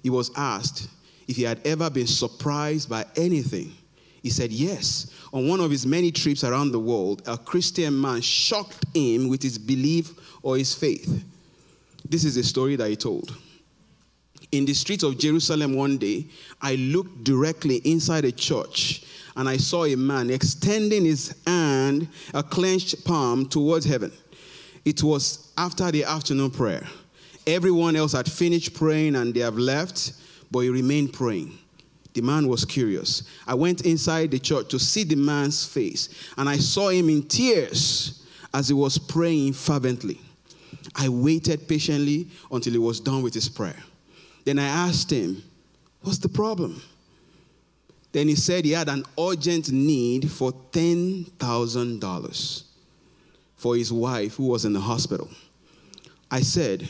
He 0.01 0.09
was 0.09 0.31
asked 0.35 0.89
if 1.27 1.35
he 1.35 1.43
had 1.43 1.59
ever 1.65 1.89
been 1.89 2.07
surprised 2.07 2.89
by 2.89 3.05
anything 3.15 3.73
He 4.23 4.29
said, 4.29 4.51
Yes. 4.51 5.11
On 5.31 5.47
one 5.47 5.59
of 5.59 5.69
his 5.69 5.85
many 5.85 6.11
trips 6.11 6.43
around 6.43 6.71
the 6.71 6.79
world, 6.79 7.21
a 7.27 7.37
Christian 7.37 7.99
man 7.99 8.21
shocked 8.21 8.85
him 8.95 9.27
with 9.27 9.43
his 9.43 9.57
belief 9.57 10.13
or 10.41 10.57
his 10.57 10.73
faith. 10.73 11.23
This 12.09 12.23
is 12.23 12.35
the 12.35 12.43
story 12.43 12.75
that 12.77 12.89
he 12.89 12.95
told. 12.95 13.35
In 14.51 14.65
the 14.65 14.73
streets 14.73 15.03
of 15.03 15.17
Jerusalem 15.17 15.75
one 15.75 15.97
day, 15.97 16.25
I 16.61 16.75
looked 16.75 17.23
directly 17.23 17.77
inside 17.77 18.25
a 18.25 18.31
church 18.31 19.03
and 19.35 19.49
I 19.49 19.57
saw 19.57 19.85
a 19.85 19.95
man 19.95 20.29
extending 20.29 21.05
his 21.05 21.35
hand, 21.45 22.07
a 22.33 22.43
clenched 22.43 23.03
palm, 23.03 23.47
towards 23.47 23.85
heaven. 23.85 24.11
It 24.85 25.01
was 25.01 25.51
after 25.57 25.91
the 25.91 26.03
afternoon 26.03 26.51
prayer. 26.51 26.87
Everyone 27.47 27.95
else 27.95 28.11
had 28.13 28.31
finished 28.31 28.73
praying 28.73 29.15
and 29.15 29.33
they 29.33 29.39
have 29.39 29.57
left, 29.57 30.13
but 30.51 30.59
he 30.59 30.69
remained 30.69 31.13
praying. 31.13 31.57
The 32.13 32.21
man 32.21 32.47
was 32.47 32.65
curious. 32.65 33.23
I 33.47 33.55
went 33.55 33.85
inside 33.85 34.31
the 34.31 34.39
church 34.39 34.69
to 34.69 34.79
see 34.79 35.03
the 35.03 35.15
man's 35.15 35.65
face, 35.65 36.09
and 36.37 36.47
I 36.47 36.57
saw 36.57 36.89
him 36.89 37.09
in 37.09 37.23
tears 37.23 38.23
as 38.53 38.67
he 38.67 38.73
was 38.73 38.99
praying 38.99 39.53
fervently. 39.53 40.19
I 40.95 41.09
waited 41.09 41.67
patiently 41.67 42.27
until 42.51 42.73
he 42.73 42.79
was 42.79 42.99
done 42.99 43.23
with 43.23 43.33
his 43.33 43.49
prayer. 43.49 43.81
Then 44.45 44.59
I 44.59 44.65
asked 44.65 45.11
him, 45.11 45.41
What's 46.01 46.19
the 46.19 46.29
problem? 46.29 46.81
Then 48.11 48.27
he 48.27 48.35
said 48.35 48.65
he 48.65 48.71
had 48.71 48.89
an 48.89 49.05
urgent 49.17 49.71
need 49.71 50.29
for 50.29 50.51
$10,000 50.51 52.63
for 53.63 53.77
his 53.77 53.93
wife 53.93 54.35
who 54.35 54.47
was 54.47 54.65
in 54.65 54.73
the 54.73 54.79
hospital. 54.81 55.29
I 56.29 56.41
said, 56.41 56.85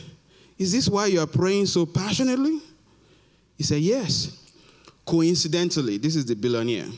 Is 0.58 0.72
this 0.72 0.88
why 0.88 1.06
you 1.06 1.20
are 1.20 1.26
praying 1.26 1.66
so 1.66 1.86
passionately? 1.86 2.60
He 3.56 3.62
said, 3.62 3.78
Yes. 3.78 4.40
Coincidentally, 5.06 5.98
this 5.98 6.16
is 6.16 6.26
the 6.26 6.34
billionaire. 6.34 6.88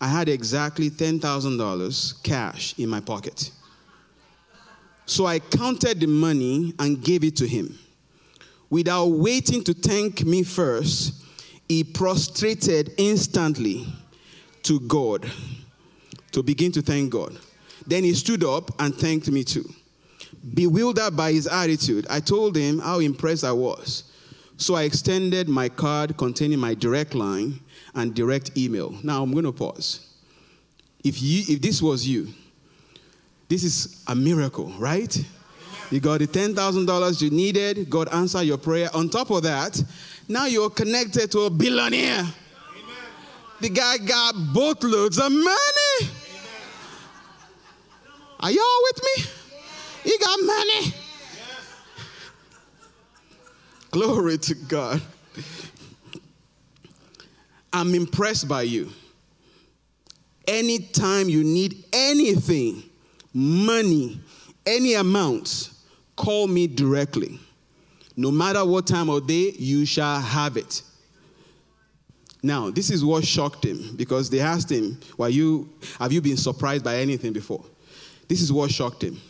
I 0.00 0.08
had 0.08 0.28
exactly 0.28 0.90
$10,000 0.90 2.22
cash 2.24 2.76
in 2.76 2.88
my 2.88 2.98
pocket. 2.98 3.52
So 5.06 5.26
I 5.26 5.38
counted 5.38 6.00
the 6.00 6.08
money 6.08 6.74
and 6.80 7.00
gave 7.00 7.22
it 7.22 7.36
to 7.36 7.46
him. 7.46 7.78
Without 8.68 9.06
waiting 9.06 9.62
to 9.62 9.74
thank 9.74 10.24
me 10.24 10.42
first, 10.42 11.22
he 11.68 11.84
prostrated 11.84 12.90
instantly 12.96 13.86
to 14.64 14.80
God 14.80 15.30
to 16.32 16.42
begin 16.42 16.72
to 16.72 16.82
thank 16.82 17.12
God. 17.12 17.38
Then 17.86 18.04
he 18.04 18.14
stood 18.14 18.44
up 18.44 18.70
and 18.80 18.94
thanked 18.94 19.30
me 19.30 19.44
too. 19.44 19.68
Bewildered 20.54 21.16
by 21.16 21.32
his 21.32 21.46
attitude, 21.46 22.06
I 22.10 22.20
told 22.20 22.56
him 22.56 22.78
how 22.78 22.98
impressed 22.98 23.44
I 23.44 23.52
was. 23.52 24.04
So 24.56 24.74
I 24.74 24.84
extended 24.84 25.48
my 25.48 25.68
card 25.68 26.16
containing 26.16 26.58
my 26.58 26.74
direct 26.74 27.14
line 27.14 27.60
and 27.94 28.14
direct 28.14 28.56
email. 28.56 28.94
Now 29.02 29.22
I'm 29.22 29.32
going 29.32 29.44
to 29.44 29.52
pause. 29.52 30.06
If 31.02 31.20
you 31.22 31.44
if 31.48 31.60
this 31.60 31.82
was 31.82 32.06
you, 32.06 32.28
this 33.48 33.62
is 33.64 34.02
a 34.06 34.14
miracle, 34.14 34.72
right? 34.78 35.16
You 35.90 36.00
got 36.00 36.20
the 36.20 36.26
$10,000 36.26 37.22
you 37.22 37.30
needed, 37.30 37.90
God 37.90 38.08
answered 38.12 38.42
your 38.42 38.58
prayer. 38.58 38.88
On 38.94 39.08
top 39.08 39.30
of 39.30 39.42
that, 39.42 39.82
now 40.28 40.46
you're 40.46 40.70
connected 40.70 41.30
to 41.32 41.40
a 41.40 41.50
billionaire. 41.50 42.20
Amen. 42.20 42.32
The 43.60 43.68
guy 43.68 43.98
got 43.98 44.34
boatloads 44.52 45.18
of 45.18 45.30
money. 45.30 46.23
Are 48.40 48.50
y'all 48.50 48.82
with 48.82 49.02
me? 49.02 49.24
You 50.04 50.18
got 50.18 50.38
money. 50.42 50.94
Glory 53.90 54.38
to 54.38 54.54
God. 54.54 55.00
I'm 57.72 57.94
impressed 57.94 58.48
by 58.48 58.62
you. 58.62 58.90
Anytime 60.46 61.28
you 61.28 61.42
need 61.42 61.84
anything, 61.92 62.82
money, 63.32 64.20
any 64.66 64.94
amount, 64.94 65.70
call 66.16 66.46
me 66.46 66.66
directly. 66.66 67.38
No 68.16 68.30
matter 68.30 68.64
what 68.64 68.86
time 68.86 69.08
of 69.08 69.26
day, 69.26 69.52
you 69.58 69.86
shall 69.86 70.20
have 70.20 70.56
it. 70.56 70.82
Now, 72.42 72.70
this 72.70 72.90
is 72.90 73.04
what 73.04 73.24
shocked 73.24 73.64
him 73.64 73.96
because 73.96 74.28
they 74.28 74.40
asked 74.40 74.70
him, 74.70 75.00
"Why 75.16 75.28
you 75.28 75.68
have 75.98 76.12
you 76.12 76.20
been 76.20 76.36
surprised 76.36 76.84
by 76.84 76.98
anything 76.98 77.32
before?" 77.32 77.64
This 78.28 78.40
is 78.40 78.52
what 78.52 78.70
shocked 78.70 79.02
him. 79.02 79.20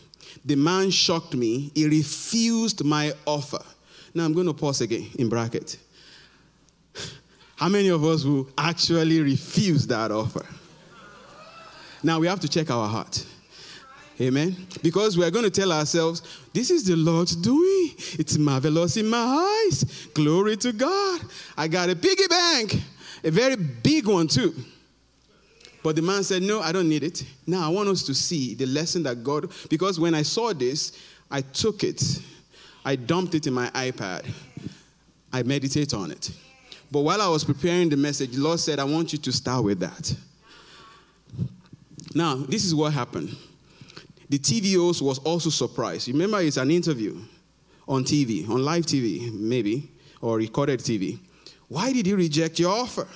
The 0.43 0.55
man 0.55 0.91
shocked 0.91 1.33
me. 1.33 1.71
He 1.73 1.85
refused 1.87 2.83
my 2.83 3.13
offer. 3.25 3.63
Now 4.13 4.25
I'm 4.25 4.33
going 4.33 4.47
to 4.47 4.53
pause 4.53 4.81
again 4.81 5.07
in 5.17 5.29
bracket. 5.29 5.77
How 7.55 7.69
many 7.69 7.89
of 7.89 8.03
us 8.03 8.23
will 8.23 8.47
actually 8.57 9.21
refuse 9.21 9.87
that 9.87 10.11
offer? 10.11 10.45
Now 12.03 12.19
we 12.19 12.27
have 12.27 12.39
to 12.41 12.47
check 12.47 12.69
our 12.69 12.87
heart. 12.87 13.25
Amen. 14.21 14.55
Because 14.81 15.17
we're 15.17 15.31
going 15.31 15.43
to 15.43 15.51
tell 15.51 15.71
ourselves, 15.73 16.21
this 16.53 16.69
is 16.69 16.85
the 16.85 16.95
Lord's 16.95 17.35
doing. 17.35 17.91
It's 18.17 18.37
marvelous 18.37 18.95
in 18.95 19.07
my 19.07 19.17
eyes. 19.67 19.83
Glory 20.13 20.55
to 20.57 20.71
God. 20.71 21.21
I 21.57 21.67
got 21.67 21.89
a 21.89 21.95
piggy 21.95 22.27
bank, 22.27 22.81
a 23.23 23.31
very 23.31 23.55
big 23.57 24.07
one 24.07 24.27
too. 24.27 24.53
But 25.85 25.95
the 25.95 26.01
man 26.01 26.23
said, 26.23 26.41
No, 26.41 26.59
I 26.59 26.73
don't 26.73 26.89
need 26.89 27.03
it. 27.03 27.23
Now 27.47 27.65
I 27.65 27.69
want 27.69 27.87
us 27.87 28.03
to 28.03 28.13
see 28.13 28.55
the 28.55 28.65
lesson 28.65 29.03
that 29.03 29.23
God, 29.23 29.51
because 29.69 29.99
when 29.99 30.13
I 30.15 30.23
saw 30.23 30.51
this, 30.51 30.99
I 31.31 31.41
took 31.41 31.83
it 31.83 32.01
I 32.85 32.95
dumped 32.95 33.33
it 33.33 33.47
in 33.47 33.53
my 33.53 33.67
iPad. 33.71 34.31
I 35.33 35.41
meditate 35.41 35.95
on 35.95 36.11
it. 36.11 36.29
But 36.91 37.01
while 37.01 37.19
I 37.19 37.27
was 37.27 37.43
preparing 37.43 37.89
the 37.89 37.97
message, 37.97 38.33
the 38.33 38.41
Lord 38.41 38.59
said, 38.59 38.77
I 38.77 38.83
want 38.83 39.11
you 39.11 39.17
to 39.17 39.31
start 39.31 39.63
with 39.65 39.79
that. 39.79 40.15
Now, 42.13 42.35
this 42.35 42.63
is 42.63 42.75
what 42.75 42.93
happened. 42.93 43.35
The 44.29 44.37
TV 44.37 44.75
host 44.75 45.01
was 45.01 45.17
also 45.19 45.49
surprised. 45.49 46.07
Remember, 46.07 46.39
it's 46.41 46.57
an 46.57 46.69
interview 46.69 47.19
on 47.87 48.03
TV, 48.03 48.47
on 48.47 48.63
live 48.63 48.85
TV, 48.85 49.33
maybe, 49.33 49.89
or 50.21 50.37
recorded 50.37 50.79
TV. 50.79 51.19
Why 51.67 51.91
did 51.91 52.05
you 52.05 52.15
reject 52.15 52.59
your 52.59 52.71
offer? 52.71 53.07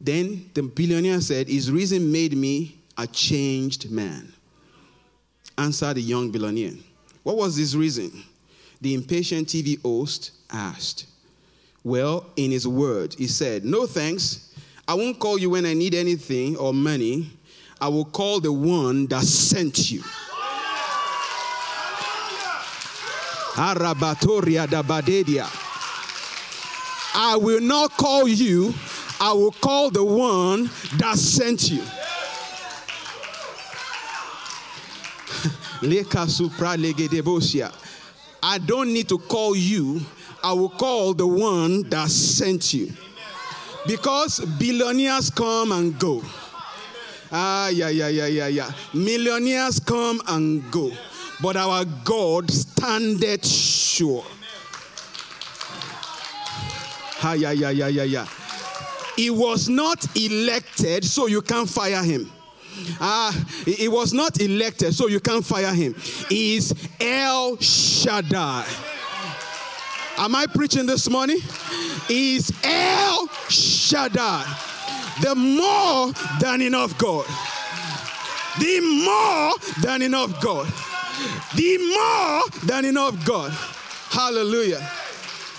Then 0.00 0.50
the 0.54 0.62
billionaire 0.62 1.20
said, 1.20 1.48
His 1.48 1.70
reason 1.70 2.10
made 2.10 2.36
me 2.36 2.78
a 2.98 3.06
changed 3.06 3.90
man. 3.90 4.32
Answered 5.58 5.94
the 5.96 6.02
young 6.02 6.30
billionaire. 6.30 6.74
What 7.22 7.36
was 7.38 7.56
his 7.56 7.76
reason? 7.76 8.12
the 8.80 8.94
impatient 8.94 9.48
TV 9.48 9.80
host 9.82 10.32
asked. 10.50 11.06
Well, 11.82 12.26
in 12.36 12.50
his 12.50 12.66
word, 12.66 13.14
he 13.14 13.26
said, 13.26 13.64
No 13.64 13.86
thanks. 13.86 14.54
I 14.88 14.94
won't 14.94 15.18
call 15.18 15.38
you 15.38 15.50
when 15.50 15.66
I 15.66 15.74
need 15.74 15.94
anything 15.94 16.56
or 16.56 16.72
money. 16.72 17.30
I 17.80 17.88
will 17.88 18.04
call 18.04 18.40
the 18.40 18.52
one 18.52 19.06
that 19.06 19.22
sent 19.24 19.90
you. 19.90 20.02
Arabatoria 23.54 24.68
da 24.68 24.82
Badedia. 24.82 25.46
I 27.14 27.36
will 27.36 27.60
not 27.60 27.96
call 27.96 28.28
you, 28.28 28.74
I 29.20 29.32
will 29.32 29.52
call 29.52 29.90
the 29.90 30.04
one 30.04 30.64
that 30.98 31.16
sent 31.16 31.70
you. 31.70 31.82
I 38.42 38.58
don't 38.58 38.92
need 38.92 39.08
to 39.08 39.18
call 39.18 39.56
you, 39.56 40.00
I 40.42 40.52
will 40.52 40.68
call 40.68 41.14
the 41.14 41.26
one 41.26 41.88
that 41.90 42.08
sent 42.08 42.74
you. 42.74 42.92
Because 43.86 44.40
billionaires 44.58 45.30
come 45.30 45.72
and 45.72 45.98
go. 45.98 46.22
Ah, 47.32 47.68
yeah, 47.68 47.88
yeah, 47.88 48.08
yeah, 48.08 48.26
yeah, 48.26 48.46
yeah. 48.48 48.70
Millionaires 48.94 49.80
come 49.80 50.20
and 50.28 50.70
go. 50.70 50.90
But 51.40 51.56
our 51.56 51.84
God 52.04 52.50
standeth 52.50 53.46
sure. 53.46 54.24
Ah, 57.22 57.32
yeah, 57.34 57.52
yeah, 57.52 57.70
yeah, 57.70 57.88
yeah, 57.88 58.02
yeah. 58.04 58.26
He 59.16 59.30
was 59.30 59.68
not 59.68 60.04
elected, 60.16 61.04
so 61.04 61.26
you 61.26 61.42
can't 61.42 61.68
fire 61.68 62.02
him. 62.02 62.30
Ah, 63.00 63.32
he 63.64 63.88
was 63.88 64.12
not 64.12 64.40
elected, 64.40 64.94
so 64.94 65.08
you 65.08 65.20
can't 65.20 65.44
fire 65.44 65.72
him. 65.72 65.94
He 66.28 66.56
is 66.56 66.74
El 67.00 67.56
Shaddai. 67.56 68.66
Am 70.18 70.34
I 70.34 70.46
preaching 70.46 70.86
this 70.86 71.08
morning? 71.08 71.38
He 72.08 72.36
is 72.36 72.52
El 72.62 73.28
Shaddai. 73.48 74.44
The 75.22 75.34
more 75.34 76.12
than 76.40 76.60
enough 76.60 76.96
God. 76.98 77.26
The 78.58 78.80
more 78.80 79.54
than 79.82 80.02
enough 80.02 80.40
God. 80.42 80.66
The 81.54 81.78
more 81.78 82.42
than 82.66 82.84
enough 82.84 83.24
God. 83.24 83.52
Hallelujah. 84.10 84.86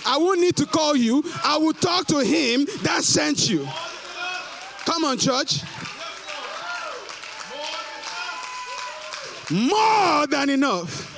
I 0.08 0.16
won't 0.16 0.40
need 0.40 0.56
to 0.56 0.64
call 0.64 0.96
you. 0.96 1.22
I 1.44 1.58
will 1.58 1.74
talk 1.74 2.06
to 2.06 2.20
him 2.24 2.66
that 2.82 3.04
sent 3.04 3.50
you. 3.50 3.68
Come 4.86 5.04
on, 5.04 5.18
church. 5.18 5.60
More 9.50 10.26
than 10.26 10.48
enough. 10.48 11.14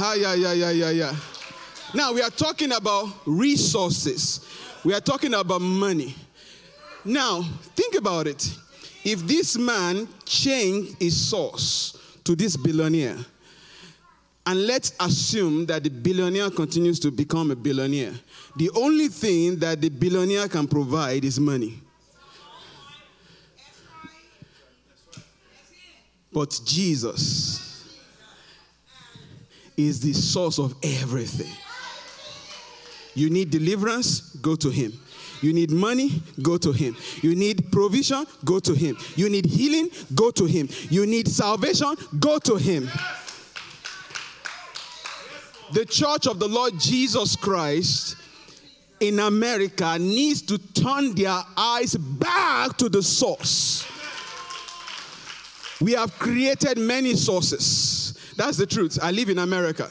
Ah, 0.00 0.14
yeah, 0.14 0.32
yeah, 0.32 0.52
yeah, 0.54 0.70
yeah, 0.70 0.90
yeah. 0.90 1.16
Now 1.94 2.14
we 2.14 2.22
are 2.22 2.30
talking 2.30 2.72
about 2.72 3.08
resources. 3.26 4.46
We 4.82 4.94
are 4.94 5.00
talking 5.00 5.34
about 5.34 5.60
money. 5.60 6.14
Now, 7.04 7.42
think 7.76 7.96
about 7.96 8.26
it. 8.26 8.50
If 9.04 9.26
this 9.26 9.58
man 9.58 10.08
changed 10.24 10.96
his 10.98 11.28
source 11.28 11.98
to 12.24 12.34
this 12.34 12.56
billionaire, 12.56 13.18
and 14.50 14.66
let's 14.66 14.92
assume 14.98 15.64
that 15.66 15.84
the 15.84 15.88
billionaire 15.88 16.50
continues 16.50 16.98
to 16.98 17.12
become 17.12 17.52
a 17.52 17.54
billionaire, 17.54 18.12
the 18.56 18.68
only 18.74 19.06
thing 19.06 19.56
that 19.60 19.80
the 19.80 19.88
billionaire 19.88 20.48
can 20.48 20.66
provide 20.66 21.24
is 21.24 21.38
money. 21.38 21.80
But 26.32 26.60
Jesus 26.64 27.94
is 29.76 30.00
the 30.00 30.12
source 30.12 30.58
of 30.58 30.74
everything. 30.82 31.52
You 33.14 33.30
need 33.30 33.50
deliverance, 33.50 34.34
go 34.34 34.56
to 34.56 34.68
Him. 34.68 34.92
You 35.42 35.52
need 35.52 35.70
money, 35.70 36.22
go 36.42 36.58
to 36.58 36.72
Him. 36.72 36.96
You 37.22 37.36
need 37.36 37.70
provision, 37.70 38.26
go 38.44 38.58
to 38.58 38.74
Him. 38.74 38.98
You 39.14 39.30
need 39.30 39.46
healing, 39.46 39.90
go 40.12 40.32
to 40.32 40.44
Him. 40.44 40.68
You 40.88 41.06
need 41.06 41.28
salvation, 41.28 41.94
go 42.18 42.40
to 42.40 42.56
Him. 42.56 42.90
The 45.72 45.84
church 45.84 46.26
of 46.26 46.38
the 46.40 46.48
Lord 46.48 46.78
Jesus 46.78 47.36
Christ 47.36 48.16
in 48.98 49.20
America 49.20 49.98
needs 49.98 50.42
to 50.42 50.58
turn 50.58 51.14
their 51.14 51.40
eyes 51.56 51.94
back 51.94 52.76
to 52.78 52.88
the 52.88 53.02
source. 53.02 53.86
We 55.80 55.92
have 55.92 56.18
created 56.18 56.76
many 56.76 57.14
sources. 57.14 58.32
That's 58.36 58.56
the 58.56 58.66
truth. 58.66 58.98
I 59.00 59.12
live 59.12 59.28
in 59.28 59.38
America. 59.38 59.88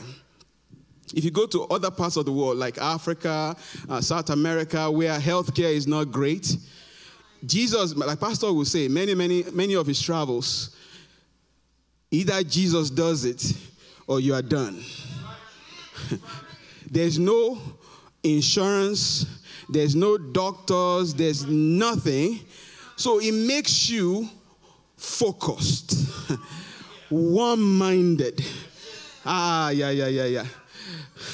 If 1.16 1.24
you 1.24 1.32
go 1.32 1.48
to 1.48 1.64
other 1.66 1.90
parts 1.90 2.18
of 2.18 2.26
the 2.26 2.32
world, 2.32 2.58
like 2.58 2.78
Africa, 2.78 3.56
uh, 3.90 4.02
South 4.02 4.30
America, 4.30 4.92
where 4.92 5.18
healthcare 5.18 5.74
is 5.74 5.88
not 5.88 6.12
great, 6.12 6.56
Jesus, 7.46 7.96
like 7.96 8.20
Pastor 8.20 8.52
will 8.54 8.66
say, 8.66 8.88
many, 8.88 9.16
many, 9.16 9.44
many 9.52 9.76
of 9.76 9.88
his 9.88 10.02
travels, 10.02 10.76
either 12.12 12.44
Jesus 12.44 12.90
does 12.90 13.26
it 13.26 13.54
or 14.08 14.20
you 14.20 14.34
are 14.34 14.42
done. 14.42 14.84
there's 16.92 17.20
no 17.20 17.60
insurance, 18.24 19.26
there's 19.70 19.96
no 19.96 20.18
doctors, 20.18 21.14
there's 21.14 21.46
nothing. 21.46 22.40
So 22.96 23.20
it 23.20 23.32
makes 23.32 23.90
you 23.90 24.28
focused, 24.98 26.10
one 27.10 27.62
minded. 27.62 28.44
Ah, 29.26 29.70
yeah, 29.70 29.90
yeah, 29.90 30.08
yeah, 30.08 30.26
yeah. 30.26 30.46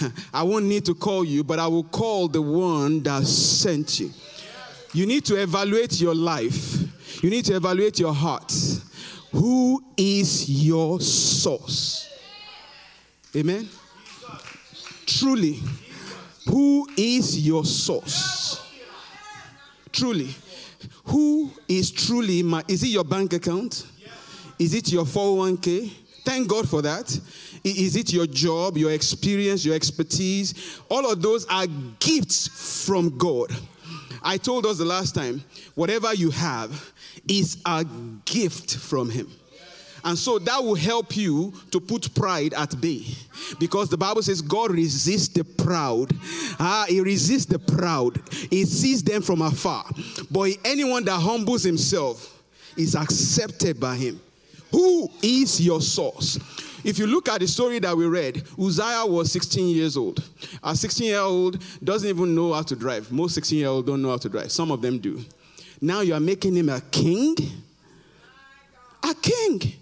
I 0.33 0.43
won't 0.43 0.65
need 0.65 0.85
to 0.85 0.93
call 0.93 1.23
you, 1.23 1.43
but 1.43 1.59
I 1.59 1.67
will 1.67 1.83
call 1.83 2.27
the 2.27 2.41
one 2.41 3.01
that 3.03 3.23
sent 3.23 3.99
you. 3.99 4.11
You 4.93 5.05
need 5.05 5.25
to 5.25 5.41
evaluate 5.41 5.99
your 5.99 6.15
life, 6.15 7.23
you 7.23 7.29
need 7.29 7.45
to 7.45 7.55
evaluate 7.55 7.99
your 7.99 8.13
heart. 8.13 8.53
Who 9.31 9.83
is 9.97 10.49
your 10.49 11.01
source? 11.01 12.09
Amen. 13.35 13.67
Truly, 15.05 15.59
who 16.47 16.87
is 16.97 17.45
your 17.45 17.65
source? 17.65 18.61
Truly, 19.91 20.29
who 21.05 21.51
is 21.67 21.91
truly 21.91 22.43
my 22.43 22.63
is 22.67 22.83
it 22.83 22.87
your 22.87 23.03
bank 23.03 23.33
account? 23.33 23.85
Is 24.57 24.73
it 24.73 24.91
your 24.91 25.05
401k? 25.05 25.91
Thank 26.23 26.47
God 26.47 26.67
for 26.67 26.81
that. 26.81 27.19
Is 27.63 27.95
it 27.95 28.11
your 28.13 28.25
job, 28.25 28.77
your 28.77 28.91
experience, 28.91 29.65
your 29.65 29.75
expertise? 29.75 30.79
All 30.89 31.11
of 31.11 31.21
those 31.21 31.45
are 31.47 31.67
gifts 31.99 32.85
from 32.85 33.17
God. 33.17 33.51
I 34.21 34.37
told 34.37 34.65
us 34.65 34.77
the 34.77 34.85
last 34.85 35.13
time, 35.13 35.43
whatever 35.75 36.13
you 36.13 36.31
have 36.31 36.93
is 37.27 37.61
a 37.65 37.85
gift 38.25 38.77
from 38.77 39.09
Him. 39.09 39.31
And 40.05 40.15
so 40.15 40.37
that 40.37 40.63
will 40.63 40.75
help 40.75 41.17
you 41.17 41.51
to 41.71 41.79
put 41.79 42.13
pride 42.13 42.53
at 42.53 42.79
bay. 42.79 43.03
Because 43.59 43.89
the 43.89 43.97
Bible 43.97 44.21
says 44.21 44.39
God 44.39 44.69
resists 44.69 45.29
the 45.29 45.43
proud. 45.43 46.13
Ah, 46.59 46.85
he 46.87 47.01
resists 47.01 47.47
the 47.47 47.57
proud. 47.57 48.21
He 48.51 48.65
sees 48.65 49.01
them 49.01 49.23
from 49.23 49.41
afar. 49.41 49.83
But 50.29 50.51
anyone 50.63 51.03
that 51.05 51.19
humbles 51.19 51.63
himself 51.63 52.43
is 52.77 52.95
accepted 52.95 53.79
by 53.79 53.95
him. 53.95 54.21
Who 54.71 55.09
is 55.23 55.59
your 55.59 55.81
source? 55.81 56.37
If 56.83 56.99
you 56.99 57.07
look 57.07 57.27
at 57.27 57.39
the 57.39 57.47
story 57.47 57.79
that 57.79 57.97
we 57.97 58.05
read, 58.05 58.43
Uzziah 58.59 59.07
was 59.07 59.31
16 59.31 59.75
years 59.75 59.97
old. 59.97 60.23
A 60.63 60.75
16 60.75 61.07
year 61.07 61.19
old 61.19 61.63
doesn't 61.83 62.07
even 62.07 62.35
know 62.35 62.53
how 62.53 62.61
to 62.61 62.75
drive. 62.75 63.11
Most 63.11 63.33
16 63.33 63.57
year 63.57 63.69
olds 63.69 63.87
don't 63.87 64.03
know 64.03 64.11
how 64.11 64.17
to 64.17 64.29
drive. 64.29 64.51
Some 64.51 64.69
of 64.69 64.83
them 64.83 64.99
do. 64.99 65.25
Now 65.81 66.01
you 66.01 66.13
are 66.13 66.19
making 66.19 66.55
him 66.55 66.69
a 66.69 66.79
king? 66.91 67.35
A 69.01 69.15
king 69.15 69.73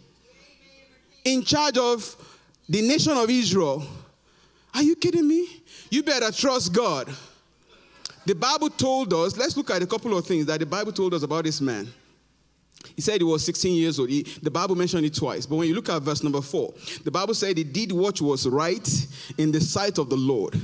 in 1.23 1.43
charge 1.43 1.77
of 1.77 2.15
the 2.67 2.81
nation 2.81 3.13
of 3.13 3.29
Israel. 3.29 3.85
Are 4.73 4.83
you 4.83 4.95
kidding 4.95 5.27
me? 5.27 5.47
You 5.89 6.03
better 6.03 6.31
trust 6.31 6.73
God. 6.73 7.09
The 8.25 8.33
Bible 8.33 8.69
told 8.69 9.13
us, 9.13 9.37
let's 9.37 9.57
look 9.57 9.69
at 9.69 9.81
a 9.81 9.87
couple 9.87 10.17
of 10.17 10.25
things 10.25 10.45
that 10.45 10.59
the 10.59 10.65
Bible 10.65 10.91
told 10.91 11.13
us 11.13 11.23
about 11.23 11.43
this 11.43 11.59
man. 11.59 11.91
He 12.95 13.01
said 13.01 13.17
he 13.17 13.23
was 13.23 13.45
16 13.45 13.75
years 13.75 13.99
old. 13.99 14.09
He, 14.09 14.23
the 14.41 14.51
Bible 14.51 14.75
mentioned 14.75 15.05
it 15.05 15.15
twice. 15.15 15.45
But 15.45 15.55
when 15.55 15.67
you 15.67 15.75
look 15.75 15.89
at 15.89 16.01
verse 16.01 16.21
number 16.23 16.41
four, 16.41 16.73
the 17.03 17.11
Bible 17.11 17.33
said 17.33 17.57
he 17.57 17.63
did 17.63 17.91
what 17.91 18.21
was 18.21 18.47
right 18.47 19.07
in 19.37 19.51
the 19.51 19.61
sight 19.61 19.97
of 19.97 20.09
the 20.09 20.17
Lord, 20.17 20.59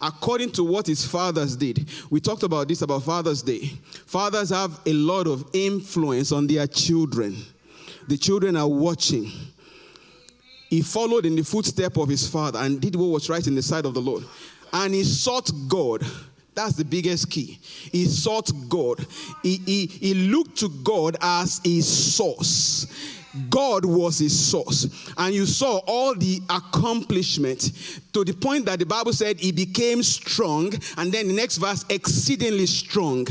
according 0.00 0.52
to 0.52 0.64
what 0.64 0.86
his 0.86 1.04
fathers 1.04 1.56
did. 1.56 1.88
We 2.10 2.20
talked 2.20 2.42
about 2.42 2.68
this 2.68 2.82
about 2.82 3.02
Father's 3.02 3.42
Day. 3.42 3.72
Fathers 4.06 4.50
have 4.50 4.80
a 4.86 4.92
lot 4.92 5.26
of 5.26 5.48
influence 5.52 6.32
on 6.32 6.46
their 6.46 6.66
children, 6.66 7.36
the 8.08 8.16
children 8.16 8.56
are 8.56 8.68
watching. 8.68 9.30
He 10.74 10.82
followed 10.82 11.24
in 11.24 11.36
the 11.36 11.44
footstep 11.44 11.96
of 11.96 12.08
his 12.08 12.26
father 12.28 12.58
and 12.58 12.80
did 12.80 12.96
what 12.96 13.06
was 13.06 13.30
right 13.30 13.46
in 13.46 13.54
the 13.54 13.62
sight 13.62 13.86
of 13.86 13.94
the 13.94 14.00
Lord. 14.00 14.24
And 14.72 14.92
he 14.92 15.04
sought 15.04 15.50
God 15.68 16.04
that's 16.54 16.74
the 16.76 16.84
biggest 16.84 17.30
key. 17.30 17.58
He 17.90 18.06
sought 18.06 18.50
God. 18.68 19.04
He, 19.42 19.56
he, 19.66 19.86
he 19.86 20.14
looked 20.14 20.56
to 20.58 20.68
God 20.68 21.16
as 21.20 21.60
his 21.64 22.14
source. 22.14 22.86
God 23.50 23.84
was 23.84 24.20
his 24.20 24.38
source. 24.38 25.12
And 25.18 25.34
you 25.34 25.46
saw 25.46 25.78
all 25.86 26.14
the 26.14 26.40
accomplishment 26.48 27.72
to 28.12 28.24
the 28.24 28.32
point 28.32 28.66
that 28.66 28.78
the 28.78 28.86
Bible 28.86 29.12
said 29.12 29.40
he 29.40 29.50
became 29.50 30.04
strong. 30.04 30.72
And 30.96 31.10
then 31.10 31.26
the 31.26 31.34
next 31.34 31.56
verse, 31.56 31.84
exceedingly 31.88 32.66
strong. 32.66 33.26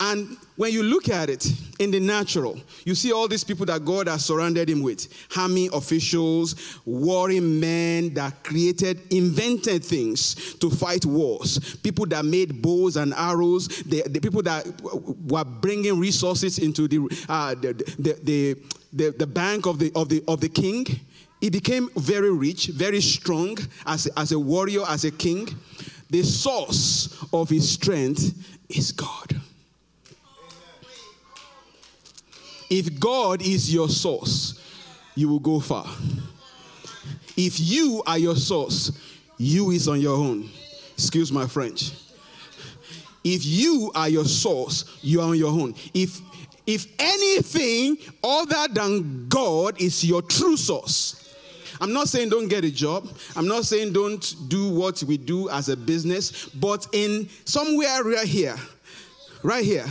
And 0.00 0.38
when 0.60 0.74
you 0.74 0.82
look 0.82 1.08
at 1.08 1.30
it 1.30 1.46
in 1.78 1.90
the 1.90 1.98
natural, 1.98 2.60
you 2.84 2.94
see 2.94 3.12
all 3.12 3.26
these 3.26 3.42
people 3.42 3.64
that 3.64 3.82
God 3.82 4.08
has 4.08 4.26
surrounded 4.26 4.68
him 4.68 4.82
with 4.82 5.08
army 5.34 5.70
officials, 5.72 6.78
warring 6.84 7.58
men 7.58 8.12
that 8.12 8.44
created, 8.44 9.00
invented 9.10 9.82
things 9.82 10.34
to 10.56 10.68
fight 10.68 11.06
wars, 11.06 11.76
people 11.76 12.04
that 12.04 12.26
made 12.26 12.60
bows 12.60 12.98
and 12.98 13.14
arrows, 13.14 13.68
the, 13.68 14.02
the 14.02 14.20
people 14.20 14.42
that 14.42 14.66
were 15.26 15.44
bringing 15.44 15.98
resources 15.98 16.58
into 16.58 16.86
the, 16.86 16.98
uh, 17.30 17.54
the, 17.54 17.72
the, 17.98 18.54
the, 18.92 19.14
the, 19.16 19.26
bank 19.26 19.64
of 19.64 19.78
the, 19.78 19.90
of, 19.94 20.10
the, 20.10 20.22
of 20.28 20.42
the 20.42 20.48
king. 20.50 20.84
He 21.40 21.48
became 21.48 21.88
very 21.96 22.30
rich, 22.30 22.66
very 22.66 23.00
strong 23.00 23.56
as, 23.86 24.08
as 24.08 24.32
a 24.32 24.38
warrior, 24.38 24.82
as 24.86 25.06
a 25.06 25.10
king. 25.10 25.48
The 26.10 26.22
source 26.22 27.24
of 27.32 27.48
his 27.48 27.66
strength 27.66 28.34
is 28.68 28.92
God. 28.92 29.40
If 32.70 33.00
God 33.00 33.42
is 33.42 33.72
your 33.74 33.88
source, 33.88 34.60
you 35.16 35.28
will 35.28 35.40
go 35.40 35.58
far. 35.60 35.86
If 37.36 37.58
you 37.58 38.02
are 38.06 38.18
your 38.18 38.36
source, 38.36 38.92
you 39.36 39.70
is 39.72 39.88
on 39.88 40.00
your 40.00 40.16
own. 40.16 40.48
Excuse 40.94 41.32
my 41.32 41.46
French. 41.46 41.92
If 43.24 43.44
you 43.44 43.90
are 43.94 44.08
your 44.08 44.24
source, 44.24 44.98
you 45.02 45.20
are 45.20 45.28
on 45.28 45.38
your 45.38 45.50
own. 45.50 45.74
If 45.92 46.20
if 46.66 46.86
anything 46.98 47.98
other 48.22 48.72
than 48.72 49.28
God 49.28 49.80
is 49.80 50.04
your 50.04 50.22
true 50.22 50.56
source, 50.56 51.34
I'm 51.80 51.92
not 51.92 52.08
saying 52.08 52.28
don't 52.28 52.48
get 52.48 52.64
a 52.64 52.70
job. 52.70 53.08
I'm 53.34 53.48
not 53.48 53.64
saying 53.64 53.92
don't 53.92 54.34
do 54.48 54.68
what 54.68 55.02
we 55.02 55.16
do 55.16 55.48
as 55.48 55.68
a 55.68 55.76
business, 55.76 56.46
but 56.46 56.86
in 56.92 57.28
somewhere 57.44 58.04
right 58.04 58.26
here, 58.26 58.56
right 59.42 59.64
here, 59.64 59.86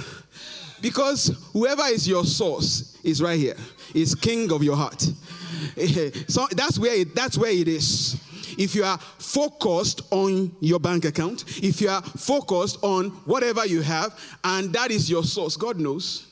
because 0.82 1.50
whoever 1.54 1.84
is 1.84 2.08
your 2.08 2.26
source 2.26 2.98
is 3.04 3.22
right 3.22 3.40
here. 3.40 3.56
Is 3.94 4.14
king 4.14 4.52
of 4.52 4.64
your 4.64 4.76
heart. 4.76 5.02
so 6.28 6.48
that's 6.52 6.78
where 6.78 6.94
it, 6.94 7.16
that's 7.16 7.38
where 7.38 7.52
it 7.52 7.68
is. 7.68 8.22
If 8.58 8.76
you 8.76 8.84
are 8.84 8.98
focused 8.98 10.02
on 10.12 10.56
your 10.60 10.80
bank 10.80 11.06
account, 11.06 11.46
if 11.64 11.82
you 11.82 11.90
are 11.90 12.02
focused 12.02 12.78
on 12.82 13.10
whatever 13.26 13.66
you 13.66 13.82
have, 13.82 14.20
and 14.44 14.74
that 14.74 14.92
is 14.92 15.10
your 15.10 15.24
source, 15.24 15.56
God 15.56 15.80
knows. 15.80 16.28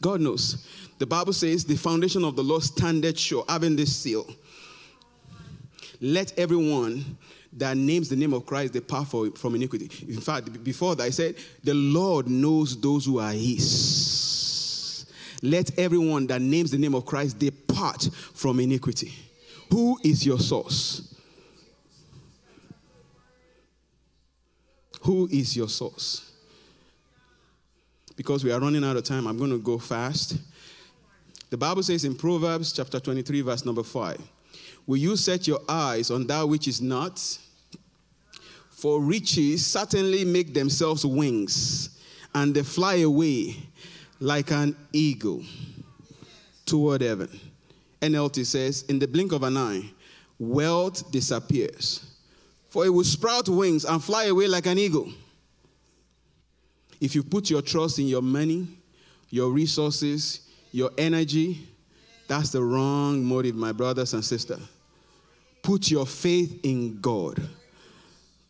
God 0.00 0.20
knows. 0.20 0.66
The 0.98 1.06
Bible 1.06 1.32
says, 1.32 1.64
the 1.64 1.76
foundation 1.76 2.24
of 2.24 2.34
the 2.34 2.42
law 2.42 2.60
standeth 2.60 3.18
sure, 3.18 3.44
having 3.48 3.76
this 3.76 3.94
seal. 3.94 4.26
Let 6.00 6.36
everyone 6.38 7.16
that 7.58 7.76
names 7.76 8.08
the 8.08 8.16
name 8.16 8.32
of 8.32 8.46
Christ 8.46 8.72
depart 8.72 9.08
from 9.36 9.54
iniquity. 9.54 9.90
In 10.08 10.20
fact, 10.20 10.62
before 10.62 10.96
that, 10.96 11.04
I 11.04 11.10
said, 11.10 11.36
the 11.62 11.74
Lord 11.74 12.28
knows 12.28 12.80
those 12.80 13.04
who 13.04 13.18
are 13.18 13.32
his. 13.32 15.06
Let 15.42 15.78
everyone 15.78 16.26
that 16.28 16.40
names 16.40 16.70
the 16.70 16.78
name 16.78 16.94
of 16.94 17.04
Christ 17.04 17.38
depart 17.38 18.08
from 18.34 18.60
iniquity. 18.60 19.12
Who 19.70 19.98
is 20.02 20.24
your 20.24 20.38
source? 20.38 21.14
Who 25.02 25.28
is 25.30 25.56
your 25.56 25.68
source? 25.68 26.32
Because 28.16 28.42
we 28.44 28.50
are 28.50 28.60
running 28.60 28.84
out 28.84 28.96
of 28.96 29.04
time, 29.04 29.26
I'm 29.26 29.38
going 29.38 29.50
to 29.50 29.58
go 29.58 29.78
fast. 29.78 30.36
The 31.50 31.56
Bible 31.56 31.82
says 31.82 32.04
in 32.04 32.14
Proverbs 32.14 32.72
chapter 32.72 32.98
23, 33.00 33.40
verse 33.42 33.64
number 33.64 33.82
5 33.82 34.20
Will 34.86 34.96
you 34.96 35.16
set 35.16 35.46
your 35.46 35.60
eyes 35.68 36.10
on 36.10 36.26
that 36.26 36.48
which 36.48 36.66
is 36.66 36.80
not? 36.80 37.38
For 38.78 39.00
riches 39.00 39.66
certainly 39.66 40.24
make 40.24 40.54
themselves 40.54 41.04
wings, 41.04 41.98
and 42.32 42.54
they 42.54 42.62
fly 42.62 42.98
away 42.98 43.56
like 44.20 44.52
an 44.52 44.76
eagle 44.92 45.42
toward 46.64 47.00
heaven. 47.00 47.28
NLT 48.00 48.46
says, 48.46 48.84
In 48.84 49.00
the 49.00 49.08
blink 49.08 49.32
of 49.32 49.42
an 49.42 49.56
eye, 49.56 49.82
wealth 50.38 51.10
disappears. 51.10 52.08
For 52.68 52.86
it 52.86 52.90
will 52.90 53.02
sprout 53.02 53.48
wings 53.48 53.84
and 53.84 54.00
fly 54.02 54.26
away 54.26 54.46
like 54.46 54.66
an 54.66 54.78
eagle. 54.78 55.10
If 57.00 57.16
you 57.16 57.24
put 57.24 57.50
your 57.50 57.62
trust 57.62 57.98
in 57.98 58.06
your 58.06 58.22
money, 58.22 58.68
your 59.28 59.50
resources, 59.50 60.48
your 60.70 60.92
energy, 60.96 61.66
that's 62.28 62.50
the 62.50 62.62
wrong 62.62 63.24
motive, 63.24 63.56
my 63.56 63.72
brothers 63.72 64.14
and 64.14 64.24
sisters. 64.24 64.60
Put 65.62 65.90
your 65.90 66.06
faith 66.06 66.60
in 66.62 67.00
God. 67.00 67.40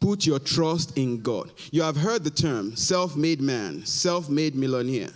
Put 0.01 0.27
your 0.27 0.39
trust 0.39 0.97
in 0.97 1.21
God. 1.23 1.51
You 1.71 1.83
have 1.83 1.97
heard 1.97 2.25
the 2.25 2.31
term 2.31 2.77
self 2.77 3.17
made 3.17 3.41
man, 3.41 3.85
self 3.85 4.29
made 4.29 4.55
millionaire. 4.55 5.11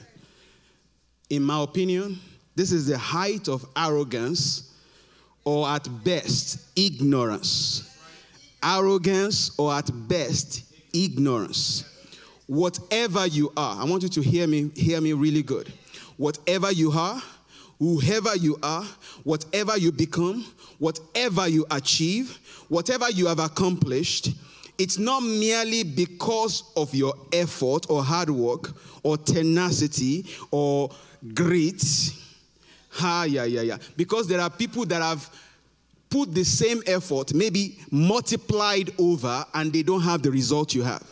In 1.30 1.42
my 1.42 1.62
opinion, 1.62 2.18
this 2.54 2.72
is 2.72 2.86
the 2.86 2.98
height 2.98 3.48
of 3.48 3.64
arrogance 3.76 4.72
or 5.44 5.68
at 5.68 5.88
best 6.04 6.68
ignorance. 6.76 7.88
Arrogance 8.62 9.58
or 9.58 9.72
at 9.72 9.90
best 10.08 10.64
ignorance. 10.92 11.84
Whatever 12.46 13.26
you 13.26 13.52
are, 13.56 13.80
I 13.80 13.84
want 13.84 14.02
you 14.02 14.08
to 14.10 14.20
hear 14.20 14.46
me 14.46 14.70
hear 14.74 15.00
me 15.00 15.12
really 15.12 15.42
good. 15.42 15.72
Whatever 16.16 16.70
you 16.70 16.92
are, 16.92 17.22
whoever 17.78 18.36
you 18.36 18.58
are, 18.62 18.84
whatever 19.24 19.76
you 19.78 19.90
become, 19.90 20.44
whatever 20.78 21.48
you 21.48 21.64
achieve, 21.70 22.38
whatever 22.68 23.10
you 23.10 23.26
have 23.26 23.38
accomplished, 23.38 24.30
it's 24.82 24.98
not 24.98 25.20
merely 25.20 25.84
because 25.84 26.72
of 26.76 26.92
your 26.92 27.14
effort 27.32 27.86
or 27.88 28.02
hard 28.02 28.28
work 28.28 28.70
or 29.04 29.16
tenacity 29.16 30.26
or 30.50 30.90
grit. 31.32 31.80
Ha, 32.90 33.22
yeah, 33.28 33.44
yeah, 33.44 33.60
yeah. 33.60 33.78
Because 33.96 34.26
there 34.26 34.40
are 34.40 34.50
people 34.50 34.84
that 34.86 35.00
have 35.00 35.30
put 36.10 36.34
the 36.34 36.42
same 36.42 36.82
effort, 36.88 37.32
maybe 37.32 37.78
multiplied 37.92 38.90
over, 38.98 39.44
and 39.54 39.72
they 39.72 39.84
don't 39.84 40.02
have 40.02 40.20
the 40.20 40.32
result 40.32 40.74
you 40.74 40.82
have. 40.82 41.06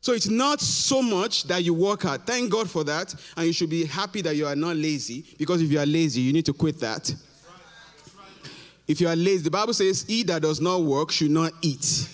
So 0.00 0.12
it's 0.12 0.28
not 0.28 0.60
so 0.60 1.00
much 1.00 1.44
that 1.44 1.62
you 1.62 1.72
work 1.72 2.02
hard. 2.02 2.26
Thank 2.26 2.50
God 2.50 2.68
for 2.68 2.82
that. 2.82 3.14
And 3.36 3.46
you 3.46 3.52
should 3.52 3.70
be 3.70 3.86
happy 3.86 4.22
that 4.22 4.34
you 4.34 4.44
are 4.46 4.56
not 4.56 4.74
lazy. 4.74 5.24
Because 5.38 5.62
if 5.62 5.70
you 5.70 5.78
are 5.78 5.86
lazy, 5.86 6.20
you 6.20 6.32
need 6.32 6.44
to 6.46 6.52
quit 6.52 6.80
that. 6.80 7.14
If 8.86 9.00
you 9.00 9.08
are 9.08 9.16
lazy, 9.16 9.44
the 9.44 9.50
Bible 9.50 9.72
says, 9.72 10.02
He 10.02 10.22
that 10.24 10.42
does 10.42 10.60
not 10.60 10.82
work 10.82 11.10
should 11.10 11.30
not 11.30 11.52
eat. 11.62 12.08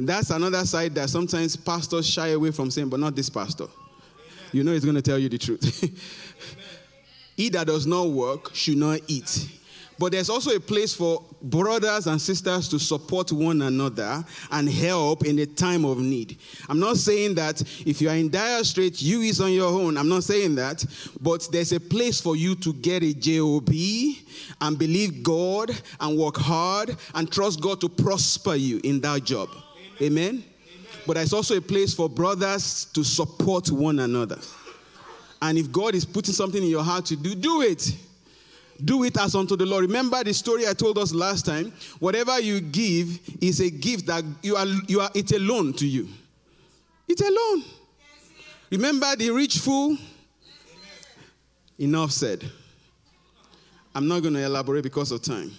And 0.00 0.08
that's 0.08 0.30
another 0.30 0.64
side 0.64 0.94
that 0.94 1.10
sometimes 1.10 1.56
pastors 1.56 2.08
shy 2.08 2.28
away 2.28 2.52
from 2.52 2.70
saying, 2.70 2.88
but 2.88 2.98
not 2.98 3.14
this 3.14 3.28
pastor. 3.28 3.66
You 4.50 4.64
know 4.64 4.72
he's 4.72 4.82
going 4.82 4.96
to 4.96 5.02
tell 5.02 5.18
you 5.18 5.28
the 5.28 5.36
truth. 5.36 5.84
he 7.36 7.50
that 7.50 7.66
does 7.66 7.86
not 7.86 8.08
work 8.08 8.54
should 8.54 8.78
not 8.78 9.00
eat. 9.08 9.59
But 10.00 10.12
there's 10.12 10.30
also 10.30 10.56
a 10.56 10.60
place 10.60 10.94
for 10.94 11.22
brothers 11.42 12.06
and 12.06 12.18
sisters 12.18 12.70
to 12.70 12.78
support 12.78 13.30
one 13.32 13.60
another 13.60 14.24
and 14.50 14.66
help 14.66 15.26
in 15.26 15.38
a 15.40 15.44
time 15.44 15.84
of 15.84 15.98
need. 15.98 16.38
I'm 16.70 16.80
not 16.80 16.96
saying 16.96 17.34
that 17.34 17.60
if 17.84 18.00
you 18.00 18.08
are 18.08 18.16
in 18.16 18.30
dire 18.30 18.64
straits, 18.64 19.02
you 19.02 19.20
is 19.20 19.42
on 19.42 19.52
your 19.52 19.68
own. 19.68 19.98
I'm 19.98 20.08
not 20.08 20.24
saying 20.24 20.54
that. 20.54 20.86
But 21.20 21.46
there's 21.52 21.72
a 21.72 21.80
place 21.80 22.18
for 22.18 22.34
you 22.34 22.54
to 22.54 22.72
get 22.72 23.02
a 23.02 23.12
job 23.12 23.68
and 24.62 24.78
believe 24.78 25.22
God 25.22 25.70
and 26.00 26.18
work 26.18 26.38
hard 26.38 26.96
and 27.14 27.30
trust 27.30 27.60
God 27.60 27.82
to 27.82 27.90
prosper 27.90 28.54
you 28.54 28.80
in 28.82 29.02
that 29.02 29.24
job. 29.24 29.50
Amen? 30.00 30.28
Amen. 30.28 30.44
But 31.06 31.16
there's 31.16 31.34
also 31.34 31.58
a 31.58 31.60
place 31.60 31.92
for 31.92 32.08
brothers 32.08 32.86
to 32.94 33.04
support 33.04 33.70
one 33.70 33.98
another. 33.98 34.38
And 35.42 35.58
if 35.58 35.70
God 35.70 35.94
is 35.94 36.06
putting 36.06 36.32
something 36.32 36.62
in 36.62 36.70
your 36.70 36.84
heart 36.84 37.04
to 37.06 37.16
do, 37.16 37.34
do 37.34 37.60
it. 37.60 37.94
Do 38.84 39.04
it 39.04 39.16
as 39.18 39.34
unto 39.34 39.56
the 39.56 39.66
Lord. 39.66 39.82
Remember 39.82 40.22
the 40.24 40.34
story 40.34 40.66
I 40.66 40.72
told 40.72 40.98
us 40.98 41.12
last 41.12 41.46
time. 41.46 41.72
Whatever 41.98 42.40
you 42.40 42.60
give 42.60 43.20
is 43.40 43.60
a 43.60 43.70
gift 43.70 44.06
that 44.06 44.24
you 44.42 44.56
are, 44.56 44.66
you 44.88 45.00
are 45.00 45.10
it's 45.14 45.32
a 45.32 45.38
loan 45.38 45.72
to 45.74 45.86
you. 45.86 46.08
It's 47.08 47.22
a 47.22 47.30
loan. 47.30 47.64
Remember 48.70 49.16
the 49.16 49.30
rich 49.30 49.58
fool? 49.58 49.96
Enough 51.78 52.12
said. 52.12 52.44
I'm 53.94 54.06
not 54.06 54.20
going 54.20 54.34
to 54.34 54.44
elaborate 54.44 54.84
because 54.84 55.10
of 55.10 55.22
time. 55.22 55.50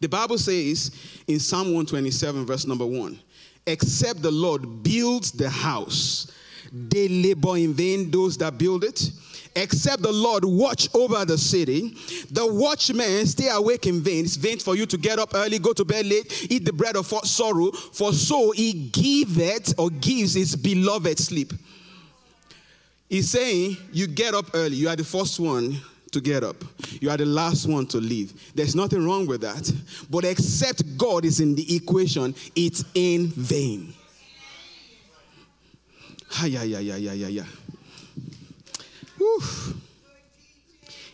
The 0.00 0.08
Bible 0.08 0.38
says 0.38 0.90
in 1.26 1.38
Psalm 1.38 1.68
127, 1.68 2.46
verse 2.46 2.66
number 2.66 2.86
1 2.86 3.18
Except 3.66 4.22
the 4.22 4.30
Lord 4.30 4.82
builds 4.82 5.32
the 5.32 5.48
house, 5.48 6.30
they 6.72 7.08
labor 7.08 7.56
in 7.56 7.74
vain, 7.74 8.10
those 8.10 8.36
that 8.38 8.56
build 8.58 8.84
it 8.84 9.10
except 9.56 10.02
the 10.02 10.12
Lord 10.12 10.44
watch 10.44 10.88
over 10.94 11.24
the 11.24 11.38
city. 11.38 11.94
The 12.30 12.46
watchmen 12.46 13.26
stay 13.26 13.48
awake 13.48 13.86
in 13.86 14.00
vain. 14.00 14.24
It's 14.24 14.36
vain 14.36 14.58
for 14.58 14.76
you 14.76 14.86
to 14.86 14.96
get 14.96 15.18
up 15.18 15.34
early, 15.34 15.58
go 15.58 15.72
to 15.72 15.84
bed 15.84 16.06
late, 16.06 16.46
eat 16.50 16.64
the 16.64 16.72
bread 16.72 16.96
of 16.96 17.06
sorrow, 17.06 17.70
for 17.72 18.12
so 18.12 18.52
he 18.52 18.72
giveth 18.72 19.78
or 19.78 19.90
gives 19.90 20.34
his 20.34 20.56
beloved 20.56 21.18
sleep. 21.18 21.52
He's 23.08 23.30
saying, 23.30 23.76
You 23.92 24.06
get 24.06 24.34
up 24.34 24.46
early, 24.54 24.76
you 24.76 24.88
are 24.88 24.96
the 24.96 25.04
first 25.04 25.40
one 25.40 25.76
to 26.12 26.20
get 26.20 26.44
up. 26.44 26.56
You 27.00 27.10
are 27.10 27.16
the 27.16 27.26
last 27.26 27.66
one 27.66 27.86
to 27.88 27.98
leave. 27.98 28.32
There's 28.54 28.74
nothing 28.74 29.04
wrong 29.04 29.26
with 29.26 29.40
that. 29.42 29.70
But 30.08 30.24
except 30.24 30.96
God 30.96 31.24
is 31.24 31.40
in 31.40 31.54
the 31.54 31.76
equation, 31.76 32.34
it's 32.54 32.84
in 32.94 33.28
vain. 33.28 33.94
Ha, 36.30 36.46
yeah, 36.46 36.62
yeah, 36.62 36.78
yeah, 36.78 36.96
yeah, 36.96 37.12
yeah, 37.12 37.26
yeah. 37.26 37.44
Whew. 39.20 39.42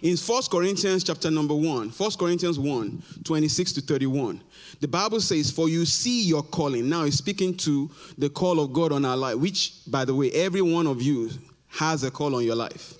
In 0.02 0.16
1 0.16 0.42
Corinthians 0.48 1.02
chapter 1.02 1.28
number 1.28 1.54
1, 1.54 1.88
1 1.88 2.10
Corinthians 2.12 2.56
1, 2.56 3.02
26 3.24 3.72
to 3.72 3.80
31, 3.80 4.40
the 4.80 4.86
Bible 4.86 5.20
says, 5.20 5.50
For 5.50 5.68
you 5.68 5.84
see 5.84 6.22
your 6.22 6.44
calling. 6.44 6.88
Now 6.88 7.04
he's 7.04 7.18
speaking 7.18 7.56
to 7.58 7.90
the 8.16 8.30
call 8.30 8.60
of 8.60 8.72
God 8.72 8.92
on 8.92 9.04
our 9.04 9.16
life, 9.16 9.36
which, 9.36 9.72
by 9.88 10.04
the 10.04 10.14
way, 10.14 10.30
every 10.30 10.62
one 10.62 10.86
of 10.86 11.02
you 11.02 11.30
has 11.68 12.04
a 12.04 12.10
call 12.10 12.36
on 12.36 12.44
your 12.44 12.54
life 12.54 12.94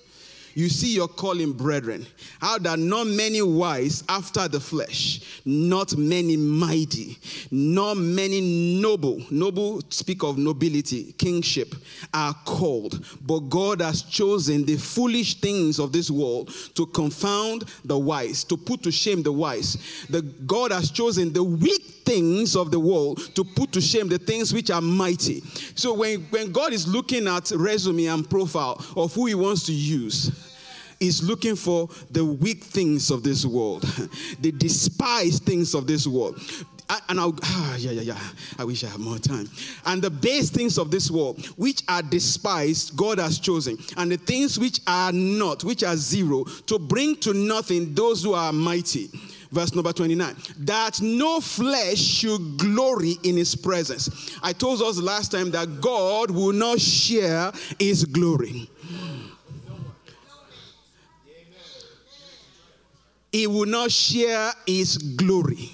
you 0.57 0.71
see 0.71 0.95
your 0.95 1.07
calling, 1.07 1.53
brethren. 1.53 2.07
How 2.41 2.57
that 2.57 2.79
not 2.79 3.09
many 3.09 3.43
wise 3.43 4.03
after 4.09 4.49
the 4.49 4.59
flesh, 4.59 5.43
not 5.45 5.95
many 5.99 6.35
mighty, 6.39 7.19
not 7.51 7.99
many 7.99 8.81
noble, 8.81 9.23
noble 9.31 9.83
speak 9.91 10.23
of 10.23 10.39
nobility, 10.39 11.13
kingship, 11.19 11.75
are 12.15 12.33
called. 12.47 13.05
But 13.21 13.41
God 13.51 13.83
has 13.83 14.01
chosen 14.01 14.65
the 14.65 14.79
foolish 14.79 15.35
things 15.41 15.79
of 15.79 15.93
this 15.93 16.11
world 16.11 16.51
to 16.75 16.87
confound 16.87 17.65
the 17.85 17.99
wise, 17.99 18.43
to 18.45 18.57
put 18.57 18.83
to 18.85 18.91
shame 18.91 19.23
the 19.23 19.33
wise. 19.33 20.07
The 20.09 20.23
God 20.23 20.73
has 20.73 20.91
chosen 20.91 21.35
the 21.35 21.45
weak 21.45 21.96
things 22.07 22.57
of 22.57 22.71
the 22.71 22.81
world 22.81 23.19
to 23.35 23.45
put 23.45 23.73
to 23.73 23.81
shame 23.81 24.09
the 24.09 24.19
things 24.19 24.55
which 24.55 24.71
are 24.71 24.81
mighty. 24.81 25.41
So 25.75 25.93
when, 25.93 26.21
when 26.31 26.53
God 26.53 26.73
is 26.73 26.87
looking 26.87 27.27
at 27.27 27.51
resume 27.51 28.07
and 28.07 28.31
profile 28.31 28.83
of 28.97 29.13
who 29.13 29.27
he 29.27 29.35
wants 29.35 29.67
to 29.67 29.73
use, 29.73 30.55
is 31.01 31.23
looking 31.23 31.57
for 31.57 31.89
the 32.11 32.25
weak 32.25 32.65
things 32.65 33.11
of 33.11 33.23
this 33.23 33.45
world, 33.45 33.83
the 34.41 34.53
despised 34.53 35.43
things 35.43 35.75
of 35.75 35.87
this 35.87 36.07
world. 36.07 36.41
and 37.09 37.21
I'll, 37.21 37.35
ah, 37.43 37.77
yeah, 37.77 37.91
yeah, 37.91 38.03
yeah. 38.03 38.21
I 38.59 38.65
wish 38.65 38.85
I 38.85 38.89
had 38.89 39.01
more 39.01 39.19
time. 39.19 39.49
And 39.85 40.01
the 40.01 40.11
base 40.11 40.51
things 40.51 40.79
of 40.79 40.91
this 40.91 41.11
world, 41.11 41.45
which 41.57 41.83
are 41.89 42.03
despised, 42.03 42.97
God 42.97 43.19
has 43.19 43.39
chosen. 43.39 43.77
And 43.97 44.11
the 44.11 44.17
things 44.17 44.59
which 44.59 44.81
are 44.87 45.13
not, 45.13 45.65
which 45.65 45.83
are 45.83 45.97
zero, 45.97 46.45
to 46.45 46.79
bring 46.79 47.17
to 47.17 47.35
nothing 47.35 47.95
those 47.95 48.23
who 48.23 48.33
are 48.33 48.53
mighty. 48.53 49.11
Verse 49.57 49.75
number 49.75 49.91
29 49.91 50.37
that 50.59 51.01
no 51.01 51.41
flesh 51.41 51.97
should 51.97 52.59
glory 52.59 53.15
in 53.23 53.39
his 53.39 53.55
presence. 53.57 54.37
I 54.43 54.53
told 54.53 54.83
us 54.83 54.99
last 54.99 55.33
time 55.33 55.51
that 55.53 55.81
God 55.81 56.31
will 56.31 56.53
not 56.53 56.79
share 56.79 57.53
his 57.79 58.05
glory. 58.05 58.69
he 63.33 63.47
will 63.47 63.65
not 63.65 63.91
share 63.91 64.53
his 64.67 64.99
glory. 64.99 65.71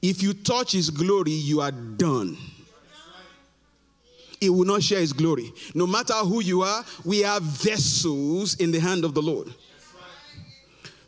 If 0.00 0.22
you 0.22 0.32
touch 0.32 0.72
his 0.72 0.88
glory, 0.88 1.32
you 1.32 1.60
are 1.60 1.72
done. 1.72 2.38
He 4.40 4.48
will 4.48 4.64
not 4.64 4.82
share 4.82 5.00
his 5.00 5.12
glory. 5.12 5.52
No 5.74 5.86
matter 5.86 6.14
who 6.14 6.40
you 6.40 6.62
are, 6.62 6.86
we 7.04 7.22
are 7.22 7.40
vessels 7.40 8.54
in 8.54 8.70
the 8.70 8.80
hand 8.80 9.04
of 9.04 9.12
the 9.12 9.20
Lord. 9.20 9.52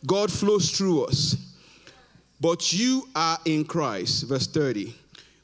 God 0.04 0.30
flows 0.30 0.70
through 0.70 1.04
us. 1.04 1.36
But 2.40 2.72
you 2.72 3.08
are 3.14 3.38
in 3.46 3.64
Christ, 3.64 4.24
verse 4.24 4.46
30, 4.46 4.94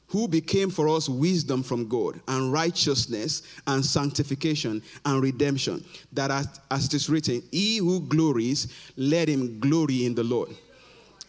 who 0.09 0.27
became 0.27 0.69
for 0.69 0.87
us 0.87 1.09
wisdom 1.09 1.63
from 1.63 1.87
God 1.87 2.19
and 2.27 2.53
righteousness 2.53 3.41
and 3.65 3.83
sanctification 3.83 4.81
and 5.05 5.21
redemption. 5.23 5.83
That 6.11 6.29
as, 6.29 6.59
as 6.69 6.85
it 6.85 6.93
is 6.93 7.09
written, 7.09 7.41
he 7.51 7.77
who 7.77 8.01
glories, 8.01 8.91
let 8.95 9.27
him 9.27 9.59
glory 9.59 10.05
in 10.05 10.13
the 10.13 10.23
Lord. 10.23 10.49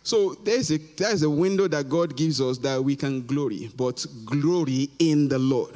So 0.02 0.34
there's 0.34 0.70
a 0.70 0.76
there's 0.76 1.22
a 1.22 1.30
window 1.30 1.66
that 1.66 1.88
God 1.88 2.14
gives 2.14 2.38
us 2.38 2.58
that 2.58 2.84
we 2.84 2.94
can 2.94 3.24
glory, 3.26 3.70
but 3.74 4.04
glory 4.26 4.90
in 4.98 5.28
the 5.28 5.38
Lord. 5.38 5.74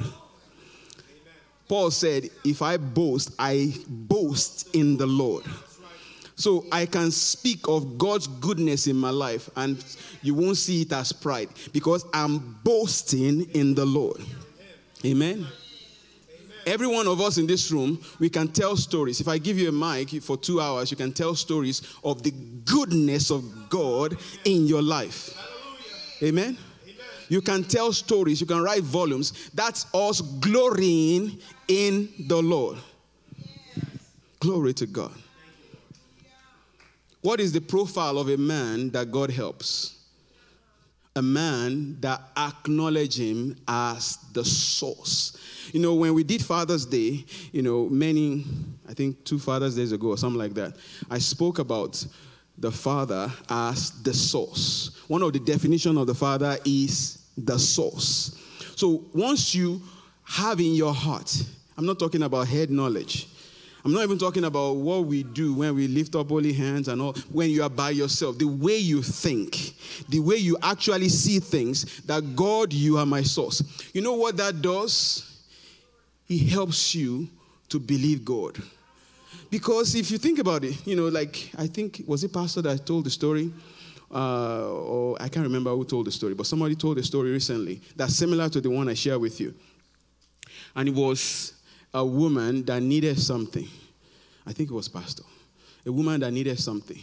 Paul 1.67 1.89
said, 1.89 2.29
If 2.45 2.61
I 2.61 2.77
boast, 2.77 3.33
I 3.39 3.73
boast 3.87 4.75
in 4.75 4.97
the 4.97 5.07
Lord. 5.07 5.45
So 6.39 6.65
I 6.71 6.85
can 6.85 7.11
speak 7.11 7.67
of 7.67 7.97
God's 7.97 8.27
goodness 8.27 8.87
in 8.87 8.95
my 8.95 9.09
life, 9.09 9.49
and 9.57 9.83
you 10.21 10.33
won't 10.33 10.55
see 10.55 10.83
it 10.83 10.93
as 10.93 11.11
pride 11.11 11.49
because 11.73 12.05
I'm 12.13 12.57
boasting 12.63 13.41
in 13.51 13.75
the 13.75 13.85
Lord. 13.85 14.21
Amen. 15.03 15.45
Every 16.65 16.87
one 16.87 17.07
of 17.07 17.19
us 17.19 17.37
in 17.37 17.45
this 17.45 17.71
room, 17.73 17.99
we 18.19 18.29
can 18.29 18.47
tell 18.47 18.77
stories. 18.77 19.19
If 19.19 19.27
I 19.27 19.37
give 19.37 19.59
you 19.59 19.67
a 19.67 19.71
mic 19.73 20.23
for 20.23 20.37
two 20.37 20.61
hours, 20.61 20.91
you 20.91 20.95
can 20.95 21.11
tell 21.11 21.35
stories 21.35 21.81
of 22.05 22.23
the 22.23 22.31
goodness 22.63 23.31
of 23.31 23.43
God 23.67 24.15
in 24.45 24.65
your 24.65 24.81
life. 24.81 25.37
Amen. 26.23 26.57
You 27.27 27.41
can 27.41 27.65
tell 27.65 27.91
stories, 27.91 28.39
you 28.39 28.47
can 28.47 28.63
write 28.63 28.83
volumes. 28.83 29.49
That's 29.53 29.93
us 29.93 30.21
glorying 30.21 31.37
in 31.67 32.07
the 32.29 32.41
Lord. 32.41 32.77
Glory 34.39 34.73
to 34.75 34.85
God. 34.85 35.11
What 37.21 37.39
is 37.39 37.51
the 37.51 37.61
profile 37.61 38.17
of 38.17 38.29
a 38.29 38.37
man 38.37 38.91
that 38.91 39.11
God 39.11 39.29
helps? 39.29 39.97
A 41.15 41.21
man 41.21 41.99
that 41.99 42.21
acknowledge 42.37 43.19
him 43.19 43.57
as 43.67 44.17
the 44.31 44.45
source. 44.45 45.37
You 45.73 45.81
know, 45.81 45.95
when 45.95 46.13
we 46.13 46.23
did 46.23 46.43
Father's 46.43 46.85
Day, 46.85 47.25
you 47.51 47.61
know, 47.61 47.89
many, 47.89 48.45
I 48.87 48.93
think 48.93 49.23
two 49.25 49.37
Father's 49.39 49.75
Days 49.75 49.91
ago 49.91 50.09
or 50.09 50.17
something 50.17 50.39
like 50.39 50.53
that, 50.53 50.77
I 51.09 51.19
spoke 51.19 51.59
about 51.59 52.05
the 52.57 52.71
Father 52.71 53.31
as 53.49 53.91
the 54.03 54.13
source. 54.13 55.01
One 55.07 55.23
of 55.23 55.33
the 55.33 55.39
definition 55.39 55.97
of 55.97 56.07
the 56.07 56.15
Father 56.15 56.57
is 56.65 57.25
the 57.37 57.57
source. 57.57 58.37
So 58.75 59.05
once 59.13 59.53
you 59.53 59.81
have 60.23 60.59
in 60.59 60.73
your 60.73 60.93
heart, 60.93 61.43
I'm 61.77 61.85
not 61.85 61.99
talking 61.99 62.23
about 62.23 62.47
head 62.47 62.69
knowledge, 62.69 63.27
I'm 63.89 63.95
not 63.95 64.03
even 64.03 64.19
talking 64.19 64.43
about 64.43 64.75
what 64.75 65.05
we 65.05 65.23
do 65.23 65.55
when 65.55 65.73
we 65.73 65.87
lift 65.87 66.15
up 66.15 66.29
holy 66.29 66.53
hands 66.53 66.89
and 66.89 67.01
all, 67.01 67.13
when 67.31 67.49
you 67.49 67.63
are 67.63 67.71
by 67.71 67.89
yourself. 67.89 68.37
The 68.37 68.45
way 68.45 68.77
you 68.77 69.01
think, 69.01 69.73
the 70.07 70.19
way 70.19 70.35
you 70.35 70.59
actually 70.61 71.09
see 71.09 71.39
things, 71.39 71.99
that 72.01 72.35
God, 72.35 72.71
you 72.71 72.99
are 72.99 73.05
my 73.07 73.23
source. 73.23 73.63
You 73.91 74.03
know 74.03 74.13
what 74.13 74.37
that 74.37 74.61
does? 74.61 75.41
It 76.27 76.49
helps 76.49 76.93
you 76.93 77.29
to 77.69 77.79
believe 77.79 78.23
God. 78.23 78.61
Because 79.49 79.95
if 79.95 80.11
you 80.11 80.19
think 80.19 80.37
about 80.37 80.63
it, 80.63 80.85
you 80.85 80.95
know, 80.95 81.07
like 81.07 81.49
I 81.57 81.65
think, 81.65 82.03
was 82.05 82.23
it 82.23 82.31
Pastor 82.31 82.61
that 82.61 82.85
told 82.85 83.05
the 83.05 83.09
story? 83.09 83.51
Uh, 84.13 84.69
or 84.69 85.17
I 85.19 85.29
can't 85.29 85.47
remember 85.47 85.71
who 85.71 85.83
told 85.83 86.05
the 86.05 86.11
story, 86.11 86.35
but 86.35 86.45
somebody 86.45 86.75
told 86.75 86.97
the 86.97 87.03
story 87.03 87.31
recently 87.31 87.81
that's 87.95 88.15
similar 88.15 88.49
to 88.49 88.61
the 88.61 88.69
one 88.69 88.87
I 88.87 88.93
share 88.93 89.17
with 89.17 89.41
you. 89.41 89.55
And 90.75 90.89
it 90.89 90.93
was 90.93 91.53
a 91.93 92.05
woman 92.05 92.63
that 92.65 92.81
needed 92.81 93.19
something. 93.19 93.67
I 94.45 94.53
think 94.53 94.69
it 94.69 94.73
was 94.73 94.87
pastor. 94.87 95.23
A 95.85 95.91
woman 95.91 96.19
that 96.21 96.31
needed 96.31 96.59
something. 96.59 97.01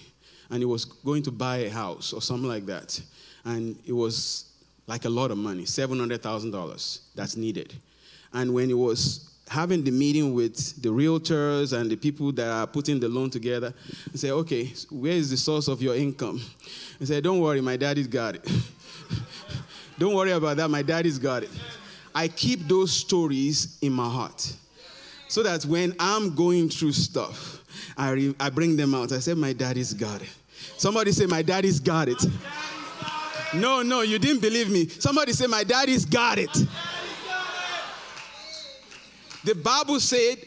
And 0.51 0.59
he 0.59 0.65
was 0.65 0.85
going 0.85 1.23
to 1.25 1.31
buy 1.31 1.59
a 1.59 1.71
house 1.71 2.13
or 2.13 2.23
something 2.23 2.49
like 2.49 2.67
that. 2.67 3.01
And 3.45 3.77
it 3.87 3.93
was 3.93 4.45
like 4.87 5.05
a 5.05 5.09
lot 5.09 5.31
of 5.31 5.39
money, 5.39 5.65
$700,000 5.65 7.01
that's 7.15 7.37
needed. 7.37 7.75
And 8.33 8.55
when 8.55 8.69
he 8.69 8.75
was 8.75 9.31
having 9.49 9.83
the 9.83 9.91
meeting 9.91 10.35
with 10.35 10.81
the 10.83 10.89
realtors 10.89 11.77
and 11.77 11.91
the 11.91 11.97
people 11.97 12.33
that 12.33 12.49
are 12.49 12.67
putting 12.67 13.01
the 13.01 13.09
loan 13.09 13.31
together, 13.31 13.73
he 14.13 14.19
said, 14.19 14.31
okay, 14.31 14.73
where 14.91 15.13
is 15.13 15.31
the 15.31 15.37
source 15.37 15.69
of 15.69 15.83
your 15.83 15.97
income? 15.97 16.41
He 16.99 17.07
said, 17.07 17.25
don't 17.25 17.41
worry, 17.41 17.61
my 17.61 17.77
daddy's 17.77 18.07
got 18.07 18.37
it. 18.37 18.49
don't 19.99 20.15
worry 20.15 20.33
about 20.33 20.57
that, 20.59 20.69
my 20.69 20.83
daddy's 20.83 21.19
got 21.19 21.43
it. 21.43 21.51
I 22.15 22.29
keep 22.29 22.61
those 22.61 22.93
stories 22.93 23.79
in 23.83 23.93
my 23.93 24.09
heart 24.09 24.53
so 25.37 25.43
that 25.43 25.67
when 25.67 25.95
I'm 26.01 26.35
going 26.35 26.71
through 26.71 26.93
stuff, 26.93 27.63
I, 27.95 28.11
re- 28.13 28.35
I 28.41 28.49
bring 28.49 28.75
them 28.75 28.95
out. 28.95 29.13
I 29.13 29.19
say, 29.19 29.35
My 29.35 29.53
daddy's 29.53 29.93
got 29.93 30.23
it. 30.23 30.31
Somebody 30.79 31.13
say, 31.13 31.27
My 31.27 31.43
daddy's 31.43 31.79
got 31.79 32.09
it. 32.09 32.25
No, 33.53 33.83
no, 33.83 34.01
you 34.01 34.19
didn't 34.19 34.41
believe 34.41 34.71
me. 34.71 34.89
Somebody 34.89 35.35
say, 35.35 35.47
My 35.47 35.63
daddy's 35.63 36.07
got 36.07 36.39
it. 36.39 36.55
The 39.45 39.55
Bible 39.57 40.01
said, 40.01 40.39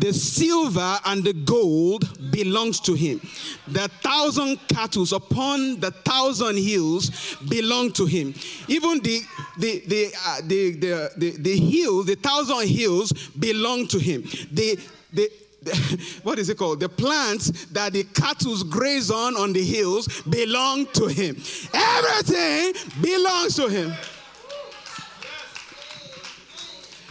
the 0.00 0.12
silver 0.12 0.98
and 1.04 1.22
the 1.22 1.32
gold 1.32 2.32
belongs 2.32 2.80
to 2.80 2.94
him. 2.94 3.20
The 3.68 3.88
thousand 4.02 4.58
cattle 4.68 5.06
upon 5.12 5.80
the 5.80 5.90
thousand 5.90 6.56
hills 6.56 7.36
belong 7.48 7.92
to 7.92 8.06
him. 8.06 8.34
Even 8.68 9.00
the 9.00 9.20
the 9.58 9.82
the 9.86 10.14
uh, 10.26 10.40
the, 10.44 10.72
the, 10.72 11.10
the, 11.16 11.30
the 11.38 11.56
hills, 11.56 12.06
the 12.06 12.14
thousand 12.14 12.68
hills 12.68 13.12
belong 13.38 13.86
to 13.88 13.98
him. 13.98 14.22
The 14.50 14.78
the 15.12 15.30
what 16.22 16.38
is 16.38 16.48
it 16.48 16.58
called? 16.58 16.80
The 16.80 16.88
plants 16.88 17.66
that 17.66 17.92
the 17.92 18.04
cattle 18.04 18.56
graze 18.64 19.10
on 19.10 19.36
on 19.36 19.52
the 19.52 19.64
hills 19.64 20.22
belong 20.22 20.86
to 20.94 21.06
him. 21.06 21.36
Everything 21.72 22.74
belongs 23.00 23.56
to 23.56 23.68
him. 23.68 23.92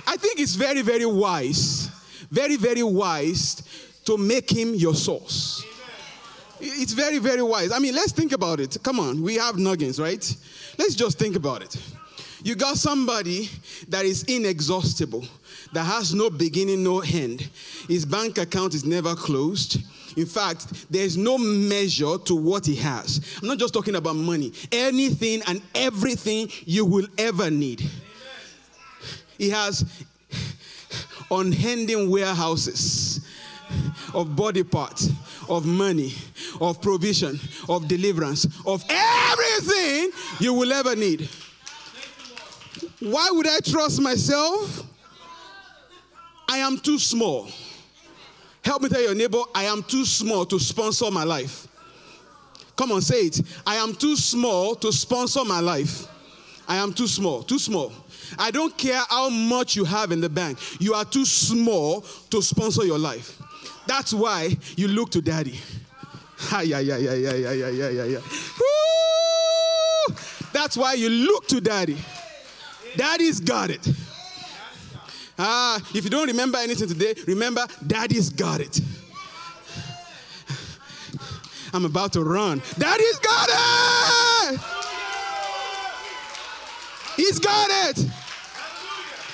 I 0.08 0.18
think 0.18 0.40
it's 0.40 0.56
very, 0.56 0.82
very 0.82 1.06
wise 1.06 1.91
very, 2.32 2.56
very 2.56 2.84
wise 2.84 3.62
to 4.06 4.18
make 4.18 4.50
him 4.50 4.74
your 4.74 4.96
source. 4.96 5.64
It's 6.60 6.94
very, 6.94 7.18
very 7.18 7.42
wise. 7.42 7.72
I 7.72 7.80
mean, 7.80 7.96
let's 7.96 8.12
think 8.12 8.32
about 8.32 8.60
it. 8.60 8.78
Come 8.84 9.00
on, 9.00 9.22
we 9.22 9.36
have 9.36 9.58
nuggets, 9.58 10.00
right? 10.00 10.36
Let's 10.78 10.96
just 10.96 11.20
think 11.20 11.36
about 11.36 11.64
it. 11.64 11.76
You 12.44 12.56
got 12.56 12.78
somebody 12.78 13.50
that 13.90 14.06
is 14.06 14.24
inexhaustible, 14.24 15.26
that 15.74 15.84
has 15.84 16.14
no 16.14 16.30
beginning, 16.30 16.84
no 16.84 17.02
end. 17.02 17.50
His 17.88 18.06
bank 18.06 18.38
account 18.38 18.74
is 18.74 18.84
never 18.84 19.14
closed. 19.16 19.78
In 20.18 20.26
fact, 20.26 20.92
there's 20.92 21.18
no 21.18 21.38
measure 21.38 22.18
to 22.18 22.36
what 22.36 22.66
he 22.66 22.76
has. 22.76 23.38
I'm 23.42 23.48
not 23.48 23.60
just 23.60 23.74
talking 23.74 23.96
about 23.96 24.16
money, 24.16 24.54
anything 24.72 25.42
and 25.48 25.62
everything 25.76 26.50
you 26.66 26.86
will 26.86 27.08
ever 27.18 27.50
need. 27.50 27.84
He 29.38 29.50
has 29.50 29.86
unending 31.32 32.10
warehouses 32.10 33.26
of 34.14 34.36
body 34.36 34.64
parts, 34.64 35.10
of 35.48 35.66
money, 35.66 36.14
of 36.60 36.82
provision, 36.82 37.40
of 37.70 37.88
deliverance, 37.88 38.46
of 38.66 38.84
everything 38.90 40.12
you 40.40 40.54
will 40.54 40.72
ever 40.74 40.96
need. 40.96 41.30
Why 43.00 43.30
would 43.32 43.48
I 43.48 43.60
trust 43.60 44.02
myself? 44.02 44.84
I 46.50 46.58
am 46.58 46.78
too 46.78 47.00
small. 47.00 47.48
Help 48.64 48.82
me 48.84 48.90
tell 48.90 49.02
your 49.02 49.16
neighbor, 49.16 49.42
I 49.56 49.64
am 49.64 49.82
too 49.84 50.06
small 50.06 50.46
to 50.46 50.60
sponsor 50.60 51.10
my 51.10 51.24
life. 51.24 51.68
Come 52.76 52.92
on, 52.92 53.02
say 53.02 53.22
it. 53.28 53.42
I 53.66 53.76
am 53.76 53.96
too 53.96 54.16
small 54.16 54.76
to 54.76 54.92
sponsor 54.92 55.44
my 55.46 55.60
life. 55.60 56.08
I 56.72 56.78
am 56.78 56.94
too 56.94 57.08
small, 57.08 57.44
too 57.44 57.60
small. 57.60 57.92
I 58.40 58.50
don't 58.50 58.78
care 58.78 59.02
how 59.10 59.28
much 59.30 59.76
you 59.76 59.84
have 59.84 60.14
in 60.14 60.22
the 60.22 60.30
bank, 60.30 60.58
you 60.80 60.94
are 60.94 61.04
too 61.04 61.26
small 61.26 62.00
to 62.30 62.42
sponsor 62.42 62.86
your 62.86 62.98
life. 62.98 63.42
That's 63.88 64.14
why 64.14 64.56
you 64.78 64.88
look 64.88 65.12
to 65.12 65.22
daddy. 65.22 65.60
yeah, 66.54 66.62
yeah, 66.62 66.80
yeah, 66.80 66.96
yeah, 66.96 67.34
yeah, 67.34 67.68
yeah, 67.68 67.90
yeah, 67.90 68.04
yeah. 68.06 68.20
That's 70.54 70.78
why 70.78 70.94
you 70.94 71.10
look 71.10 71.46
to 71.48 71.60
daddy. 71.60 71.98
Daddy's 72.96 73.42
got 73.42 73.70
it. 73.70 73.86
Ah, 75.38 75.78
if 75.94 76.06
you 76.06 76.10
don't 76.10 76.28
remember 76.28 76.58
anything 76.60 76.88
today, 76.88 77.16
remember 77.28 77.68
daddy's 77.86 78.30
got 78.30 78.62
it. 78.62 78.80
I'm 81.74 81.84
about 81.84 82.14
to 82.14 82.24
run. 82.24 82.62
Daddy's 82.80 83.20
got 83.20 83.50
it. 84.54 84.81
He's 87.22 87.38
got 87.38 87.70
it. 87.70 88.04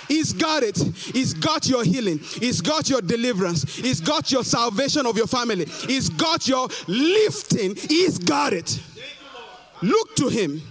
He's 0.10 0.34
got 0.34 0.62
it. 0.62 0.78
He's 0.78 1.34
got 1.34 1.70
your 1.70 1.86
healing. 1.86 2.20
He's 2.20 2.60
got 2.60 2.90
your 2.90 3.00
deliverance. 3.02 3.78
He's 3.78 4.02
got 4.02 4.30
your 4.30 4.44
salvation 4.44 5.06
of 5.06 5.16
your 5.16 5.28
family. 5.28 5.64
He's 5.64 6.10
got 6.10 6.50
your 6.50 6.68
lifting. 6.88 7.78
He's 7.78 8.20
got 8.20 8.52
it. 8.52 8.78
Look 9.82 10.18
to 10.18 10.28
Him. 10.28 10.62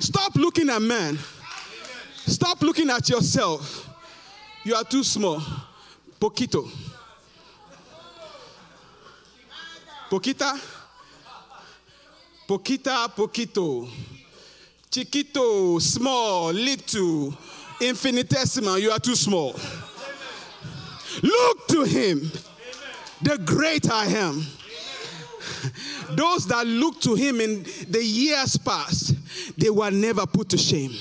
Stop 0.00 0.34
looking 0.34 0.70
at 0.70 0.82
man. 0.82 1.20
Stop 2.26 2.62
looking 2.62 2.90
at 2.90 3.08
yourself. 3.08 3.88
You 4.64 4.74
are 4.74 4.84
too 4.84 5.04
small. 5.04 5.40
Poquito. 6.20 6.68
Poquita. 10.10 10.58
Poquita, 12.48 13.08
poquito. 13.14 13.88
Chiquito, 14.90 15.78
small, 15.78 16.50
little, 16.52 17.32
infinitesimal. 17.80 18.76
You 18.76 18.90
are 18.90 18.98
too 18.98 19.14
small. 19.14 19.54
Look 21.22 21.68
to 21.68 21.84
him, 21.84 22.32
the 23.22 23.38
great 23.38 23.88
I 23.88 24.06
am. 24.06 24.44
Those 26.10 26.46
that 26.48 26.66
look 26.66 27.00
to 27.02 27.14
him 27.14 27.40
in 27.40 27.62
the 27.88 28.02
years 28.02 28.56
past, 28.56 29.14
they 29.56 29.70
were 29.70 29.92
never 29.92 30.26
put 30.26 30.48
to 30.48 30.58
shame. 30.58 30.92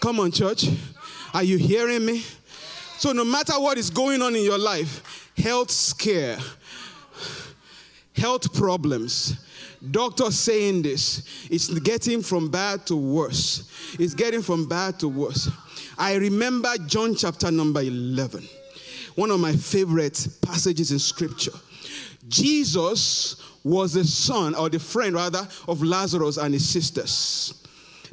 Come 0.00 0.20
on, 0.20 0.30
church. 0.30 0.66
Are 1.32 1.42
you 1.42 1.56
hearing 1.56 2.04
me? 2.04 2.22
So, 2.98 3.12
no 3.12 3.24
matter 3.24 3.54
what 3.54 3.78
is 3.78 3.88
going 3.88 4.20
on 4.20 4.36
in 4.36 4.44
your 4.44 4.58
life, 4.58 5.30
health 5.38 5.70
scare, 5.70 6.38
health 8.14 8.52
problems, 8.52 9.36
doctors 9.90 10.38
saying 10.38 10.82
this, 10.82 11.48
it's 11.50 11.68
getting 11.80 12.22
from 12.22 12.50
bad 12.50 12.86
to 12.86 12.96
worse. 12.96 13.96
It's 13.98 14.14
getting 14.14 14.42
from 14.42 14.68
bad 14.68 14.98
to 15.00 15.08
worse. 15.08 15.50
I 15.98 16.14
remember 16.14 16.70
John 16.86 17.14
chapter 17.14 17.50
number 17.50 17.82
11, 17.82 18.46
one 19.14 19.30
of 19.30 19.40
my 19.40 19.52
favorite 19.52 20.26
passages 20.42 20.92
in 20.92 20.98
scripture. 20.98 21.52
Jesus 22.28 23.36
was 23.64 23.94
the 23.94 24.04
son, 24.04 24.54
or 24.54 24.68
the 24.68 24.78
friend 24.78 25.14
rather, 25.14 25.46
of 25.68 25.82
Lazarus 25.82 26.36
and 26.36 26.54
his 26.54 26.68
sisters. 26.68 27.54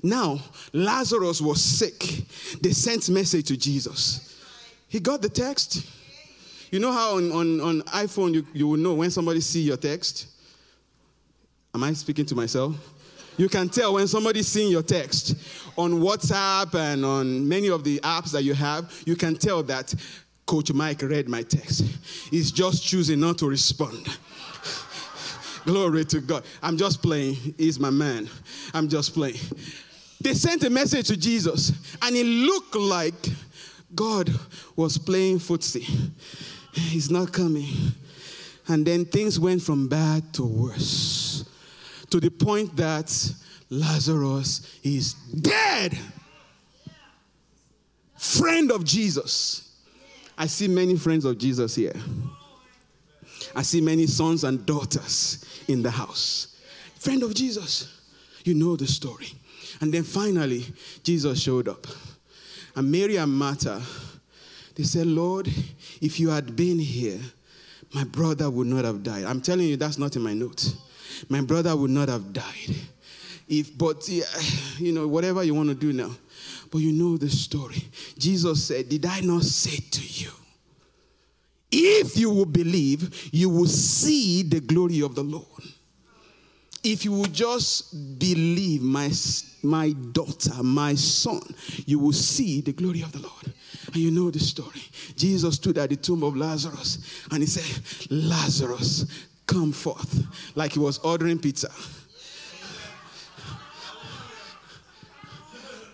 Now, 0.03 0.39
Lazarus 0.73 1.41
was 1.41 1.61
sick. 1.61 2.25
They 2.61 2.71
sent 2.71 3.09
message 3.09 3.47
to 3.47 3.57
Jesus. 3.57 4.41
He 4.89 4.99
got 4.99 5.21
the 5.21 5.29
text. 5.29 5.85
You 6.71 6.79
know 6.79 6.91
how 6.91 7.17
on, 7.17 7.31
on, 7.31 7.61
on 7.61 7.81
iPhone 7.83 8.33
you, 8.33 8.45
you 8.53 8.67
will 8.67 8.77
know 8.77 8.93
when 8.93 9.09
somebody 9.09 9.41
see 9.41 9.61
your 9.61 9.77
text? 9.77 10.27
Am 11.73 11.83
I 11.83 11.93
speaking 11.93 12.25
to 12.25 12.35
myself? 12.35 12.75
You 13.37 13.47
can 13.47 13.69
tell 13.69 13.93
when 13.93 14.07
somebody's 14.07 14.47
seeing 14.47 14.71
your 14.71 14.81
text 14.81 15.35
on 15.77 15.93
WhatsApp 15.93 16.73
and 16.73 17.05
on 17.05 17.47
many 17.47 17.69
of 17.69 17.83
the 17.83 17.99
apps 17.99 18.31
that 18.31 18.43
you 18.43 18.55
have, 18.55 18.91
you 19.05 19.15
can 19.15 19.35
tell 19.35 19.61
that 19.63 19.93
Coach 20.47 20.73
Mike 20.73 21.03
read 21.03 21.29
my 21.29 21.43
text. 21.43 21.81
He's 22.31 22.51
just 22.51 22.83
choosing 22.83 23.19
not 23.19 23.37
to 23.39 23.47
respond. 23.47 24.07
Glory 25.65 26.05
to 26.05 26.19
God. 26.19 26.45
I'm 26.63 26.77
just 26.77 27.03
playing. 27.03 27.35
He's 27.57 27.79
my 27.79 27.91
man. 27.91 28.27
I'm 28.73 28.89
just 28.89 29.13
playing. 29.13 29.39
They 30.19 30.33
sent 30.33 30.63
a 30.63 30.69
message 30.69 31.07
to 31.07 31.17
Jesus, 31.17 31.73
and 32.01 32.15
it 32.15 32.25
looked 32.25 32.75
like 32.75 33.13
God 33.93 34.31
was 34.75 34.97
playing 34.97 35.37
footsie. 35.37 36.11
He's 36.73 37.11
not 37.11 37.31
coming. 37.31 37.67
And 38.67 38.85
then 38.85 39.05
things 39.05 39.39
went 39.39 39.61
from 39.61 39.87
bad 39.87 40.33
to 40.33 40.43
worse 40.43 41.26
to 42.09 42.19
the 42.19 42.29
point 42.29 42.75
that 42.75 43.33
Lazarus 43.69 44.79
is 44.83 45.13
dead. 45.13 45.97
Friend 48.15 48.71
of 48.71 48.83
Jesus. 48.83 49.63
I 50.37 50.47
see 50.47 50.67
many 50.67 50.95
friends 50.95 51.25
of 51.25 51.37
Jesus 51.37 51.75
here. 51.75 51.95
I 53.55 53.61
see 53.63 53.81
many 53.81 54.07
sons 54.07 54.43
and 54.43 54.65
daughters 54.65 55.43
in 55.67 55.81
the 55.81 55.91
house. 55.91 56.55
Friend 56.99 57.23
of 57.23 57.33
Jesus. 57.33 57.93
You 58.43 58.53
know 58.53 58.75
the 58.75 58.87
story. 58.87 59.27
And 59.81 59.93
then 59.93 60.03
finally, 60.03 60.65
Jesus 61.03 61.41
showed 61.41 61.67
up. 61.67 61.85
And 62.75 62.91
Mary 62.91 63.17
and 63.17 63.31
Martha, 63.31 63.81
they 64.75 64.83
said, 64.83 65.07
Lord, 65.07 65.47
if 66.01 66.19
you 66.19 66.29
had 66.29 66.55
been 66.55 66.79
here, 66.79 67.19
my 67.93 68.03
brother 68.03 68.49
would 68.49 68.67
not 68.67 68.85
have 68.85 69.03
died. 69.03 69.25
I'm 69.25 69.41
telling 69.41 69.67
you, 69.67 69.75
that's 69.75 69.97
not 69.97 70.15
in 70.15 70.21
my 70.21 70.33
notes. 70.33 70.75
My 71.29 71.41
brother 71.41 71.75
would 71.75 71.91
not 71.91 72.09
have 72.09 72.33
died. 72.33 72.75
If, 73.47 73.77
but, 73.77 74.07
eh, 74.11 74.21
you 74.77 74.91
know, 74.91 75.07
whatever 75.07 75.43
you 75.43 75.53
want 75.53 75.69
to 75.69 75.75
do 75.75 75.93
now. 75.93 76.11
But 76.71 76.79
you 76.79 76.91
know 76.91 77.17
the 77.17 77.29
story. 77.29 77.83
Jesus 78.17 78.65
said, 78.65 78.89
Did 78.89 79.05
I 79.05 79.21
not 79.21 79.43
say 79.43 79.77
to 79.77 80.01
you? 80.01 80.31
If 81.71 82.17
you 82.17 82.29
will 82.29 82.45
believe, 82.45 83.29
you 83.33 83.49
will 83.49 83.67
see 83.67 84.43
the 84.43 84.59
glory 84.59 85.01
of 85.01 85.15
the 85.15 85.23
Lord. 85.23 85.45
If 86.83 87.03
you 87.03 87.11
will 87.11 87.25
just 87.25 88.19
believe, 88.19 88.81
my, 88.81 89.11
my 89.63 89.91
daughter, 90.11 90.63
my 90.63 90.95
son, 90.95 91.41
you 91.85 91.99
will 91.99 92.13
see 92.13 92.61
the 92.61 92.71
glory 92.71 93.01
of 93.01 93.11
the 93.11 93.19
Lord. 93.19 93.53
And 93.87 93.95
you 93.97 94.11
know 94.11 94.29
the 94.29 94.39
story. 94.39 94.81
Jesus 95.15 95.55
stood 95.55 95.77
at 95.77 95.89
the 95.89 95.95
tomb 95.95 96.23
of 96.23 96.37
Lazarus 96.37 97.25
and 97.31 97.41
he 97.41 97.47
said, 97.47 98.09
Lazarus, 98.11 99.26
come 99.47 99.71
forth. 99.71 100.25
Like 100.55 100.73
he 100.73 100.79
was 100.79 100.99
ordering 100.99 101.39
pizza. 101.39 101.71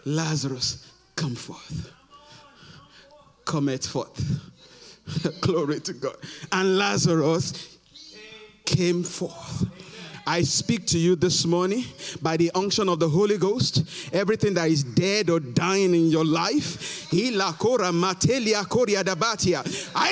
Lazarus, 0.05 0.91
come 1.15 1.35
forth. 1.35 1.91
Cometh 3.45 3.87
forth. 3.87 4.51
Glory 5.41 5.79
to 5.81 5.93
God. 5.93 6.15
And 6.51 6.77
Lazarus 6.77 7.77
came 8.65 9.03
forth. 9.03 9.65
I 10.25 10.41
speak 10.43 10.85
to 10.87 10.97
you 10.97 11.17
this 11.17 11.45
morning 11.45 11.83
by 12.21 12.37
the 12.37 12.49
unction 12.55 12.87
of 12.87 12.99
the 12.99 13.09
Holy 13.09 13.37
Ghost. 13.37 13.83
Everything 14.13 14.53
that 14.53 14.69
is 14.69 14.83
dead 14.83 15.29
or 15.29 15.41
dying 15.41 15.93
in 15.93 16.07
your 16.07 16.23
life, 16.23 17.11
I 17.11 17.51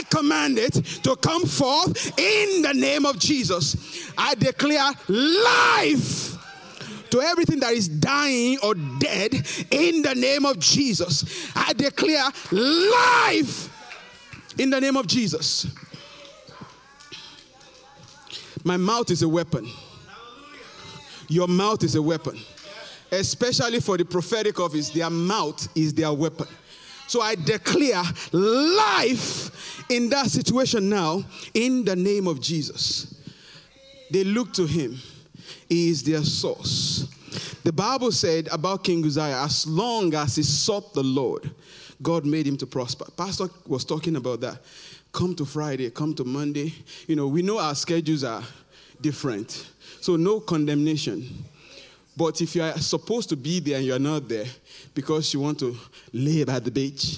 command 0.09 0.57
it 0.57 0.73
to 1.03 1.15
come 1.15 1.45
forth 1.45 2.19
in 2.19 2.61
the 2.61 2.73
name 2.73 3.05
of 3.05 3.19
Jesus. 3.19 4.11
I 4.17 4.35
declare 4.35 4.91
life 5.07 6.37
to 7.09 7.21
everything 7.21 7.61
that 7.61 7.73
is 7.73 7.87
dying 7.87 8.57
or 8.63 8.75
dead 8.75 9.33
in 9.71 10.01
the 10.01 10.13
name 10.15 10.45
of 10.45 10.59
Jesus. 10.59 11.49
I 11.55 11.71
declare 11.71 12.29
life 12.51 13.69
in 14.59 14.69
the 14.69 14.81
name 14.81 14.97
of 14.97 15.07
Jesus. 15.07 15.67
My 18.63 18.75
mouth 18.77 19.09
is 19.09 19.23
a 19.23 19.29
weapon. 19.29 19.67
Your 21.31 21.47
mouth 21.47 21.81
is 21.83 21.95
a 21.95 22.01
weapon. 22.01 22.37
Especially 23.09 23.79
for 23.79 23.97
the 23.97 24.03
prophetic 24.03 24.59
office, 24.59 24.89
their 24.89 25.09
mouth 25.09 25.65
is 25.77 25.93
their 25.93 26.11
weapon. 26.11 26.47
So 27.07 27.21
I 27.21 27.35
declare 27.35 28.03
life 28.33 29.89
in 29.89 30.09
that 30.09 30.27
situation 30.27 30.89
now 30.89 31.23
in 31.53 31.85
the 31.85 31.95
name 31.95 32.27
of 32.27 32.41
Jesus. 32.41 33.15
They 34.11 34.25
look 34.25 34.51
to 34.53 34.65
him, 34.65 34.97
he 35.69 35.89
is 35.89 36.03
their 36.03 36.21
source. 36.23 37.07
The 37.63 37.71
Bible 37.71 38.11
said 38.11 38.49
about 38.51 38.83
King 38.83 39.05
Uzziah, 39.05 39.41
as 39.41 39.65
long 39.65 40.13
as 40.13 40.35
he 40.35 40.43
sought 40.43 40.93
the 40.93 41.03
Lord, 41.03 41.49
God 42.01 42.25
made 42.25 42.45
him 42.45 42.57
to 42.57 42.65
prosper. 42.65 43.05
Pastor 43.15 43.47
was 43.65 43.85
talking 43.85 44.17
about 44.17 44.41
that. 44.41 44.59
Come 45.13 45.33
to 45.35 45.45
Friday, 45.45 45.89
come 45.91 46.13
to 46.15 46.25
Monday. 46.25 46.73
You 47.07 47.15
know, 47.15 47.27
we 47.27 47.41
know 47.41 47.57
our 47.57 47.75
schedules 47.75 48.25
are 48.25 48.43
different. 48.99 49.70
So, 50.01 50.15
no 50.17 50.39
condemnation. 50.39 51.45
But 52.17 52.41
if 52.41 52.55
you 52.55 52.63
are 52.63 52.77
supposed 52.77 53.29
to 53.29 53.37
be 53.37 53.59
there 53.59 53.77
and 53.77 53.85
you're 53.85 53.99
not 53.99 54.27
there 54.27 54.45
because 54.93 55.33
you 55.33 55.39
want 55.39 55.59
to 55.59 55.77
lay 56.11 56.43
by 56.43 56.59
the 56.59 56.71
beach, 56.71 57.17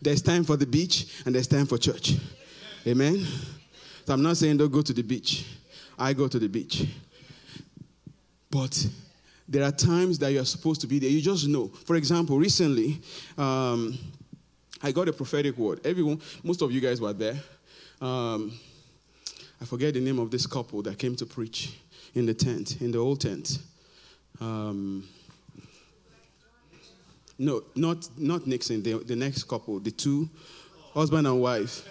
there's 0.00 0.22
time 0.22 0.44
for 0.44 0.56
the 0.56 0.66
beach 0.66 1.22
and 1.26 1.34
there's 1.34 1.48
time 1.48 1.66
for 1.66 1.78
church. 1.78 2.14
Amen? 2.86 3.26
So 4.06 4.12
I'm 4.12 4.22
not 4.22 4.36
saying 4.36 4.58
don't 4.58 4.70
go 4.70 4.82
to 4.82 4.92
the 4.92 5.02
beach. 5.02 5.46
I 5.98 6.12
go 6.12 6.28
to 6.28 6.38
the 6.38 6.48
beach. 6.48 6.86
But 8.50 8.86
there 9.48 9.64
are 9.64 9.72
times 9.72 10.18
that 10.20 10.32
you're 10.32 10.44
supposed 10.44 10.80
to 10.82 10.86
be 10.86 10.98
there. 10.98 11.10
You 11.10 11.20
just 11.20 11.48
know. 11.48 11.68
For 11.68 11.96
example, 11.96 12.38
recently, 12.38 13.00
um, 13.36 13.98
I 14.82 14.92
got 14.92 15.08
a 15.08 15.12
prophetic 15.12 15.56
word. 15.56 15.80
Everyone, 15.84 16.20
most 16.42 16.60
of 16.62 16.70
you 16.70 16.80
guys 16.80 17.00
were 17.00 17.12
there. 17.12 17.36
Um, 18.00 18.52
I 19.64 19.66
forget 19.66 19.94
the 19.94 20.00
name 20.00 20.18
of 20.18 20.30
this 20.30 20.46
couple 20.46 20.82
that 20.82 20.98
came 20.98 21.16
to 21.16 21.24
preach 21.24 21.72
in 22.14 22.26
the 22.26 22.34
tent, 22.34 22.82
in 22.82 22.90
the 22.90 22.98
old 22.98 23.22
tent. 23.22 23.60
Um, 24.38 25.08
no, 27.38 27.62
not, 27.74 28.06
not 28.18 28.46
Nixon, 28.46 28.82
the, 28.82 28.98
the 28.98 29.16
next 29.16 29.44
couple, 29.44 29.80
the 29.80 29.90
two, 29.90 30.28
husband 30.92 31.26
and 31.26 31.40
wife. 31.40 31.88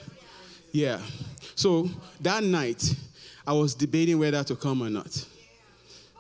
Yeah. 0.72 1.02
So 1.56 1.90
that 2.22 2.44
night, 2.44 2.94
I 3.48 3.54
was 3.54 3.74
debating 3.74 4.20
whether 4.20 4.44
to 4.44 4.56
come 4.56 4.84
or 4.84 4.92
not 4.92 5.26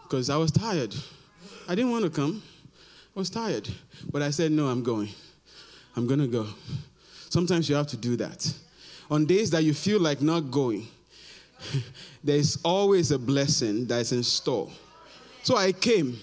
because 0.02 0.32
I 0.32 0.38
was 0.38 0.50
tired. 0.50 0.96
I 1.70 1.76
didn't 1.76 1.92
want 1.92 2.04
to 2.04 2.10
come. 2.10 2.42
I 3.16 3.20
was 3.20 3.30
tired. 3.30 3.70
But 4.12 4.24
I 4.24 4.32
said, 4.32 4.52
No, 4.52 4.66
I'm 4.70 4.82
going. 4.82 5.10
I'm 5.96 6.08
to 6.08 6.26
go. 6.26 6.48
Sometimes 7.30 7.70
you 7.70 7.76
have 7.76 7.88
to 7.90 7.98
do 7.98 8.16
that. 8.16 8.52
On 9.12 9.24
days 9.24 9.52
that 9.52 9.64
you 9.64 9.76
feel 9.76 10.00
like 10.00 10.20
not 10.20 10.50
going, 10.50 10.88
there's 12.24 12.58
always 12.64 13.12
a 13.12 13.20
blessing 13.20 13.86
that's 13.86 14.12
in 14.12 14.24
store. 14.24 14.70
So 15.44 15.58
I 15.58 15.72
came, 15.72 16.18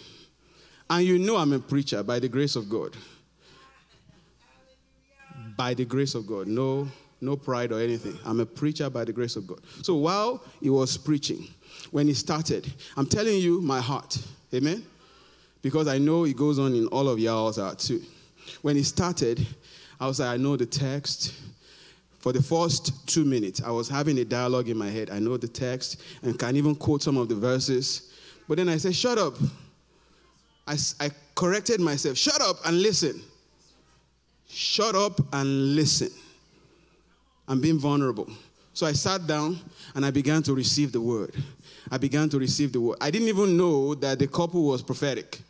and 0.88 1.04
you 1.04 1.18
know 1.18 1.36
I'm 1.36 1.52
a 1.52 1.58
preacher 1.58 2.02
by 2.02 2.18
the 2.18 2.28
grace 2.28 2.56
of 2.56 2.68
God. 2.68 2.96
By 5.56 5.74
the 5.74 5.84
grace 5.84 6.14
of 6.14 6.26
God. 6.26 6.46
No, 6.46 6.88
no 7.20 7.36
pride 7.36 7.72
or 7.72 7.80
anything. 7.80 8.18
I'm 8.24 8.40
a 8.40 8.46
preacher 8.46 8.88
by 8.88 9.04
the 9.04 9.12
grace 9.12 9.36
of 9.36 9.46
God. 9.46 9.60
So 9.82 9.94
while 9.94 10.42
he 10.60 10.70
was 10.70 10.96
preaching, 10.96 11.48
when 11.90 12.06
he 12.06 12.14
started, 12.14 12.72
I'm 12.96 13.06
telling 13.06 13.38
you 13.38 13.60
my 13.60 13.80
heart. 13.80 14.18
Amen? 14.54 14.84
Because 15.62 15.86
I 15.86 15.98
know 15.98 16.24
it 16.24 16.36
goes 16.36 16.58
on 16.58 16.74
in 16.74 16.86
all 16.86 17.08
of 17.08 17.18
y'all's 17.18 17.58
heart 17.58 17.78
too. 17.78 18.02
When 18.62 18.76
he 18.76 18.82
started, 18.82 19.46
I 20.00 20.06
was 20.06 20.20
like, 20.20 20.30
I 20.30 20.36
know 20.38 20.56
the 20.56 20.66
text. 20.66 21.34
For 22.20 22.32
the 22.32 22.42
first 22.42 23.06
two 23.08 23.24
minutes, 23.24 23.62
I 23.62 23.70
was 23.70 23.88
having 23.88 24.18
a 24.18 24.24
dialogue 24.24 24.68
in 24.68 24.76
my 24.76 24.88
head. 24.88 25.10
I 25.10 25.18
know 25.18 25.36
the 25.38 25.48
text 25.48 26.02
and 26.22 26.38
can 26.38 26.54
even 26.54 26.74
quote 26.74 27.02
some 27.02 27.16
of 27.16 27.28
the 27.28 27.34
verses. 27.34 28.12
But 28.46 28.58
then 28.58 28.68
I 28.68 28.76
said, 28.76 28.94
Shut 28.94 29.16
up. 29.18 29.34
I, 30.66 30.76
I 31.00 31.10
corrected 31.34 31.80
myself. 31.80 32.16
Shut 32.18 32.40
up 32.42 32.56
and 32.66 32.80
listen. 32.82 33.22
Shut 34.48 34.94
up 34.94 35.20
and 35.32 35.74
listen. 35.74 36.10
I'm 37.48 37.60
being 37.60 37.78
vulnerable. 37.78 38.28
So 38.74 38.86
I 38.86 38.92
sat 38.92 39.26
down 39.26 39.58
and 39.94 40.04
I 40.04 40.10
began 40.10 40.42
to 40.44 40.54
receive 40.54 40.92
the 40.92 41.00
word. 41.00 41.34
I 41.90 41.98
began 41.98 42.28
to 42.28 42.38
receive 42.38 42.72
the 42.72 42.80
word. 42.80 42.98
I 43.00 43.10
didn't 43.10 43.28
even 43.28 43.56
know 43.56 43.94
that 43.96 44.18
the 44.18 44.28
couple 44.28 44.62
was 44.64 44.82
prophetic. 44.82 45.40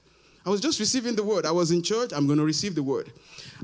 I 0.47 0.51
was 0.51 0.61
just 0.61 0.81
receiving 0.81 1.15
the 1.15 1.23
word. 1.23 1.45
I 1.45 1.51
was 1.51 1.71
in 1.71 1.83
church, 1.83 2.13
I'm 2.15 2.27
going 2.27 2.39
to 2.39 2.45
receive 2.45 2.75
the 2.75 2.83
word. 2.83 3.13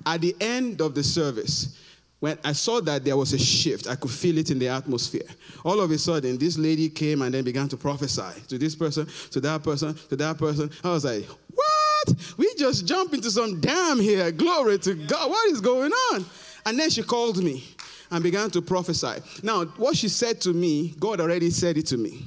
At 0.04 0.20
the 0.20 0.36
end 0.40 0.80
of 0.80 0.94
the 0.94 1.02
service, 1.02 1.78
when 2.18 2.38
I 2.44 2.52
saw 2.52 2.80
that 2.80 3.04
there 3.04 3.16
was 3.16 3.32
a 3.34 3.38
shift, 3.38 3.86
I 3.86 3.94
could 3.94 4.10
feel 4.10 4.38
it 4.38 4.50
in 4.50 4.58
the 4.58 4.68
atmosphere. 4.68 5.28
All 5.64 5.80
of 5.80 5.90
a 5.90 5.98
sudden, 5.98 6.38
this 6.38 6.56
lady 6.56 6.88
came 6.88 7.22
and 7.22 7.34
then 7.34 7.44
began 7.44 7.68
to 7.68 7.76
prophesy 7.76 8.40
to 8.48 8.58
this 8.58 8.74
person, 8.74 9.06
to 9.32 9.40
that 9.40 9.62
person, 9.62 9.94
to 10.08 10.16
that 10.16 10.38
person. 10.38 10.70
I 10.82 10.90
was 10.90 11.04
like, 11.04 11.24
what? 11.54 12.14
We 12.38 12.52
just 12.54 12.86
jump 12.86 13.12
into 13.12 13.30
some 13.30 13.60
dam 13.60 14.00
here. 14.00 14.30
Glory 14.32 14.78
to 14.78 14.94
God. 14.94 15.30
What 15.30 15.50
is 15.50 15.60
going 15.60 15.92
on? 15.92 16.24
And 16.64 16.78
then 16.78 16.88
she 16.88 17.02
called 17.02 17.42
me 17.42 17.64
and 18.10 18.22
began 18.22 18.50
to 18.52 18.62
prophesy. 18.62 19.20
Now, 19.42 19.64
what 19.64 19.96
she 19.96 20.08
said 20.08 20.40
to 20.42 20.54
me, 20.54 20.94
God 20.98 21.20
already 21.20 21.50
said 21.50 21.76
it 21.76 21.86
to 21.86 21.98
me. 21.98 22.24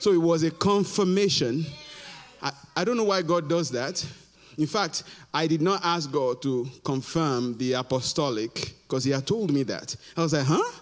So 0.00 0.12
it 0.12 0.20
was 0.20 0.42
a 0.42 0.50
confirmation. 0.50 1.64
I, 2.42 2.52
I 2.76 2.84
don't 2.84 2.96
know 2.96 3.04
why 3.04 3.22
God 3.22 3.48
does 3.48 3.70
that. 3.70 4.04
In 4.58 4.66
fact, 4.66 5.04
I 5.32 5.46
did 5.46 5.62
not 5.62 5.80
ask 5.84 6.10
God 6.10 6.42
to 6.42 6.68
confirm 6.84 7.56
the 7.58 7.74
apostolic 7.74 8.74
because 8.94 9.02
He 9.02 9.10
had 9.10 9.26
told 9.26 9.52
me 9.52 9.64
that. 9.64 9.96
I 10.16 10.22
was 10.22 10.32
like, 10.32 10.46
huh? 10.46 10.80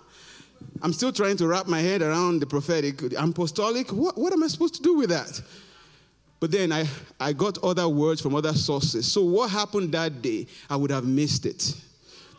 I'm 0.82 0.92
still 0.92 1.12
trying 1.12 1.38
to 1.38 1.46
wrap 1.46 1.66
my 1.66 1.80
head 1.80 2.02
around 2.02 2.40
the 2.40 2.46
prophetic. 2.46 3.00
Apostolic? 3.16 3.90
What, 3.90 4.18
what 4.18 4.34
am 4.34 4.42
I 4.42 4.48
supposed 4.48 4.74
to 4.74 4.82
do 4.82 4.98
with 4.98 5.08
that? 5.08 5.40
But 6.38 6.50
then 6.50 6.72
I, 6.72 6.86
I 7.18 7.32
got 7.32 7.56
other 7.64 7.88
words 7.88 8.20
from 8.20 8.34
other 8.34 8.52
sources. 8.52 9.10
So 9.10 9.22
what 9.22 9.50
happened 9.50 9.92
that 9.92 10.20
day, 10.20 10.46
I 10.68 10.76
would 10.76 10.90
have 10.90 11.04
missed 11.04 11.46
it. 11.46 11.74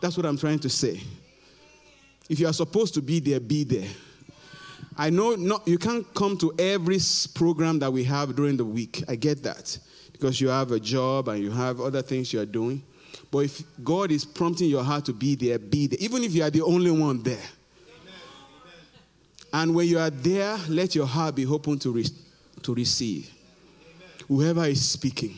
That's 0.00 0.16
what 0.16 0.26
I'm 0.26 0.38
trying 0.38 0.60
to 0.60 0.68
say. 0.68 1.00
If 2.28 2.38
you 2.38 2.46
are 2.46 2.52
supposed 2.52 2.94
to 2.94 3.02
be 3.02 3.18
there, 3.18 3.40
be 3.40 3.64
there. 3.64 3.88
I 4.96 5.10
know 5.10 5.34
not, 5.34 5.66
you 5.66 5.76
can't 5.76 6.06
come 6.14 6.38
to 6.38 6.54
every 6.56 7.00
program 7.34 7.80
that 7.80 7.92
we 7.92 8.04
have 8.04 8.36
during 8.36 8.56
the 8.56 8.64
week. 8.64 9.02
I 9.08 9.16
get 9.16 9.42
that 9.42 9.76
because 10.12 10.40
you 10.40 10.48
have 10.50 10.70
a 10.70 10.78
job 10.78 11.26
and 11.26 11.42
you 11.42 11.50
have 11.50 11.80
other 11.80 12.00
things 12.00 12.32
you 12.32 12.40
are 12.40 12.46
doing. 12.46 12.80
But 13.34 13.46
if 13.46 13.64
God 13.82 14.12
is 14.12 14.24
prompting 14.24 14.68
your 14.68 14.84
heart 14.84 15.06
to 15.06 15.12
be 15.12 15.34
there, 15.34 15.58
be 15.58 15.88
there, 15.88 15.98
even 16.00 16.22
if 16.22 16.32
you 16.36 16.44
are 16.44 16.50
the 16.50 16.62
only 16.62 16.92
one 16.92 17.20
there. 17.20 17.42
And 19.52 19.74
when 19.74 19.88
you 19.88 19.98
are 19.98 20.08
there, 20.08 20.56
let 20.68 20.94
your 20.94 21.06
heart 21.06 21.34
be 21.34 21.44
open 21.44 21.80
to, 21.80 21.90
re- 21.90 22.06
to 22.62 22.74
receive. 22.76 23.28
Whoever 24.28 24.66
is 24.66 24.88
speaking. 24.88 25.36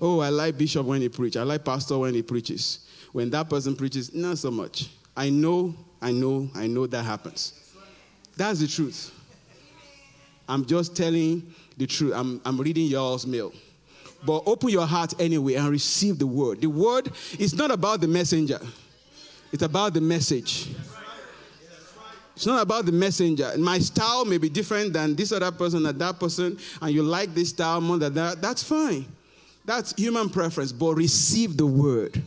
Oh, 0.00 0.18
I 0.18 0.30
like 0.30 0.58
Bishop 0.58 0.84
when 0.84 1.02
he 1.02 1.08
preaches. 1.08 1.40
I 1.40 1.44
like 1.44 1.64
Pastor 1.64 1.98
when 1.98 2.14
he 2.14 2.22
preaches. 2.22 2.80
When 3.12 3.30
that 3.30 3.48
person 3.48 3.76
preaches, 3.76 4.12
not 4.12 4.36
so 4.38 4.50
much. 4.50 4.90
I 5.16 5.30
know, 5.30 5.72
I 6.02 6.10
know, 6.10 6.50
I 6.56 6.66
know 6.66 6.88
that 6.88 7.04
happens. 7.04 7.52
That's 8.36 8.58
the 8.58 8.66
truth. 8.66 9.14
I'm 10.48 10.66
just 10.66 10.96
telling 10.96 11.54
the 11.76 11.86
truth. 11.86 12.12
I'm, 12.12 12.40
I'm 12.44 12.60
reading 12.60 12.86
y'all's 12.86 13.24
mail. 13.24 13.52
But 14.26 14.42
open 14.46 14.70
your 14.70 14.86
heart 14.86 15.14
anyway 15.20 15.54
and 15.54 15.68
receive 15.68 16.18
the 16.18 16.26
word. 16.26 16.60
The 16.60 16.66
word 16.66 17.10
is 17.38 17.54
not 17.54 17.70
about 17.70 18.00
the 18.00 18.08
messenger, 18.08 18.60
it's 19.52 19.62
about 19.62 19.94
the 19.94 20.00
message. 20.00 20.68
It's 22.34 22.44
not 22.44 22.60
about 22.60 22.84
the 22.84 22.92
messenger. 22.92 23.50
My 23.56 23.78
style 23.78 24.26
may 24.26 24.36
be 24.36 24.50
different 24.50 24.92
than 24.92 25.16
this 25.16 25.32
other 25.32 25.50
person 25.50 25.86
or 25.86 25.92
that 25.92 26.20
person, 26.20 26.58
and 26.82 26.94
you 26.94 27.02
like 27.02 27.32
this 27.32 27.48
style 27.48 27.80
more 27.80 27.96
than 27.96 28.12
that. 28.12 28.42
That's 28.42 28.62
fine. 28.62 29.06
That's 29.64 29.94
human 29.96 30.28
preference, 30.28 30.70
but 30.70 30.94
receive 30.96 31.56
the 31.56 31.64
word 31.64 32.22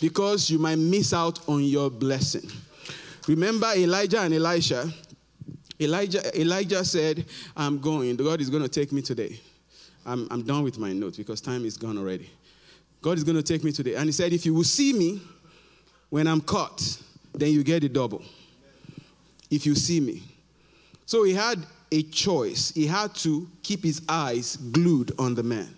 because 0.00 0.48
you 0.48 0.58
might 0.58 0.78
miss 0.78 1.12
out 1.12 1.40
on 1.48 1.64
your 1.64 1.90
blessing. 1.90 2.48
Remember 3.26 3.72
Elijah 3.74 4.20
and 4.20 4.34
Elisha? 4.34 4.92
Elijah, 5.80 6.40
Elijah 6.40 6.84
said, 6.84 7.24
I'm 7.56 7.78
going. 7.78 8.14
God 8.16 8.40
is 8.40 8.48
going 8.48 8.62
to 8.62 8.68
take 8.68 8.92
me 8.92 9.02
today. 9.02 9.40
I'm, 10.04 10.28
I'm 10.30 10.42
done 10.42 10.64
with 10.64 10.78
my 10.78 10.92
notes 10.92 11.16
because 11.16 11.40
time 11.40 11.64
is 11.64 11.76
gone 11.76 11.98
already. 11.98 12.30
God 13.00 13.18
is 13.18 13.24
going 13.24 13.36
to 13.36 13.42
take 13.42 13.64
me 13.64 13.72
today. 13.72 13.94
And 13.94 14.06
he 14.06 14.12
said, 14.12 14.32
If 14.32 14.46
you 14.46 14.54
will 14.54 14.64
see 14.64 14.92
me 14.92 15.20
when 16.10 16.26
I'm 16.26 16.40
caught, 16.40 16.98
then 17.34 17.50
you 17.50 17.62
get 17.64 17.84
a 17.84 17.88
double. 17.88 18.22
If 19.50 19.66
you 19.66 19.74
see 19.74 20.00
me. 20.00 20.22
So 21.04 21.24
he 21.24 21.34
had 21.34 21.58
a 21.90 22.02
choice. 22.04 22.72
He 22.74 22.86
had 22.86 23.14
to 23.16 23.48
keep 23.62 23.84
his 23.84 24.02
eyes 24.08 24.56
glued 24.56 25.12
on 25.18 25.34
the 25.34 25.42
man. 25.42 25.76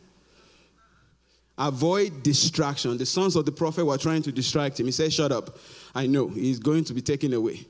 Avoid 1.56 2.22
distraction. 2.22 2.96
The 2.98 3.06
sons 3.06 3.36
of 3.36 3.44
the 3.44 3.52
prophet 3.52 3.84
were 3.84 3.98
trying 3.98 4.22
to 4.22 4.32
distract 4.32 4.78
him. 4.78 4.86
He 4.86 4.92
said, 4.92 5.12
Shut 5.12 5.32
up. 5.32 5.58
I 5.94 6.06
know 6.06 6.28
he's 6.28 6.58
going 6.58 6.84
to 6.84 6.94
be 6.94 7.00
taken 7.00 7.32
away. 7.32 7.66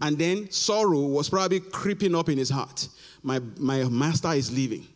And 0.00 0.18
then 0.18 0.50
sorrow 0.50 1.00
was 1.00 1.28
probably 1.28 1.60
creeping 1.60 2.14
up 2.14 2.28
in 2.28 2.38
his 2.38 2.50
heart. 2.50 2.88
My, 3.22 3.40
my 3.58 3.84
master 3.84 4.32
is 4.32 4.52
leaving. 4.52 4.86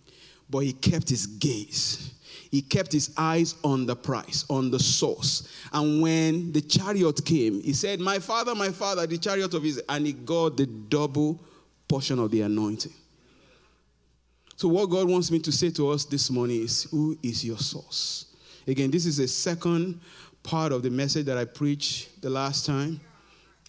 But 0.51 0.61
he 0.61 0.72
kept 0.72 1.09
his 1.09 1.26
gaze. 1.26 2.12
He 2.51 2.62
kept 2.62 2.92
his 2.92 3.12
eyes 3.16 3.55
on 3.62 3.86
the 3.86 3.94
price, 3.94 4.44
on 4.51 4.72
the 4.72 4.78
source. 4.80 5.48
And 5.72 6.03
when 6.03 6.51
the 6.51 6.61
chariot 6.61 7.24
came, 7.24 7.62
he 7.62 7.72
said, 7.72 8.01
My 8.01 8.18
father, 8.18 8.57
my 8.57 8.70
father, 8.70 9.07
the 9.07 9.18
chariot 9.18 9.55
of 9.55 9.62
his, 9.62 9.80
and 9.88 10.05
he 10.05 10.12
got 10.12 10.57
the 10.57 10.66
double 10.66 11.38
portion 11.86 12.18
of 12.18 12.32
the 12.32 12.42
anointing. 12.42 12.92
So, 14.57 14.68
what 14.68 14.90
God 14.90 15.09
wants 15.09 15.30
me 15.30 15.38
to 15.38 15.53
say 15.53 15.70
to 15.70 15.90
us 15.90 16.05
this 16.05 16.28
morning 16.28 16.62
is, 16.62 16.88
Who 16.90 17.16
is 17.22 17.44
your 17.44 17.59
source? 17.59 18.26
Again, 18.66 18.90
this 18.90 19.07
is 19.07 19.20
a 19.20 19.28
second 19.28 20.01
part 20.42 20.72
of 20.72 20.82
the 20.82 20.90
message 20.90 21.26
that 21.26 21.38
I 21.38 21.44
preached 21.44 22.20
the 22.20 22.30
last 22.30 22.66
time. 22.66 23.01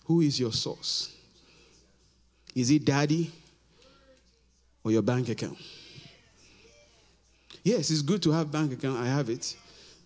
Who 0.05 0.21
is 0.21 0.39
your 0.39 0.51
source? 0.51 1.15
Is 2.55 2.71
it 2.71 2.84
daddy 2.84 3.32
or 4.84 4.91
your 4.91 5.01
bank 5.01 5.29
account? 5.29 5.57
Yes, 7.64 7.91
it's 7.91 8.01
good 8.01 8.24
to 8.24 8.32
have 8.32 8.51
bank 8.51 8.74
account. 8.74 8.97
I 8.97 9.05
have 9.05 9.30
it. 9.30 9.55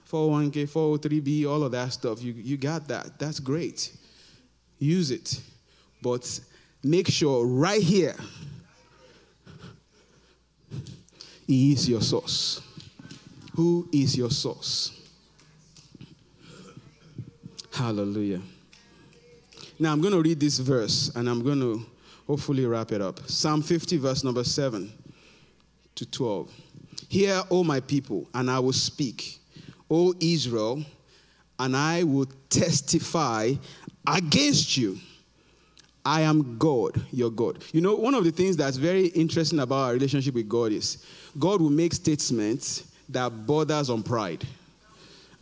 401k, 0.10 0.70
403b, 0.70 1.48
all 1.50 1.64
of 1.64 1.72
that 1.72 1.92
stuff. 1.94 2.22
You, 2.22 2.34
you 2.34 2.58
got 2.58 2.88
that. 2.88 3.18
That's 3.18 3.40
great. 3.40 3.96
Use 4.78 5.12
it. 5.12 5.42
But 6.02 6.40
make 6.84 7.08
sure 7.08 7.46
right 7.46 7.82
here, 7.82 8.16
he 11.48 11.74
is 11.74 11.88
your 11.90 12.02
source. 12.02 12.62
Who 13.56 13.88
is 13.92 14.18
your 14.18 14.30
source? 14.30 14.92
Hallelujah. 17.72 18.42
Now 19.80 19.92
I'm 19.92 20.02
going 20.02 20.14
to 20.14 20.22
read 20.22 20.40
this 20.40 20.60
verse 20.60 21.12
and 21.16 21.30
I'm 21.30 21.44
going 21.44 21.60
to 21.60 21.86
hopefully 22.28 22.66
wrap 22.66 22.92
it 22.92 23.02
up. 23.02 23.20
Psalm 23.30 23.62
50, 23.62 23.98
verse 23.98 24.24
number 24.24 24.44
7 24.44 24.92
to 25.96 26.06
12. 26.06 26.52
Hear, 27.10 27.42
O 27.50 27.64
my 27.64 27.80
people, 27.80 28.28
and 28.34 28.50
I 28.50 28.60
will 28.60 28.74
speak. 28.74 29.40
O 29.90 30.14
Israel, 30.20 30.84
and 31.60 31.76
I 31.76 32.04
will 32.04 32.28
testify 32.50 33.54
against 34.08 34.78
you. 34.78 34.98
I 36.06 36.22
am 36.22 36.58
God, 36.58 37.02
your 37.12 37.32
God. 37.32 37.64
You 37.72 37.82
know, 37.82 37.96
one 37.96 38.14
of 38.14 38.24
the 38.24 38.32
things 38.32 38.56
that's 38.56 38.78
very 38.78 39.08
interesting 39.08 39.60
about 39.60 39.86
our 39.86 39.94
relationship 39.94 40.36
with 40.36 40.48
God 40.48 40.72
is 40.72 41.04
God 41.40 41.62
will 41.62 41.72
make 41.72 41.94
statements 41.94 42.92
that 43.10 43.30
borders 43.46 43.90
on 43.90 44.04
pride. 44.04 44.46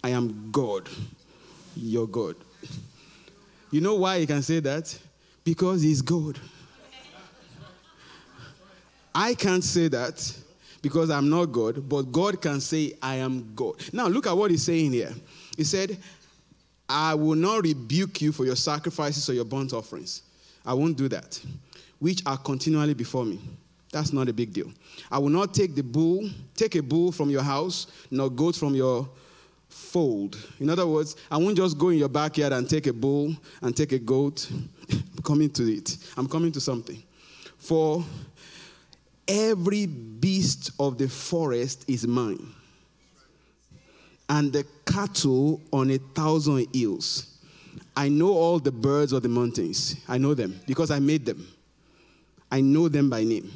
I 0.03 0.09
am 0.09 0.51
God, 0.51 0.87
your 1.75 2.07
God. 2.07 2.35
You 3.71 3.81
know 3.81 3.95
why 3.95 4.19
he 4.19 4.25
can 4.25 4.41
say 4.41 4.59
that? 4.61 4.97
Because 5.43 5.81
he's 5.81 6.01
God. 6.01 6.39
I 9.15 9.33
can't 9.33 9.63
say 9.63 9.89
that 9.89 10.42
because 10.83 11.09
I'm 11.09 11.29
not 11.29 11.45
God, 11.45 11.87
but 11.87 12.03
God 12.11 12.41
can 12.41 12.59
say, 12.59 12.93
I 13.01 13.15
am 13.15 13.53
God. 13.55 13.75
Now, 13.93 14.07
look 14.07 14.27
at 14.27 14.37
what 14.37 14.51
he's 14.51 14.63
saying 14.63 14.91
here. 14.91 15.13
He 15.55 15.63
said, 15.63 15.97
I 16.87 17.15
will 17.15 17.35
not 17.35 17.63
rebuke 17.63 18.21
you 18.21 18.33
for 18.33 18.45
your 18.45 18.57
sacrifices 18.57 19.27
or 19.29 19.33
your 19.33 19.45
burnt 19.45 19.71
offerings. 19.71 20.23
I 20.65 20.73
won't 20.73 20.97
do 20.97 21.07
that, 21.07 21.41
which 21.99 22.21
are 22.25 22.37
continually 22.37 22.93
before 22.93 23.23
me. 23.23 23.39
That's 23.93 24.11
not 24.11 24.27
a 24.27 24.33
big 24.33 24.51
deal. 24.51 24.71
I 25.09 25.19
will 25.19 25.29
not 25.29 25.53
take 25.53 25.73
the 25.73 25.83
bull, 25.83 26.29
take 26.53 26.75
a 26.75 26.83
bull 26.83 27.13
from 27.13 27.29
your 27.29 27.43
house, 27.43 27.87
nor 28.11 28.29
goat 28.29 28.57
from 28.57 28.75
your 28.75 29.07
fold. 29.69 30.37
In 30.59 30.69
other 30.69 30.85
words, 30.85 31.15
I 31.31 31.37
won't 31.37 31.55
just 31.55 31.77
go 31.77 31.89
in 31.89 31.97
your 31.97 32.09
backyard 32.09 32.51
and 32.51 32.69
take 32.69 32.87
a 32.87 32.93
bull 32.93 33.33
and 33.61 33.75
take 33.75 33.93
a 33.93 33.99
goat. 33.99 34.49
I'm 34.51 35.21
coming 35.23 35.49
to 35.51 35.63
it. 35.63 35.97
I'm 36.17 36.27
coming 36.27 36.51
to 36.51 36.59
something. 36.59 37.01
For 37.57 38.03
every 39.27 39.85
beast 39.85 40.71
of 40.79 40.97
the 40.97 41.07
forest 41.07 41.85
is 41.87 42.07
mine, 42.07 42.45
and 44.29 44.51
the 44.51 44.65
cattle 44.85 45.61
on 45.71 45.91
a 45.91 45.97
thousand 45.97 46.67
hills. 46.73 47.29
I 47.95 48.09
know 48.09 48.31
all 48.31 48.59
the 48.59 48.71
birds 48.71 49.13
of 49.13 49.23
the 49.23 49.29
mountains. 49.29 49.95
I 50.07 50.17
know 50.17 50.33
them 50.33 50.59
because 50.67 50.91
I 50.91 50.99
made 50.99 51.25
them. 51.25 51.47
I 52.51 52.61
know 52.61 52.87
them 52.87 53.09
by 53.09 53.23
name. 53.23 53.51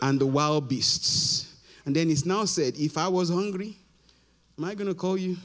And 0.00 0.20
the 0.20 0.26
wild 0.26 0.68
beasts. 0.68 1.56
And 1.84 1.96
then 1.96 2.10
it's 2.10 2.24
now 2.24 2.44
said, 2.44 2.74
if 2.76 2.96
I 2.98 3.08
was 3.08 3.30
hungry, 3.30 3.76
am 4.58 4.64
I 4.64 4.74
going 4.74 4.88
to 4.88 4.94
call 4.94 5.16
you? 5.16 5.36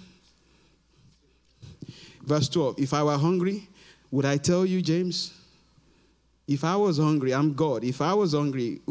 Verse 2.24 2.48
12, 2.50 2.80
if 2.80 2.94
I 2.94 3.04
were 3.04 3.18
hungry, 3.18 3.68
would 4.12 4.26
I 4.26 4.38
tell 4.38 4.66
you, 4.66 4.82
James? 4.82 5.34
If 6.48 6.64
I 6.64 6.76
was 6.76 6.98
hungry, 6.98 7.34
I'm 7.34 7.54
God. 7.54 7.84
If 7.84 8.02
I 8.02 8.14
was 8.14 8.34
hungry, 8.34 8.82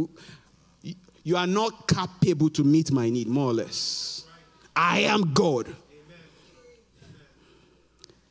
you 1.23 1.37
are 1.37 1.47
not 1.47 1.87
capable 1.87 2.51
to 2.51 2.65
meet 2.65 2.91
my 2.91 3.11
need, 3.11 3.29
more 3.29 3.51
or 3.51 3.55
less. 3.55 4.25
I 4.75 5.01
am 5.01 5.33
God. 5.35 5.75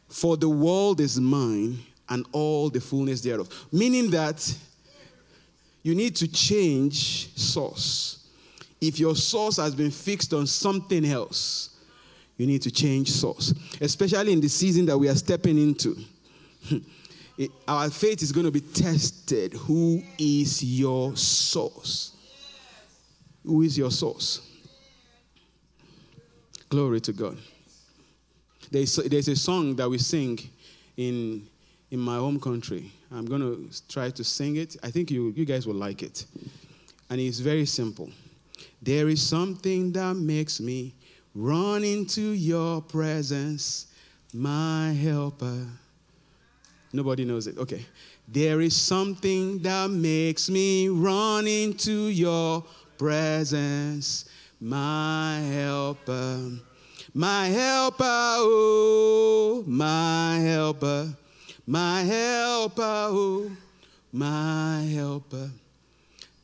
For 0.10 0.36
the 0.38 0.50
world 0.50 1.00
is 1.00 1.20
mine 1.20 1.80
and 2.10 2.26
all 2.32 2.70
the 2.70 2.82
fullness 2.82 3.22
thereof. 3.22 3.48
Meaning 3.72 4.12
that 4.12 4.54
you 5.84 5.96
need 5.96 6.16
to 6.18 6.28
change 6.28 7.34
source. 7.36 8.28
If 8.82 9.00
your 9.00 9.16
source 9.16 9.58
has 9.58 9.76
been 9.76 9.92
fixed 9.92 10.34
on 10.34 10.48
something 10.48 11.06
else, 11.06 11.70
you 12.38 12.48
need 12.48 12.62
to 12.64 12.72
change 12.72 13.12
source, 13.12 13.54
especially 13.80 14.34
in 14.34 14.42
the 14.42 14.48
season 14.48 14.88
that 14.88 14.98
we 14.98 15.08
are 15.08 15.16
stepping 15.16 15.58
into. 15.58 15.96
our 17.68 17.90
faith 17.90 18.22
is 18.22 18.32
going 18.32 18.46
to 18.46 18.52
be 18.52 18.62
tested. 18.62 19.54
Who 19.54 20.04
is 20.18 20.64
your 20.64 21.16
source? 21.16 22.16
Who 23.46 23.62
is 23.62 23.78
your 23.78 23.92
source? 23.92 24.48
Glory 26.70 27.02
to 27.02 27.14
God. 27.14 27.38
There's, 28.70 28.96
there's 28.96 29.28
a 29.28 29.36
song 29.36 29.76
that 29.76 29.90
we 29.90 29.98
sing 29.98 30.40
in, 30.96 31.48
in 31.90 32.00
my 32.00 32.16
home 32.16 32.40
country. 32.40 32.92
I'm 33.12 33.26
going 33.26 33.42
to 33.42 33.70
try 33.90 34.10
to 34.10 34.24
sing 34.24 34.56
it. 34.56 34.78
I 34.82 34.92
think 34.92 35.12
you, 35.12 35.34
you 35.36 35.44
guys 35.44 35.68
will 35.68 35.76
like 35.76 36.04
it. 36.04 36.26
And 37.10 37.20
it's 37.20 37.40
very 37.40 37.66
simple. 37.66 38.10
There 38.82 39.10
is 39.10 39.22
something 39.22 39.92
that 39.94 40.16
makes 40.16 40.62
me 40.62 40.94
run 41.36 41.84
into 41.84 42.22
your 42.22 42.82
presence, 42.82 43.88
my 44.34 44.94
helper. 44.94 45.68
Nobody 46.94 47.26
knows 47.26 47.48
it. 47.48 47.58
Okay. 47.58 47.86
There 48.28 48.62
is 48.62 48.76
something 48.76 49.60
that 49.60 49.90
makes 49.90 50.50
me 50.50 50.90
run 50.90 51.48
into 51.48 52.08
your 52.08 52.64
presence, 52.98 54.26
my 54.60 55.40
helper. 55.40 56.52
My 57.14 57.48
helper, 57.48 58.06
oh, 58.06 59.66
my 59.68 60.38
helper, 60.38 61.14
my 61.68 62.04
helper, 62.04 62.82
oh, 63.10 63.52
my 64.14 64.82
helper. 64.84 65.50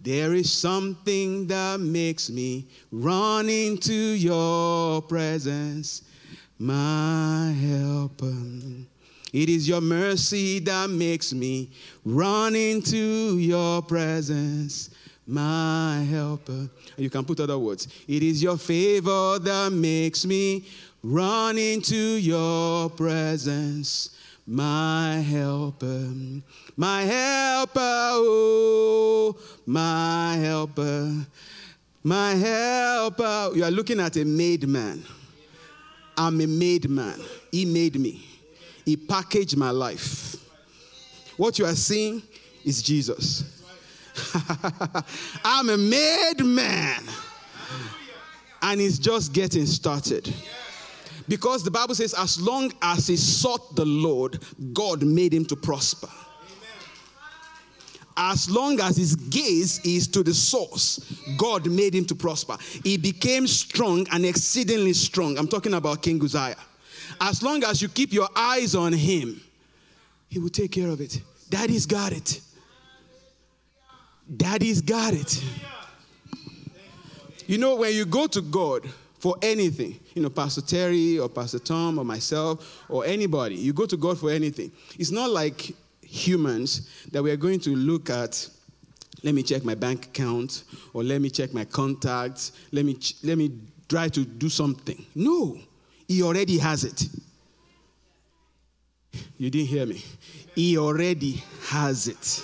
There 0.01 0.33
is 0.33 0.51
something 0.51 1.47
that 1.47 1.79
makes 1.79 2.29
me 2.29 2.67
run 2.91 3.47
into 3.47 3.93
your 3.93 5.01
presence, 5.03 6.03
my 6.59 7.51
helper. 7.51 8.35
It 9.33 9.49
is 9.49 9.67
your 9.67 9.81
mercy 9.81 10.59
that 10.59 10.89
makes 10.89 11.33
me 11.33 11.69
run 12.05 12.55
into 12.55 13.37
your 13.37 13.81
presence, 13.81 14.89
my 15.25 16.05
helper. 16.09 16.69
You 16.95 17.09
can 17.09 17.25
put 17.25 17.39
other 17.39 17.59
words. 17.59 17.87
It 18.07 18.23
is 18.23 18.41
your 18.41 18.57
favor 18.57 19.37
that 19.39 19.71
makes 19.73 20.25
me 20.25 20.65
run 21.03 21.57
into 21.57 21.95
your 21.95 22.89
presence, 22.89 24.17
my 24.45 25.15
helper. 25.15 26.13
My 26.77 27.01
helper, 27.01 27.79
oh, 27.81 29.35
my 29.65 30.35
helper, 30.35 31.25
my 32.03 32.31
helper. 32.35 33.51
You 33.55 33.65
are 33.65 33.71
looking 33.71 33.99
at 33.99 34.15
a 34.15 34.23
made 34.23 34.67
man. 34.67 35.03
I'm 36.15 36.39
a 36.39 36.47
made 36.47 36.89
man. 36.89 37.19
He 37.51 37.65
made 37.65 37.99
me. 37.99 38.36
He 38.87 38.95
packaged 38.95 39.57
my 39.57 39.71
life. 39.71 40.37
What 41.35 41.59
you 41.59 41.65
are 41.65 41.75
seeing 41.75 42.23
is 42.63 42.81
Jesus. 42.81 43.61
I'm 45.43 45.69
a 45.69 45.77
made 45.77 46.39
man. 46.45 47.03
And 48.61 48.79
he's 48.79 48.97
just 48.97 49.33
getting 49.33 49.65
started. 49.65 50.33
Because 51.27 51.65
the 51.65 51.69
Bible 51.69 51.95
says, 51.95 52.13
as 52.13 52.39
long 52.39 52.71
as 52.81 53.07
he 53.07 53.17
sought 53.17 53.75
the 53.75 53.83
Lord, 53.83 54.41
God 54.71 55.03
made 55.03 55.33
him 55.33 55.43
to 55.47 55.57
prosper. 55.57 56.07
As 58.15 58.49
long 58.49 58.79
as 58.79 58.95
his 58.95 59.17
gaze 59.17 59.81
is 59.83 60.07
to 60.07 60.23
the 60.23 60.33
source, 60.33 61.13
God 61.37 61.69
made 61.69 61.93
him 61.93 62.05
to 62.05 62.15
prosper. 62.15 62.55
He 62.85 62.95
became 62.95 63.47
strong 63.47 64.07
and 64.13 64.25
exceedingly 64.25 64.93
strong. 64.93 65.37
I'm 65.37 65.49
talking 65.49 65.73
about 65.73 66.01
King 66.01 66.23
Uzziah. 66.23 66.55
As 67.19 67.41
long 67.43 67.63
as 67.63 67.81
you 67.81 67.89
keep 67.89 68.13
your 68.13 68.29
eyes 68.35 68.75
on 68.75 68.93
him, 68.93 69.41
he 70.29 70.39
will 70.39 70.49
take 70.49 70.71
care 70.71 70.89
of 70.89 71.01
it. 71.01 71.21
Daddy's 71.49 71.85
got 71.85 72.11
it. 72.11 72.41
Daddy's 74.35 74.81
got 74.81 75.13
it. 75.13 75.43
You 77.45 77.57
know, 77.57 77.77
when 77.77 77.93
you 77.93 78.05
go 78.05 78.27
to 78.27 78.41
God 78.41 78.83
for 79.19 79.35
anything, 79.41 79.97
you 80.13 80.21
know, 80.21 80.29
Pastor 80.29 80.61
Terry 80.61 81.17
or 81.17 81.29
Pastor 81.29 81.59
Tom 81.59 81.97
or 81.97 82.03
myself 82.03 82.83
or 82.89 83.05
anybody, 83.05 83.55
you 83.55 83.71
go 83.71 83.85
to 83.85 83.95
God 83.95 84.19
for 84.19 84.29
anything. 84.29 84.71
It's 84.99 85.11
not 85.11 85.29
like 85.29 85.73
humans 86.01 86.89
that 87.11 87.23
we 87.23 87.31
are 87.31 87.37
going 87.37 87.59
to 87.61 87.75
look 87.75 88.09
at 88.09 88.49
let 89.23 89.33
me 89.33 89.43
check 89.43 89.63
my 89.63 89.75
bank 89.75 90.05
account 90.05 90.63
or 90.93 91.03
let 91.03 91.19
me 91.21 91.29
check 91.29 91.53
my 91.53 91.65
contacts 91.65 92.53
let 92.71 92.85
me 92.85 92.93
ch- 92.93 93.15
let 93.23 93.37
me 93.37 93.51
try 93.89 94.07
to 94.07 94.23
do 94.23 94.47
something 94.47 95.05
no 95.15 95.57
he 96.07 96.23
already 96.23 96.57
has 96.57 96.83
it 96.83 97.07
you 99.37 99.49
didn't 99.49 99.67
hear 99.67 99.85
me 99.85 100.03
he 100.55 100.77
already 100.77 101.43
has 101.69 102.07
it 102.07 102.43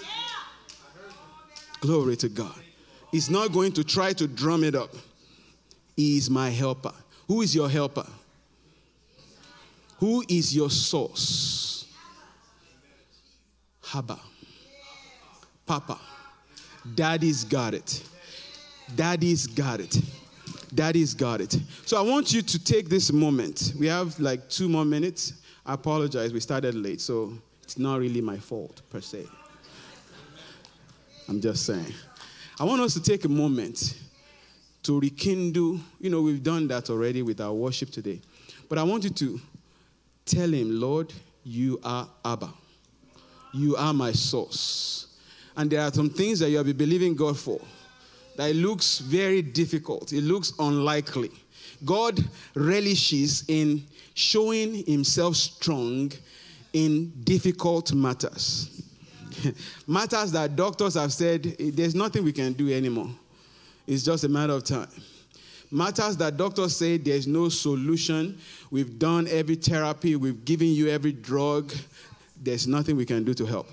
Glory 1.84 2.16
to 2.16 2.30
God. 2.30 2.55
He's 3.11 3.30
not 3.30 3.51
going 3.51 3.74
to 3.74 3.84
try 3.84 4.14
to 4.14 4.26
drum 4.26 4.64
it 4.64 4.74
up. 4.74 4.95
He 5.97 6.16
is 6.16 6.30
my 6.30 6.49
helper. 6.49 6.93
Who 7.28 7.41
is 7.41 7.53
your 7.53 7.70
helper? 7.70 8.07
Who 9.97 10.24
is 10.30 10.55
your 10.55 10.70
source? 10.70 11.86
Haba. 13.84 14.18
Papa. 15.66 15.99
Daddy's 16.95 17.43
got 17.43 17.74
it. 17.74 18.01
Daddy's 18.95 19.45
got 19.45 19.82
it. 19.82 19.97
Daddy's 20.74 21.13
got 21.13 21.41
it. 21.41 21.57
So 21.86 21.97
I 21.97 22.01
want 22.01 22.34
you 22.34 22.41
to 22.41 22.63
take 22.63 22.89
this 22.89 23.11
moment. 23.11 23.74
We 23.80 23.88
have 23.88 24.19
like 24.19 24.49
two 24.49 24.67
more 24.69 24.86
minutes. 24.86 25.34
I 25.65 25.74
apologize. 25.74 26.34
We 26.34 26.39
started 26.39 26.76
late, 26.76 27.01
so 27.01 27.34
it's 27.63 27.78
not 27.78 27.99
really 27.99 28.21
my 28.21 28.38
fault 28.38 28.82
per 28.89 29.01
se. 29.01 29.26
I'm 31.30 31.39
just 31.39 31.65
saying. 31.65 31.93
I 32.59 32.65
want 32.65 32.82
us 32.82 32.93
to 32.93 33.01
take 33.01 33.26
a 33.26 33.30
moment 33.30 33.97
to 34.84 34.99
rekindle. 34.99 35.80
You 35.99 36.09
know, 36.09 36.21
we've 36.21 36.43
done 36.43 36.67
that 36.67 36.89
already 36.89 37.21
with 37.21 37.39
our 37.39 37.53
worship 37.53 37.89
today. 37.89 38.21
But 38.67 38.78
I 38.78 38.84
want 38.84 39.03
you 39.03 39.09
to 39.09 39.39
tell 40.26 40.51
him, 40.51 40.80
Lord, 40.80 41.13
you 41.43 41.80
are 41.84 42.07
Abba. 42.26 42.53
You 43.53 43.76
are 43.76 43.93
my 43.93 44.11
source. 44.11 45.07
And 45.55 45.69
there 45.69 45.82
are 45.82 45.93
some 45.93 46.09
things 46.09 46.39
that 46.39 46.49
you 46.49 46.57
have 46.57 46.65
been 46.65 46.78
believing 46.78 47.15
God 47.15 47.38
for 47.38 47.61
that 48.38 48.50
it 48.50 48.56
looks 48.56 49.00
very 49.00 49.42
difficult, 49.42 50.14
it 50.14 50.22
looks 50.22 50.54
unlikely. 50.60 51.32
God 51.86 52.20
relishes 52.56 53.44
in 53.48 53.84
showing 54.14 54.86
himself 54.86 55.36
strong 55.36 56.12
in 56.74 57.12
difficult 57.24 57.94
matters. 57.94 58.82
matters 59.88 60.32
that 60.32 60.56
doctors 60.56 60.96
have 60.96 61.12
said 61.12 61.56
eh, 61.60 61.72
there's 61.74 61.96
nothing 61.96 62.24
we 62.24 62.32
can 62.32 62.54
do 62.54 62.72
anymore. 62.74 63.10
It's 63.86 64.04
just 64.04 64.24
a 64.24 64.30
matter 64.30 64.54
of 64.54 64.64
time. 64.64 64.90
Matters 65.72 66.16
that 66.18 66.38
doctors 66.38 66.76
say 66.76 66.98
there's 66.98 67.26
no 67.28 67.50
solution. 67.50 68.38
We've 68.70 69.00
done 69.00 69.28
every 69.28 69.56
therapy, 69.56 70.16
we've 70.16 70.46
given 70.46 70.68
you 70.68 70.90
every 70.90 71.12
drug. 71.12 71.74
There's 72.42 72.68
nothing 72.68 72.96
we 72.96 73.06
can 73.06 73.24
do 73.24 73.34
to 73.34 73.46
help. 73.46 73.68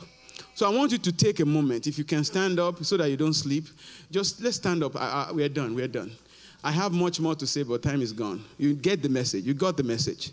So 0.60 0.66
I 0.66 0.76
want 0.76 0.92
you 0.92 0.98
to 0.98 1.10
take 1.10 1.40
a 1.40 1.46
moment. 1.46 1.86
If 1.86 1.96
you 1.96 2.04
can 2.04 2.22
stand 2.22 2.60
up 2.60 2.84
so 2.84 2.98
that 2.98 3.08
you 3.08 3.16
don't 3.16 3.32
sleep, 3.32 3.64
just 4.10 4.42
let's 4.42 4.56
stand 4.56 4.84
up. 4.84 4.94
I, 4.94 5.28
I, 5.28 5.32
we're 5.32 5.48
done. 5.48 5.74
We're 5.74 5.88
done. 5.88 6.12
I 6.62 6.70
have 6.70 6.92
much 6.92 7.18
more 7.18 7.34
to 7.36 7.46
say, 7.46 7.62
but 7.62 7.82
time 7.82 8.02
is 8.02 8.12
gone. 8.12 8.44
You 8.58 8.74
get 8.74 9.00
the 9.00 9.08
message. 9.08 9.46
You 9.46 9.54
got 9.54 9.78
the 9.78 9.82
message. 9.82 10.32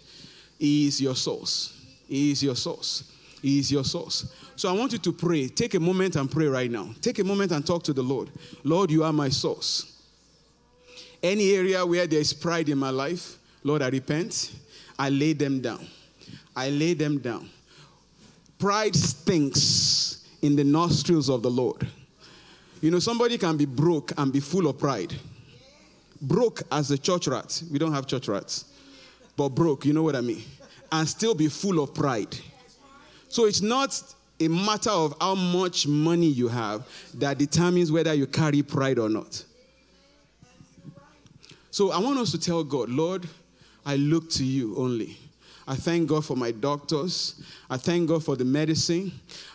He 0.59 0.87
is 0.87 0.99
your 0.99 1.15
source. 1.15 1.81
He 2.09 2.31
is 2.31 2.43
your 2.43 2.57
source. 2.57 3.09
He 3.41 3.59
is 3.59 3.71
your 3.71 3.85
source. 3.85 4.35
So 4.57 4.67
I 4.67 4.73
want 4.73 4.91
you 4.91 4.97
to 4.97 5.13
pray. 5.13 5.47
Take 5.47 5.75
a 5.75 5.79
moment 5.79 6.17
and 6.17 6.29
pray 6.29 6.47
right 6.47 6.69
now. 6.69 6.89
Take 6.99 7.19
a 7.19 7.23
moment 7.23 7.53
and 7.53 7.65
talk 7.65 7.83
to 7.83 7.93
the 7.93 8.03
Lord. 8.03 8.29
Lord, 8.65 8.91
you 8.91 9.05
are 9.05 9.13
my 9.13 9.29
source. 9.29 9.97
Any 11.23 11.51
area 11.53 11.85
where 11.85 12.05
there 12.05 12.19
is 12.19 12.33
pride 12.33 12.67
in 12.67 12.77
my 12.77 12.89
life, 12.89 13.37
Lord, 13.63 13.81
I 13.81 13.87
repent. 13.87 14.51
I 14.99 15.07
lay 15.07 15.31
them 15.31 15.61
down. 15.61 15.87
I 16.53 16.69
lay 16.69 16.95
them 16.95 17.19
down. 17.19 17.49
Pride 18.59 18.93
stinks 18.93 20.06
in 20.41 20.55
the 20.55 20.63
nostrils 20.63 21.29
of 21.29 21.41
the 21.41 21.49
Lord. 21.49 21.87
You 22.81 22.91
know, 22.91 22.99
somebody 22.99 23.37
can 23.37 23.57
be 23.57 23.65
broke 23.65 24.11
and 24.17 24.31
be 24.31 24.39
full 24.39 24.67
of 24.67 24.77
pride. 24.77 25.13
Broke 26.21 26.61
as 26.71 26.91
a 26.91 26.97
church 26.97 27.27
rat. 27.27 27.61
We 27.71 27.79
don't 27.79 27.93
have 27.93 28.07
church 28.07 28.27
rats. 28.27 28.65
But 29.35 29.49
broke, 29.49 29.85
you 29.85 29.93
know 29.93 30.03
what 30.03 30.15
I 30.15 30.21
mean? 30.21 30.43
And 30.91 31.07
still 31.07 31.35
be 31.35 31.47
full 31.47 31.81
of 31.81 31.93
pride. 31.93 32.35
So 33.29 33.45
it's 33.45 33.61
not 33.61 34.01
a 34.39 34.47
matter 34.47 34.89
of 34.89 35.15
how 35.19 35.35
much 35.35 35.87
money 35.87 36.27
you 36.27 36.47
have 36.47 36.87
that 37.15 37.37
determines 37.37 37.91
whether 37.91 38.13
you 38.13 38.27
carry 38.27 38.61
pride 38.61 38.99
or 38.99 39.09
not. 39.09 39.43
So 41.71 41.91
I 41.91 41.99
want 41.99 42.17
us 42.19 42.31
to 42.31 42.39
tell 42.39 42.63
God, 42.63 42.89
Lord, 42.89 43.27
I 43.85 43.95
look 43.95 44.29
to 44.31 44.43
you 44.43 44.75
only. 44.77 45.17
I 45.67 45.75
thank 45.75 46.07
God 46.07 46.23
for 46.23 46.37
my 46.37 46.51
doctors. 46.51 47.43
I 47.69 47.75
thank 47.77 48.07
God 48.07 48.23
for 48.23 48.37
the 48.37 48.45
medicine. 48.45 49.11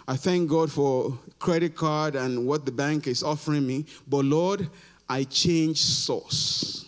I 0.07 0.17
thank 0.17 0.51
God 0.51 0.71
for 0.71 1.19
credit 1.39 1.75
card 1.75 2.17
and 2.17 2.47
what 2.47 2.67
the 2.67 2.73
bank 2.73 3.07
is 3.07 3.23
offering 3.23 3.67
me. 3.67 3.87
But 4.07 4.27
Lord, 4.27 4.69
I 5.09 5.25
change 5.25 5.79
source. 5.79 6.85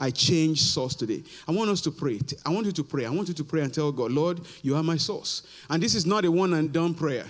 I 0.00 0.10
change 0.10 0.62
source 0.62 0.94
today. 0.94 1.22
I 1.46 1.52
want 1.52 1.70
us 1.70 1.80
to 1.82 1.90
pray. 1.90 2.18
I 2.44 2.50
want 2.50 2.66
you 2.66 2.72
to 2.72 2.82
pray. 2.82 3.06
I 3.06 3.10
want 3.10 3.28
you 3.28 3.34
to 3.34 3.44
pray 3.44 3.60
and 3.60 3.72
tell 3.72 3.92
God, 3.92 4.10
Lord, 4.10 4.40
you 4.62 4.74
are 4.74 4.82
my 4.82 4.96
source. 4.96 5.46
And 5.68 5.80
this 5.80 5.94
is 5.94 6.06
not 6.06 6.24
a 6.24 6.30
one 6.30 6.54
and 6.54 6.72
done 6.72 6.94
prayer, 6.94 7.26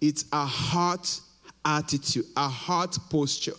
it's 0.00 0.24
a 0.32 0.46
heart 0.46 1.20
attitude, 1.64 2.26
a 2.36 2.48
heart 2.48 2.96
posture 3.10 3.56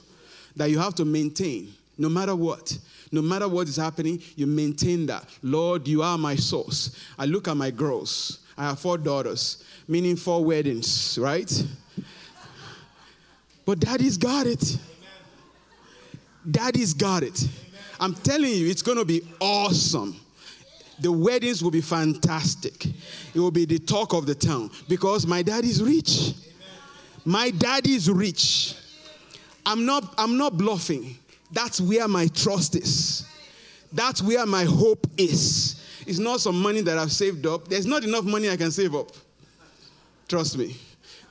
that 0.55 0.69
you 0.69 0.79
have 0.79 0.95
to 0.95 1.05
maintain 1.05 1.73
no 1.97 2.09
matter 2.09 2.35
what. 2.35 2.77
No 3.11 3.21
matter 3.21 3.47
what 3.47 3.67
is 3.67 3.77
happening, 3.77 4.21
you 4.35 4.47
maintain 4.47 5.05
that. 5.05 5.25
Lord, 5.41 5.87
you 5.87 6.01
are 6.01 6.17
my 6.17 6.35
source. 6.35 6.99
I 7.17 7.25
look 7.25 7.47
at 7.47 7.55
my 7.55 7.71
girls. 7.71 8.39
I 8.57 8.69
have 8.69 8.79
four 8.79 8.97
daughters, 8.97 9.63
meaning 9.87 10.15
four 10.15 10.43
weddings, 10.43 11.17
right? 11.19 11.65
But 13.65 13.79
daddy's 13.79 14.17
got 14.17 14.47
it. 14.47 14.77
Daddy's 16.49 16.93
got 16.93 17.23
it. 17.23 17.47
I'm 17.99 18.13
telling 18.13 18.51
you, 18.51 18.67
it's 18.67 18.81
going 18.81 18.97
to 18.97 19.05
be 19.05 19.21
awesome. 19.39 20.19
The 20.99 21.11
weddings 21.11 21.63
will 21.63 21.71
be 21.71 21.81
fantastic. 21.81 22.85
It 22.85 23.39
will 23.39 23.51
be 23.51 23.65
the 23.65 23.79
talk 23.79 24.13
of 24.13 24.25
the 24.25 24.35
town 24.35 24.71
because 24.87 25.27
my 25.27 25.41
dad 25.41 25.65
is 25.65 25.81
rich. 25.83 26.33
My 27.25 27.49
dad 27.49 27.87
is 27.87 28.09
rich. 28.09 28.75
I'm 29.65 29.85
not, 29.85 30.13
I'm 30.17 30.37
not 30.37 30.57
bluffing. 30.57 31.17
That's 31.51 31.79
where 31.79 32.07
my 32.07 32.27
trust 32.27 32.75
is. 32.75 33.25
That's 33.91 34.21
where 34.21 34.45
my 34.45 34.63
hope 34.63 35.07
is. 35.17 35.81
It's 36.05 36.19
not 36.19 36.41
some 36.41 36.61
money 36.61 36.81
that 36.81 36.97
I've 36.97 37.11
saved 37.11 37.45
up. 37.45 37.67
There's 37.67 37.85
not 37.85 38.03
enough 38.03 38.25
money 38.25 38.49
I 38.49 38.57
can 38.57 38.71
save 38.71 38.93
up. 38.93 39.11
Trust 40.27 40.57
me. 40.57 40.75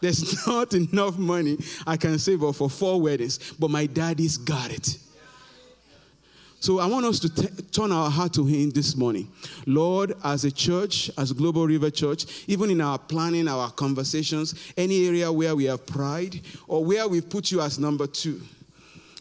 There's 0.01 0.47
not 0.47 0.75
enough 0.75 1.19
money 1.19 1.59
I 1.87 1.97
can 1.97 2.19
save 2.19 2.43
up 2.45 2.57
for 2.57 2.71
four 2.71 3.01
weddings, 3.01 3.53
but 3.59 3.71
my 3.71 3.87
daddy's 3.87 4.37
got 4.37 4.73
it. 4.73 4.99
So 6.61 6.79
I 6.79 6.87
want 6.87 7.05
us 7.05 7.19
to 7.21 7.29
t- 7.29 7.63
turn 7.73 7.93
our 7.93 8.09
heart 8.09 8.33
to 8.35 8.47
Him 8.47 8.71
this 8.71 8.97
morning. 8.97 9.31
Lord, 9.67 10.15
as 10.25 10.47
a 10.47 10.51
church, 10.51 11.11
as 11.19 11.31
Global 11.33 11.67
River 11.67 11.91
Church, 11.91 12.45
even 12.47 12.71
in 12.71 12.81
our 12.81 12.99
planning, 12.99 13.49
our 13.49 13.71
conversations, 13.71 14.73
any 14.75 15.07
area 15.07 15.31
where 15.31 15.55
we 15.55 15.65
have 15.65 15.85
pride 15.85 16.41
or 16.67 16.83
where 16.83 17.07
we've 17.07 17.29
put 17.29 17.51
you 17.51 17.61
as 17.61 17.79
number 17.79 18.07
two, 18.07 18.41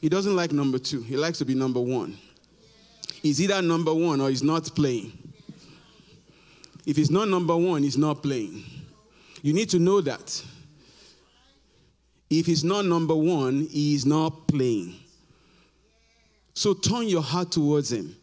He 0.03 0.09
doesn't 0.09 0.35
like 0.35 0.51
number 0.51 0.79
two. 0.79 0.99
He 0.99 1.15
likes 1.15 1.37
to 1.37 1.45
be 1.45 1.55
number 1.55 1.79
one. 1.79 2.17
He's 3.21 3.41
either 3.41 3.61
number 3.61 3.93
one 3.93 4.19
or 4.19 4.29
he's 4.29 4.43
not 4.43 4.65
playing. 4.75 5.13
If 6.85 6.97
he's 6.97 7.09
not 7.09 7.29
number 7.29 7.55
one, 7.55 7.83
he's 7.83 7.97
not 7.97 8.21
playing. 8.21 8.65
You 9.41 9.53
need 9.53 9.69
to 9.69 9.79
know 9.79 10.01
that. 10.01 10.43
If 12.29 12.47
he's 12.47 12.65
not 12.65 12.83
number 12.83 13.15
one, 13.15 13.65
he 13.71 13.95
is 13.95 14.05
not 14.05 14.45
playing. 14.45 14.93
So 16.53 16.73
turn 16.73 17.07
your 17.07 17.21
heart 17.21 17.53
towards 17.53 17.93
Him. 17.93 18.13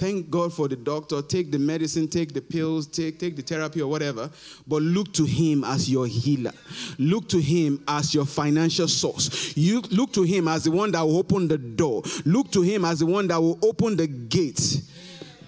Thank 0.00 0.30
God 0.30 0.50
for 0.50 0.66
the 0.66 0.76
doctor. 0.76 1.20
Take 1.20 1.50
the 1.50 1.58
medicine, 1.58 2.08
take 2.08 2.32
the 2.32 2.40
pills, 2.40 2.86
take, 2.86 3.18
take 3.18 3.36
the 3.36 3.42
therapy 3.42 3.82
or 3.82 3.90
whatever. 3.90 4.30
But 4.66 4.80
look 4.80 5.12
to 5.12 5.26
Him 5.26 5.62
as 5.62 5.90
your 5.90 6.06
healer. 6.06 6.52
Look 6.98 7.28
to 7.28 7.38
Him 7.38 7.84
as 7.86 8.14
your 8.14 8.24
financial 8.24 8.88
source. 8.88 9.54
You 9.58 9.82
look 9.90 10.14
to 10.14 10.22
Him 10.22 10.48
as 10.48 10.64
the 10.64 10.70
one 10.70 10.90
that 10.92 11.02
will 11.02 11.18
open 11.18 11.48
the 11.48 11.58
door. 11.58 12.02
Look 12.24 12.50
to 12.52 12.62
Him 12.62 12.86
as 12.86 13.00
the 13.00 13.04
one 13.04 13.28
that 13.28 13.42
will 13.42 13.58
open 13.62 13.94
the 13.98 14.06
gate. 14.06 14.80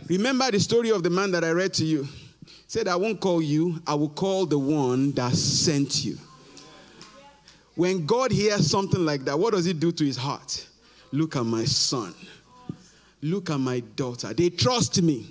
Remember 0.07 0.51
the 0.51 0.61
story 0.61 0.91
of 0.91 1.03
the 1.03 1.09
man 1.09 1.31
that 1.31 1.45
I 1.45 1.53
read 1.53 1.73
to 1.75 1.87
you. 1.87 2.03
He 2.03 2.51
said, 2.67 2.89
I 2.89 2.97
won't 2.97 3.21
call 3.21 3.41
you, 3.41 3.81
I 3.87 3.95
will 3.95 4.11
call 4.11 4.45
the 4.45 4.59
one 4.59 5.13
that 5.13 5.33
sent 5.33 6.05
you. 6.05 6.19
When 7.75 8.05
God 8.05 8.31
hears 8.31 8.71
something 8.71 9.03
like 9.03 9.25
that, 9.25 9.39
what 9.39 9.55
does 9.55 9.67
it 9.67 9.81
do 9.81 9.93
to 9.93 10.05
his 10.05 10.19
heart? 10.19 10.69
Look 11.11 11.37
at 11.37 11.45
my 11.45 11.65
son. 11.65 12.15
Look 13.23 13.51
at 13.51 13.59
my 13.59 13.81
daughter. 13.81 14.35
They 14.35 14.51
trust 14.51 15.01
me. 15.01 15.27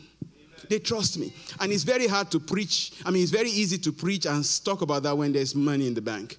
They 0.70 0.80
trust 0.80 1.20
me. 1.20 1.34
And 1.60 1.72
it's 1.72 1.84
very 1.84 2.08
hard 2.08 2.32
to 2.32 2.40
preach. 2.40 2.94
I 3.06 3.12
mean, 3.12 3.22
it's 3.22 3.32
very 3.32 3.50
easy 3.50 3.78
to 3.80 3.92
preach 3.92 4.26
and 4.26 4.46
talk 4.64 4.82
about 4.82 5.04
that 5.04 5.18
when 5.18 5.34
there's 5.34 5.54
money 5.54 5.88
in 5.88 5.94
the 5.94 6.02
bank. 6.02 6.38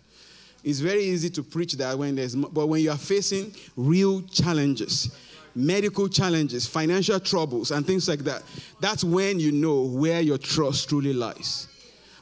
It's 0.64 0.78
very 0.78 1.02
easy 1.02 1.28
to 1.30 1.42
preach 1.42 1.74
that 1.74 1.98
when 1.98 2.14
there's, 2.14 2.34
but 2.34 2.66
when 2.68 2.80
you 2.80 2.90
are 2.90 2.96
facing 2.96 3.54
real 3.76 4.22
challenges, 4.22 5.14
medical 5.54 6.08
challenges, 6.08 6.66
financial 6.66 7.20
troubles, 7.20 7.72
and 7.72 7.86
things 7.86 8.08
like 8.08 8.20
that, 8.20 8.42
that's 8.80 9.04
when 9.04 9.38
you 9.38 9.52
know 9.52 9.82
where 9.82 10.20
your 10.20 10.38
trust 10.38 10.88
truly 10.88 11.12
lies. 11.12 11.68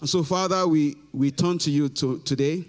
And 0.01 0.09
so, 0.09 0.23
Father, 0.23 0.67
we, 0.67 0.97
we 1.13 1.31
turn 1.31 1.59
to 1.59 1.71
you 1.71 1.91
to, 1.91 2.19
today. 2.21 2.65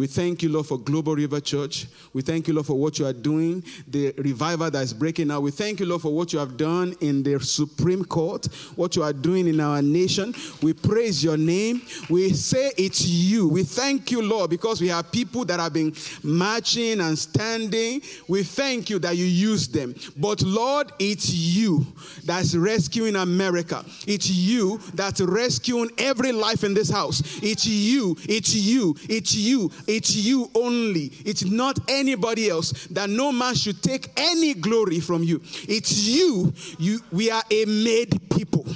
We 0.00 0.06
thank 0.06 0.42
you, 0.42 0.48
Lord, 0.48 0.64
for 0.64 0.78
Global 0.78 1.14
River 1.14 1.40
Church. 1.40 1.86
We 2.14 2.22
thank 2.22 2.48
you, 2.48 2.54
Lord, 2.54 2.64
for 2.64 2.72
what 2.72 2.98
you 2.98 3.04
are 3.04 3.12
doing, 3.12 3.62
the 3.86 4.14
revival 4.16 4.70
that 4.70 4.82
is 4.82 4.94
breaking 4.94 5.30
out. 5.30 5.42
We 5.42 5.50
thank 5.50 5.78
you, 5.78 5.84
Lord, 5.84 6.00
for 6.00 6.10
what 6.10 6.32
you 6.32 6.38
have 6.38 6.56
done 6.56 6.96
in 7.02 7.22
the 7.22 7.38
Supreme 7.38 8.06
Court, 8.06 8.46
what 8.76 8.96
you 8.96 9.02
are 9.02 9.12
doing 9.12 9.46
in 9.46 9.60
our 9.60 9.82
nation. 9.82 10.34
We 10.62 10.72
praise 10.72 11.22
your 11.22 11.36
name. 11.36 11.82
We 12.08 12.32
say 12.32 12.72
it's 12.78 13.06
you. 13.06 13.46
We 13.46 13.62
thank 13.62 14.10
you, 14.10 14.22
Lord, 14.22 14.48
because 14.48 14.80
we 14.80 14.88
have 14.88 15.12
people 15.12 15.44
that 15.44 15.60
have 15.60 15.74
been 15.74 15.94
marching 16.22 17.02
and 17.02 17.18
standing. 17.18 18.00
We 18.26 18.42
thank 18.42 18.88
you 18.88 19.00
that 19.00 19.18
you 19.18 19.26
use 19.26 19.68
them. 19.68 19.94
But, 20.16 20.40
Lord, 20.40 20.94
it's 20.98 21.30
you 21.30 21.84
that's 22.24 22.54
rescuing 22.54 23.16
America. 23.16 23.84
It's 24.06 24.30
you 24.30 24.80
that's 24.94 25.20
rescuing 25.20 25.90
every 25.98 26.32
life 26.32 26.64
in 26.64 26.72
this 26.72 26.88
house. 26.88 27.20
It's 27.42 27.66
you. 27.66 28.16
It's 28.22 28.54
you. 28.54 28.96
It's 29.06 29.34
you. 29.34 29.70
It's 29.86 29.89
you 29.89 29.89
only. 30.54 31.12
It's 31.24 31.44
not 31.44 31.78
anybody 31.88 32.48
else. 32.48 32.86
That 32.88 33.10
no 33.10 33.32
man 33.32 33.54
should 33.54 33.82
take 33.82 34.10
any 34.16 34.54
glory 34.54 35.00
from 35.00 35.22
you. 35.22 35.40
It's 35.68 36.06
you. 36.06 36.52
You 36.78 37.00
we 37.10 37.30
are 37.30 37.42
a 37.50 37.64
made 37.64 38.30
people. 38.30 38.66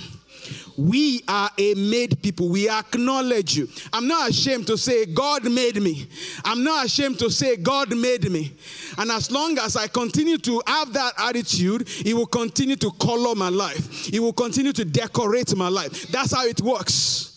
We 0.76 1.22
are 1.28 1.50
a 1.56 1.74
made 1.74 2.20
people. 2.22 2.48
We 2.48 2.68
acknowledge 2.68 3.56
you. 3.56 3.68
I'm 3.92 4.08
not 4.08 4.30
ashamed 4.30 4.66
to 4.66 4.76
say, 4.76 5.06
God 5.06 5.50
made 5.50 5.80
me. 5.80 6.08
I'm 6.44 6.64
not 6.64 6.86
ashamed 6.86 7.18
to 7.20 7.30
say, 7.30 7.56
God 7.56 7.96
made 7.96 8.28
me. 8.30 8.56
And 8.98 9.10
as 9.10 9.30
long 9.30 9.58
as 9.58 9.76
I 9.76 9.86
continue 9.86 10.38
to 10.38 10.62
have 10.66 10.92
that 10.94 11.12
attitude, 11.18 11.88
it 12.04 12.14
will 12.14 12.26
continue 12.26 12.76
to 12.76 12.90
color 12.92 13.34
my 13.34 13.48
life, 13.48 14.12
it 14.12 14.20
will 14.20 14.32
continue 14.32 14.72
to 14.72 14.84
decorate 14.84 15.54
my 15.56 15.68
life. 15.68 16.08
That's 16.08 16.34
how 16.34 16.44
it 16.44 16.60
works. 16.60 17.33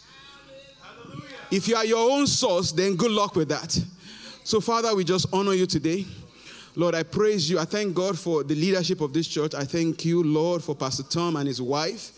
If 1.49 1.67
you 1.67 1.75
are 1.75 1.85
your 1.85 2.11
own 2.11 2.27
source, 2.27 2.71
then 2.71 2.95
good 2.95 3.11
luck 3.11 3.35
with 3.35 3.49
that. 3.49 3.79
So, 4.43 4.59
Father, 4.59 4.95
we 4.95 5.03
just 5.03 5.27
honor 5.33 5.53
you 5.53 5.65
today. 5.65 6.05
Lord, 6.75 6.93
I 6.93 7.03
praise 7.03 7.49
you. 7.49 7.57
I 7.57 7.65
thank 7.65 7.95
God 7.95 8.19
for 8.19 8.43
the 8.43 8.53
leadership 8.53 9.01
of 9.01 9.11
this 9.11 9.27
church. 9.27 9.55
I 9.55 9.63
thank 9.63 10.05
you, 10.05 10.23
Lord, 10.23 10.63
for 10.63 10.75
Pastor 10.75 11.03
Tom 11.03 11.35
and 11.35 11.47
his 11.47 11.61
wife. 11.61 12.11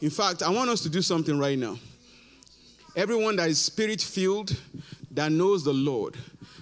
In 0.00 0.10
fact, 0.10 0.42
I 0.42 0.50
want 0.50 0.70
us 0.70 0.80
to 0.82 0.88
do 0.88 1.02
something 1.02 1.38
right 1.38 1.58
now. 1.58 1.78
Everyone 2.94 3.36
that 3.36 3.48
is 3.48 3.60
spirit 3.60 4.00
filled, 4.00 4.56
that 5.10 5.32
knows 5.32 5.64
the 5.64 5.72
Lord, 5.72 6.16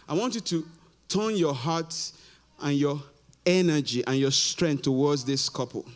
I 0.09 0.14
want 0.14 0.34
you 0.34 0.40
to 0.40 0.66
turn 1.09 1.36
your 1.36 1.55
heart 1.55 1.94
and 2.62 2.76
your 2.76 3.03
energy 3.44 4.05
and 4.07 4.16
your 4.16 4.30
strength 4.30 4.82
towards 4.82 5.24
this 5.24 5.48
couple. 5.48 5.86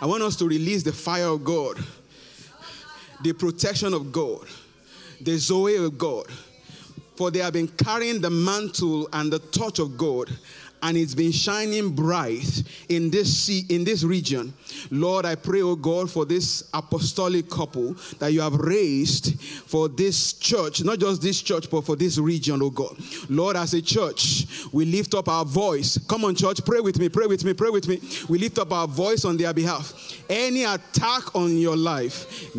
I 0.00 0.06
want 0.06 0.22
us 0.22 0.36
to 0.36 0.46
release 0.46 0.82
the 0.82 0.92
fire 0.92 1.26
of 1.26 1.44
God, 1.44 1.78
the 3.22 3.32
protection 3.32 3.94
of 3.94 4.12
God, 4.12 4.46
the 5.20 5.36
Zoe 5.36 5.76
of 5.76 5.98
God. 5.98 6.26
For 7.16 7.32
they 7.32 7.40
have 7.40 7.52
been 7.52 7.66
carrying 7.66 8.20
the 8.20 8.30
mantle 8.30 9.08
and 9.12 9.32
the 9.32 9.40
touch 9.40 9.80
of 9.80 9.98
God 9.98 10.30
and 10.82 10.96
it's 10.96 11.14
been 11.14 11.32
shining 11.32 11.90
bright 11.90 12.62
in 12.88 13.10
this 13.10 13.36
sea, 13.36 13.64
in 13.68 13.84
this 13.84 14.04
region. 14.04 14.52
Lord, 14.90 15.24
I 15.26 15.34
pray, 15.34 15.62
oh 15.62 15.76
God, 15.76 16.10
for 16.10 16.24
this 16.24 16.68
apostolic 16.72 17.48
couple 17.48 17.94
that 18.18 18.32
you 18.32 18.40
have 18.40 18.54
raised 18.54 19.40
for 19.40 19.88
this 19.88 20.34
church, 20.34 20.82
not 20.84 20.98
just 20.98 21.22
this 21.22 21.40
church, 21.42 21.70
but 21.70 21.84
for 21.84 21.96
this 21.96 22.18
region, 22.18 22.60
oh 22.62 22.70
God. 22.70 22.96
Lord, 23.28 23.56
as 23.56 23.74
a 23.74 23.82
church, 23.82 24.46
we 24.72 24.84
lift 24.84 25.14
up 25.14 25.28
our 25.28 25.44
voice. 25.44 25.98
Come 26.08 26.24
on, 26.24 26.34
church, 26.34 26.64
pray 26.64 26.80
with 26.80 26.98
me, 26.98 27.08
pray 27.08 27.26
with 27.26 27.44
me, 27.44 27.54
pray 27.54 27.70
with 27.70 27.88
me. 27.88 28.00
We 28.28 28.38
lift 28.38 28.58
up 28.58 28.72
our 28.72 28.86
voice 28.86 29.24
on 29.24 29.36
their 29.36 29.52
behalf. 29.52 29.92
Any 30.28 30.64
attack 30.64 31.34
on 31.34 31.56
your 31.56 31.76
life, 31.76 32.52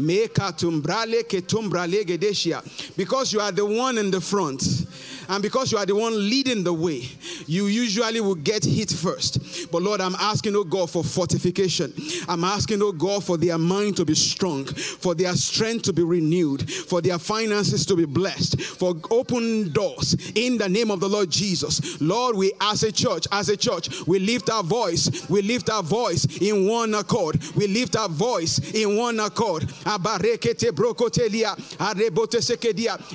because 2.97 3.33
you 3.33 3.39
are 3.39 3.51
the 3.51 3.65
one 3.65 3.97
in 3.97 4.11
the 4.11 4.21
front 4.21 4.85
and 5.29 5.41
because 5.41 5.71
you 5.71 5.77
are 5.77 5.85
the 5.85 5.95
one 5.95 6.13
leading 6.13 6.63
the 6.63 6.73
way, 6.73 7.07
you 7.47 7.67
usually 7.67 8.19
will 8.21 8.35
get 8.35 8.65
hit 8.65 8.91
first. 8.91 9.71
But 9.71 9.81
Lord, 9.81 10.01
I'm 10.01 10.15
asking, 10.15 10.55
oh 10.55 10.63
God, 10.63 10.89
for 10.89 11.03
fortification. 11.03 11.93
I'm 12.27 12.43
asking, 12.43 12.81
oh 12.81 12.91
God, 12.91 13.23
for 13.23 13.37
their 13.37 13.57
mind 13.57 13.97
to 13.97 14.05
be 14.05 14.15
strong, 14.15 14.65
for 14.65 15.15
their 15.15 15.33
strength 15.33 15.83
to 15.83 15.93
be 15.93 16.03
renewed, 16.03 16.69
for 16.69 17.01
their 17.01 17.19
finances 17.19 17.85
to 17.87 17.95
be 17.95 18.05
blessed, 18.05 18.61
for 18.61 18.95
open 19.11 19.71
doors 19.71 20.31
in 20.35 20.57
the 20.57 20.67
name 20.67 20.91
of 20.91 20.99
the 20.99 21.07
Lord 21.09 21.29
Jesus. 21.29 22.01
Lord, 22.01 22.35
we 22.35 22.51
as 22.61 22.83
a 22.83 22.91
church, 22.91 23.27
as 23.31 23.49
a 23.49 23.57
church, 23.57 24.05
we 24.07 24.19
lift 24.19 24.49
our 24.49 24.63
voice, 24.63 25.29
we 25.29 25.41
lift 25.41 25.69
our 25.69 25.83
voice 25.83 26.25
in 26.41 26.67
one 26.67 26.93
accord. 26.93 27.41
We 27.55 27.67
lift 27.67 27.95
our 27.95 28.09
voice 28.09 28.59
in 28.73 28.97
one 28.97 29.19
accord. 29.19 29.71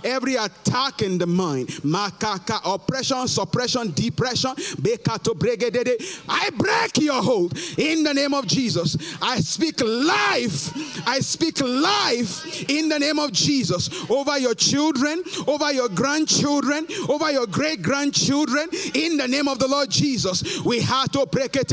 Every 0.04 0.36
attack 0.36 1.02
in 1.02 1.18
the 1.18 1.26
mind, 1.26 1.84
oppression, 2.64 3.28
suppression, 3.28 3.92
depression. 3.92 4.55
I 6.28 6.50
break 6.57 6.98
your 6.98 7.22
hold 7.22 7.59
in 7.78 8.02
the 8.02 8.14
name 8.14 8.34
of 8.34 8.46
Jesus. 8.46 8.96
I 9.20 9.40
speak 9.40 9.80
life. 9.80 10.72
I 11.07 11.20
speak 11.20 11.61
life 11.61 12.68
in 12.68 12.88
the 12.88 12.98
name 12.98 13.18
of 13.18 13.32
Jesus 13.32 13.90
over 14.11 14.38
your 14.38 14.55
children, 14.55 15.22
over 15.46 15.72
your 15.72 15.88
grandchildren, 15.88 16.86
over 17.09 17.30
your 17.30 17.46
great 17.46 17.82
grandchildren 17.82 18.68
in 18.94 19.16
the 19.16 19.28
name 19.28 19.48
of 19.48 19.59
the 19.59 19.68
Lord 19.68 19.90
Jesus. 19.90 20.62
We 20.64 20.80
have 20.80 21.11
to 21.12 21.26
break 21.26 21.57
it. 21.57 21.64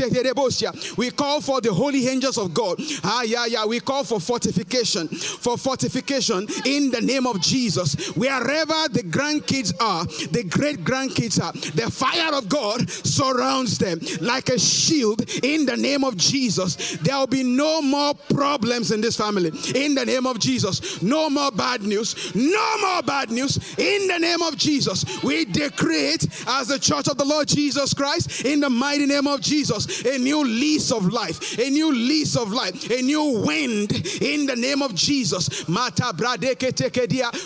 We 0.96 1.10
call 1.10 1.40
for 1.40 1.60
the 1.60 1.72
holy 1.72 2.08
angels 2.08 2.38
of 2.38 2.54
God. 2.54 2.80
Ah, 3.04 3.22
yeah, 3.22 3.46
yeah. 3.46 3.64
We 3.66 3.80
call 3.80 4.04
for 4.04 4.20
fortification, 4.20 5.08
for 5.08 5.56
fortification 5.56 6.46
in 6.64 6.90
the 6.90 7.00
name 7.00 7.26
of 7.26 7.40
Jesus. 7.40 7.94
Wherever 8.16 8.88
the 8.88 9.02
grandkids 9.02 9.72
are, 9.80 10.06
the 10.30 10.44
great 10.44 10.84
grandkids 10.84 11.42
are. 11.42 11.52
The 11.52 11.90
fire 11.90 12.34
of 12.34 12.48
God 12.48 12.88
surrounds 12.90 13.78
them 13.78 14.00
like 14.20 14.48
a 14.48 14.58
shield 14.58 15.28
in 15.42 15.66
the 15.66 15.76
name 15.76 16.04
of 16.04 16.16
Jesus. 16.16 16.96
There 16.98 17.16
will 17.16 17.26
be 17.26 17.42
no 17.42 17.82
more 17.82 18.14
problems 18.14 18.90
in 18.90 19.00
this 19.00 19.16
family 19.16 19.50
in 19.74 19.94
the 19.94 20.04
name 20.04 20.26
of 20.26 20.38
Jesus. 20.38 21.02
No 21.02 21.28
more 21.30 21.50
bad 21.50 21.82
news. 21.82 22.34
No 22.34 22.78
more 22.78 23.02
bad 23.02 23.30
news 23.30 23.56
in 23.78 24.08
the 24.08 24.18
name 24.18 24.42
of 24.42 24.56
Jesus. 24.56 25.04
We 25.22 25.44
decree 25.44 26.10
it 26.14 26.24
as 26.46 26.68
the 26.68 26.78
church 26.78 27.08
of 27.08 27.18
the 27.18 27.24
Lord 27.24 27.48
Jesus 27.48 27.94
Christ 27.94 28.44
in 28.44 28.60
the 28.60 28.70
mighty 28.70 29.06
name 29.06 29.26
of 29.26 29.40
Jesus. 29.40 30.04
A 30.04 30.18
new 30.18 30.44
lease 30.44 30.92
of 30.92 31.06
life, 31.06 31.58
a 31.58 31.70
new 31.70 31.92
lease 31.92 32.36
of 32.36 32.52
life, 32.52 32.90
a 32.90 33.02
new 33.02 33.42
wind 33.44 33.92
in 34.20 34.46
the 34.46 34.56
name 34.56 34.82
of 34.82 34.94
Jesus. 34.94 35.64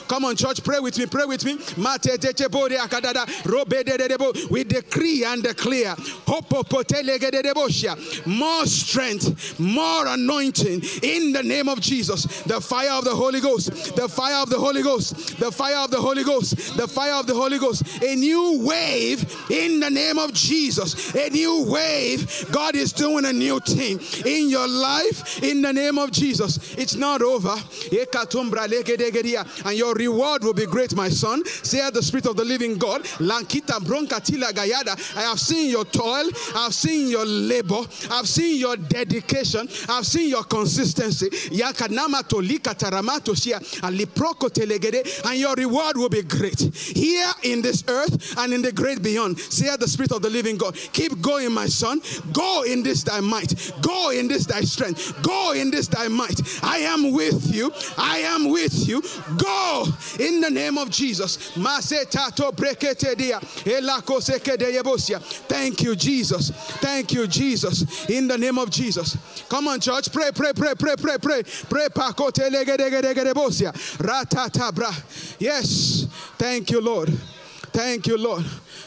Come 0.09 0.25
on, 0.25 0.37
church, 0.37 0.63
pray 0.63 0.79
with 0.81 0.99
me, 0.99 1.07
pray 1.07 1.25
with 1.25 1.45
me. 1.45 1.59
We 4.51 4.65
decree 4.65 5.25
and 5.25 5.43
declare 5.43 5.95
more 8.27 8.67
strength, 8.67 9.59
more 9.61 10.07
anointing 10.07 10.83
in 11.03 11.33
the 11.33 11.43
name 11.43 11.69
of 11.69 11.81
Jesus. 11.81 12.43
The 12.43 12.61
fire 12.61 12.93
of 12.93 13.05
the 13.05 13.15
Holy 13.15 13.41
Ghost, 13.41 13.97
the 13.97 14.09
fire 14.09 14.43
of 14.43 14.51
the 14.51 14.59
Holy 14.59 14.83
Ghost, 14.83 15.39
the 15.39 15.51
fire 15.51 15.79
of 15.79 15.91
the 15.91 16.01
Holy 16.01 16.25
Ghost, 16.25 16.77
the 16.77 16.89
fire 16.89 17.15
of 17.15 17.27
the 17.27 17.35
Holy 17.35 17.59
Ghost. 17.59 17.83
A 18.03 18.15
new 18.15 18.65
wave 18.67 19.25
in 19.51 19.81
the 19.81 19.91
name 19.91 20.19
of 20.19 20.33
Jesus. 20.33 21.15
A 21.15 21.31
new 21.31 21.65
wave. 21.71 22.47
God 22.53 22.75
is 22.77 22.93
doing 22.93 23.25
a 23.25 23.33
new 23.33 23.61
thing 23.61 24.01
in 24.25 24.49
your 24.49 24.69
life 24.69 25.43
in 25.43 25.63
the 25.63 25.73
name 25.73 25.99
of 25.99 26.11
Jesus. 26.11 26.75
It's 26.77 26.95
not 26.95 27.23
over. 27.23 27.55
And 29.65 29.77
your 29.77 29.95
reward 29.95 30.45
will 30.45 30.55
be 30.55 30.67
great, 30.67 30.95
my 30.95 31.09
son. 31.09 31.45
Say 31.45 31.89
the 31.91 32.03
Spirit 32.03 32.27
of 32.27 32.37
the 32.37 32.45
living 32.45 32.56
God. 32.79 33.03
Lankita 33.19 33.79
bronkatila 33.81 34.53
gayada. 34.53 34.97
I 35.17 35.23
have 35.23 35.41
seen 35.41 35.71
your 35.71 35.85
toil. 35.85 36.29
I've 36.55 36.75
seen 36.75 37.09
your 37.09 37.25
labor. 37.25 37.83
I've 38.11 38.29
seen 38.29 38.59
your 38.59 38.77
dedication. 38.77 39.69
I've 39.89 40.07
seen 40.07 40.29
your 40.31 40.45
consistency. 40.45 41.29
Aliproko. 43.83 44.47
And 45.27 45.39
your 45.39 45.55
reward 45.55 45.97
will 45.97 46.09
be 46.09 46.23
great 46.23 46.61
here 46.61 47.33
in 47.43 47.63
this 47.63 47.85
earth 47.89 48.39
and 48.39 48.53
in 48.53 48.63
the 48.63 48.73
great 48.73 49.03
beyond. 49.03 49.39
Say 49.39 49.75
the 49.77 49.89
Spirit 49.89 50.13
of 50.13 50.23
the 50.23 50.31
living 50.31 50.57
God. 50.57 50.75
Keep 50.93 51.21
going, 51.21 51.53
my 51.53 51.67
son. 51.67 52.01
Go 52.33 52.63
in 52.63 52.83
this 52.83 53.03
thy 53.03 53.21
might. 53.21 53.73
Go 53.83 54.11
in 54.11 54.29
this 54.29 54.47
thy 54.47 54.63
strength. 54.63 55.21
Go 55.23 55.53
in 55.53 55.71
this 55.71 55.89
thy 55.89 56.09
might. 56.09 56.41
I 56.63 56.79
am 56.79 57.13
with 57.13 57.55
you. 57.55 57.73
I 57.99 58.19
am 58.19 58.51
with 58.51 58.89
you. 58.89 59.03
Go 59.37 59.87
in 60.19 60.41
the 60.41 60.51
name 60.51 60.79
of 60.79 60.91
Jesus. 60.91 61.57
Thank 65.49 65.83
you, 65.83 65.97
Jesus. 65.97 66.51
Thank 66.51 67.13
you, 67.13 67.27
Jesus. 67.27 68.09
In 68.09 68.29
the 68.29 68.39
name 68.39 68.59
of 68.59 68.71
Jesus. 68.71 69.17
Come 69.49 69.69
on, 69.69 69.81
church. 69.81 70.13
Pray, 70.13 70.31
pray, 70.33 70.53
pray, 70.53 70.75
pray, 70.79 70.95
pray, 70.97 71.19
pray. 71.19 71.43
Pray. 71.43 71.89
Yes. 75.39 76.07
Thank 76.39 76.71
you, 76.71 76.81
Lord. 76.81 77.09
Thank 77.73 78.07
you, 78.07 78.17
Lord. 78.19 78.45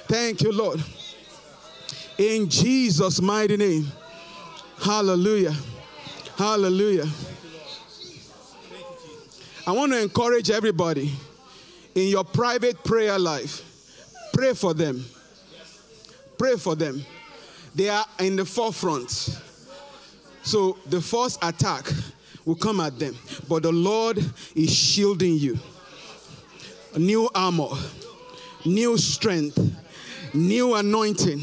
Thank 0.08 0.42
you, 0.42 0.52
Lord. 0.52 0.84
In 2.18 2.50
Jesus' 2.50 3.22
mighty 3.22 3.58
name. 3.58 3.92
Hallelujah. 4.82 5.56
Hallelujah. 6.38 7.08
I 9.68 9.72
want 9.72 9.92
to 9.92 10.02
encourage 10.02 10.50
everybody 10.50 11.14
in 11.96 12.08
your 12.08 12.24
private 12.24 12.84
prayer 12.84 13.18
life. 13.18 13.64
Pray 14.34 14.54
for 14.54 14.74
them. 14.74 15.06
Pray 16.38 16.56
for 16.56 16.76
them. 16.76 17.04
They 17.76 17.90
are 17.90 18.06
in 18.20 18.36
the 18.36 18.46
forefront. 18.46 19.10
So 20.44 20.78
the 20.86 21.02
first 21.02 21.40
attack 21.44 21.92
will 22.46 22.56
come 22.56 22.80
at 22.80 22.98
them. 22.98 23.16
But 23.48 23.64
the 23.64 23.72
Lord 23.72 24.18
is 24.56 24.74
shielding 24.74 25.36
you. 25.36 25.60
New 26.98 27.30
armor, 27.36 27.70
new 28.66 28.98
strength, 28.98 29.60
new 30.34 30.76
anointing 30.76 31.42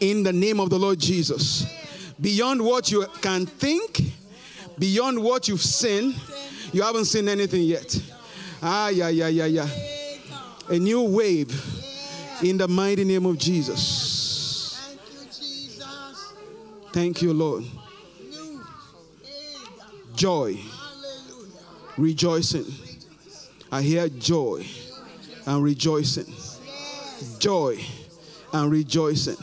in 0.00 0.22
the 0.22 0.32
name 0.32 0.60
of 0.60 0.68
the 0.68 0.78
Lord 0.78 0.98
Jesus. 0.98 1.66
Beyond 2.20 2.62
what 2.62 2.90
you 2.90 3.06
can 3.20 3.46
think, 3.46 4.02
beyond 4.78 5.22
what 5.22 5.48
you've 5.48 5.62
seen, 5.62 6.14
you 6.72 6.82
haven't 6.82 7.06
seen 7.06 7.28
anything 7.28 7.62
yet. 7.62 7.98
Ah, 8.62 8.88
yeah, 8.88 9.08
yeah, 9.08 9.28
yeah, 9.28 9.46
yeah. 9.46 9.68
A 10.68 10.78
new 10.78 11.02
wave 11.02 11.50
in 12.42 12.56
the 12.56 12.68
mighty 12.68 13.04
name 13.04 13.26
of 13.26 13.36
Jesus. 13.36 14.96
Thank 16.92 17.22
you, 17.22 17.32
Lord. 17.32 17.64
Joy, 20.14 20.58
rejoicing. 21.96 22.66
I 23.72 23.82
hear 23.82 24.08
joy 24.08 24.64
and 25.46 25.64
rejoicing. 25.64 26.32
Joy 27.38 27.78
and 28.52 28.70
rejoicing. 28.70 29.36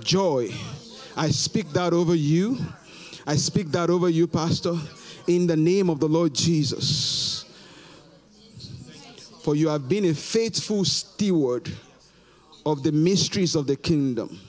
Joy. 0.00 0.50
I 1.16 1.30
speak 1.30 1.70
that 1.70 1.92
over 1.92 2.14
you. 2.14 2.58
I 3.26 3.36
speak 3.36 3.68
that 3.72 3.90
over 3.90 4.08
you, 4.08 4.26
Pastor 4.26 4.76
in 5.26 5.46
the 5.46 5.56
name 5.56 5.90
of 5.90 6.00
the 6.00 6.08
Lord 6.08 6.34
Jesus. 6.34 7.25
For 9.46 9.54
you 9.54 9.68
have 9.68 9.88
been 9.88 10.06
a 10.06 10.12
faithful 10.12 10.84
steward 10.84 11.70
of 12.66 12.82
the 12.82 12.90
mysteries 12.90 13.54
of 13.54 13.68
the 13.68 13.76
kingdom. 13.76 14.40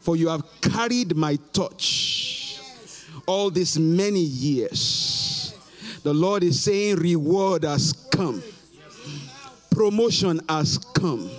For 0.00 0.16
you 0.16 0.28
have 0.28 0.42
carried 0.62 1.14
my 1.14 1.36
touch 1.52 2.58
all 3.26 3.50
these 3.50 3.78
many 3.78 4.20
years. 4.20 5.54
The 6.02 6.14
Lord 6.14 6.44
is 6.44 6.62
saying, 6.62 6.96
Reward 6.96 7.64
has 7.64 7.92
come. 8.10 8.42
Promotion 9.70 10.40
has 10.48 10.78
come. 10.78 11.30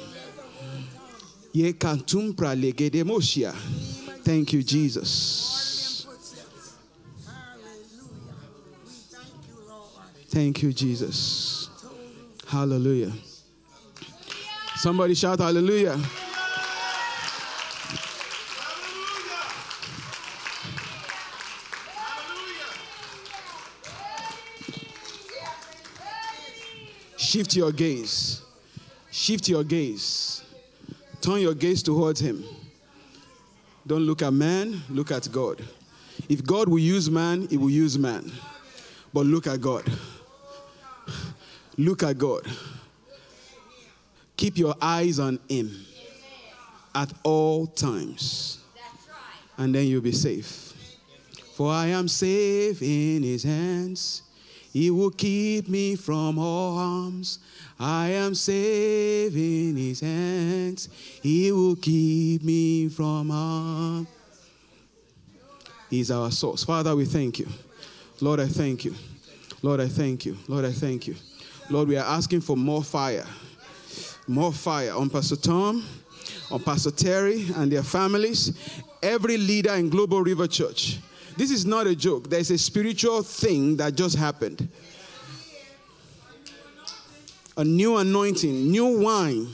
Thank 4.23 4.53
you, 4.53 4.61
Jesus. 4.61 6.05
Thank 10.29 10.61
you, 10.61 10.73
Jesus. 10.73 11.52
Hallelujah. 12.53 13.11
Somebody 14.75 15.15
shout 15.15 15.39
hallelujah. 15.39 15.97
Shift 27.17 27.55
your 27.55 27.71
gaze. 27.71 28.43
Shift 29.09 29.49
your 29.49 29.63
gaze. 29.63 30.43
Turn 31.21 31.39
your 31.39 31.55
gaze 31.55 31.81
towards 31.81 32.19
Him. 32.19 32.43
Don't 33.87 34.03
look 34.03 34.21
at 34.21 34.31
man, 34.31 34.79
look 34.91 35.09
at 35.09 35.27
God. 35.31 35.59
If 36.29 36.45
God 36.45 36.69
will 36.69 36.77
use 36.77 37.09
man, 37.09 37.47
He 37.47 37.57
will 37.57 37.71
use 37.71 37.97
man. 37.97 38.31
But 39.11 39.25
look 39.25 39.47
at 39.47 39.59
God. 39.59 39.91
Look 41.77 42.03
at 42.03 42.17
God. 42.17 42.45
Keep 44.37 44.57
your 44.57 44.75
eyes 44.81 45.19
on 45.19 45.39
Him 45.49 45.85
at 46.93 47.11
all 47.23 47.67
times. 47.67 48.59
And 49.57 49.73
then 49.73 49.85
you'll 49.87 50.01
be 50.01 50.11
safe. 50.11 50.73
For 51.55 51.71
I 51.71 51.87
am 51.87 52.07
safe 52.07 52.81
in 52.81 53.23
His 53.23 53.43
hands. 53.43 54.23
He 54.71 54.89
will 54.89 55.11
keep 55.11 55.69
me 55.69 55.95
from 55.95 56.39
all 56.39 56.75
harms. 56.75 57.39
I 57.79 58.09
am 58.09 58.33
safe 58.33 59.35
in 59.35 59.77
His 59.77 59.99
hands. 59.99 60.89
He 61.21 61.51
will 61.51 61.75
keep 61.75 62.43
me 62.43 62.89
from 62.89 63.29
harm. 63.29 64.07
He's 65.91 66.09
our 66.09 66.31
source. 66.31 66.63
Father, 66.63 66.95
we 66.95 67.05
thank 67.05 67.37
you. 67.37 67.47
Lord, 68.19 68.39
I 68.39 68.47
thank 68.47 68.83
you. 68.83 68.95
Lord, 69.61 69.79
I 69.79 69.87
thank 69.87 70.25
you. 70.25 70.35
Lord, 70.47 70.65
I 70.65 70.71
thank 70.71 71.05
you. 71.07 71.15
Lord, 71.69 71.87
we 71.87 71.97
are 71.97 72.05
asking 72.05 72.41
for 72.41 72.57
more 72.57 72.83
fire. 72.83 73.25
More 74.27 74.51
fire 74.51 74.93
on 74.93 75.09
Pastor 75.09 75.35
Tom, 75.35 75.85
on 76.51 76.61
Pastor 76.61 76.91
Terry 76.91 77.45
and 77.55 77.71
their 77.71 77.83
families, 77.83 78.53
every 79.01 79.37
leader 79.37 79.73
in 79.73 79.89
Global 79.89 80.21
River 80.21 80.47
Church. 80.47 80.99
This 81.37 81.51
is 81.51 81.65
not 81.65 81.87
a 81.87 81.95
joke. 81.95 82.29
There's 82.29 82.51
a 82.51 82.57
spiritual 82.57 83.23
thing 83.23 83.77
that 83.77 83.95
just 83.95 84.15
happened. 84.17 84.69
A 87.57 87.63
new 87.63 87.97
anointing, 87.97 88.71
new 88.71 88.99
wine. 89.01 89.47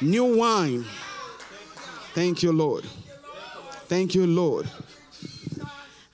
New 0.00 0.36
wine. 0.36 0.84
Thank 2.14 2.42
you, 2.42 2.52
Lord. 2.52 2.84
Thank 3.88 4.14
you, 4.14 4.26
Lord. 4.26 4.68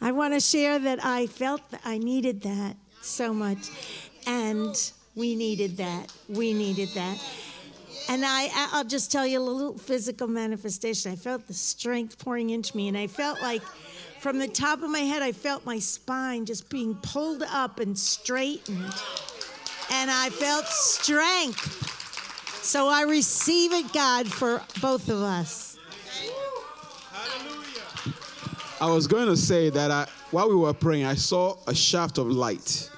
I 0.01 0.13
want 0.13 0.35
to 0.35 0.41
share 0.41 0.79
that 0.79 1.05
I 1.05 1.27
felt 1.27 1.69
that 1.71 1.81
I 1.85 1.99
needed 1.99 2.43
that 2.43 2.77
so 3.05 3.33
much. 3.33 3.69
And 4.27 4.93
we 5.15 5.35
needed 5.35 5.77
that. 5.79 6.13
We 6.29 6.55
needed 6.55 6.89
that. 6.95 7.19
And 8.09 8.25
I, 8.25 8.49
I'll 8.73 8.85
just 8.85 9.13
tell 9.13 9.27
you 9.27 9.39
a 9.39 9.41
little 9.41 9.79
physical 9.79 10.27
manifestation. 10.27 11.13
I 11.13 11.17
felt 11.17 11.47
the 11.47 11.55
strength 11.55 12.19
pouring 12.19 12.51
into 12.51 12.77
me, 12.77 12.89
and 12.89 12.97
I 12.97 13.07
felt 13.07 13.41
like 13.41 13.63
from 14.21 14.39
the 14.39 14.49
top 14.49 14.83
of 14.83 14.91
my 14.91 15.01
head, 15.01 15.23
I 15.23 15.33
felt 15.33 15.65
my 15.65 15.79
spine 15.79 16.47
just 16.47 16.69
being 16.71 16.95
pulled 16.97 17.43
up 17.43 17.81
and 17.81 17.99
straightened. 17.99 18.93
And 19.91 20.11
I 20.11 20.31
felt 20.31 20.67
strength. 20.67 22.01
So 22.63 22.89
I 22.89 23.03
receive 23.03 23.73
it, 23.73 23.93
God, 23.93 24.27
for 24.29 24.63
both 24.81 25.09
of 25.09 25.21
us. 25.21 25.77
I 28.81 28.87
was 28.87 29.07
going 29.07 29.27
to 29.27 29.37
say 29.37 29.71
that 29.71 29.91
I, 29.91 30.09
while 30.33 30.49
we 30.49 30.57
were 30.57 30.73
praying, 30.73 31.05
I 31.05 31.15
saw 31.15 31.57
a 31.67 31.75
shaft 31.75 32.19
of 32.19 32.27
light, 32.27 32.91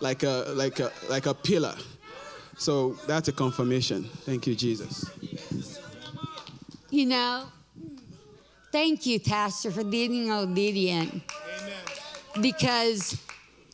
like 0.00 0.22
a 0.22 0.46
like 0.56 0.80
a 0.80 0.90
like 1.08 1.26
a 1.26 1.34
pillar. 1.34 1.76
So 2.56 2.94
that's 3.06 3.28
a 3.28 3.32
confirmation. 3.32 4.04
Thank 4.24 4.46
you, 4.46 4.54
Jesus. 4.54 5.10
You 6.90 7.06
know, 7.06 7.46
thank 8.72 9.06
you, 9.06 9.20
Pastor, 9.20 9.70
for 9.70 9.84
being 9.84 10.30
obedient. 10.30 11.22
Amen. 11.62 12.42
Because 12.42 13.16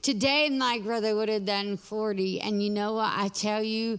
today 0.03 0.51
my 0.51 0.81
brother 0.81 1.16
would 1.16 1.28
have 1.28 1.47
done 1.47 1.77
40. 1.77 2.40
And 2.40 2.62
you 2.62 2.70
know 2.70 2.94
what? 2.94 3.12
I 3.16 3.28
tell 3.28 3.62
you, 3.62 3.98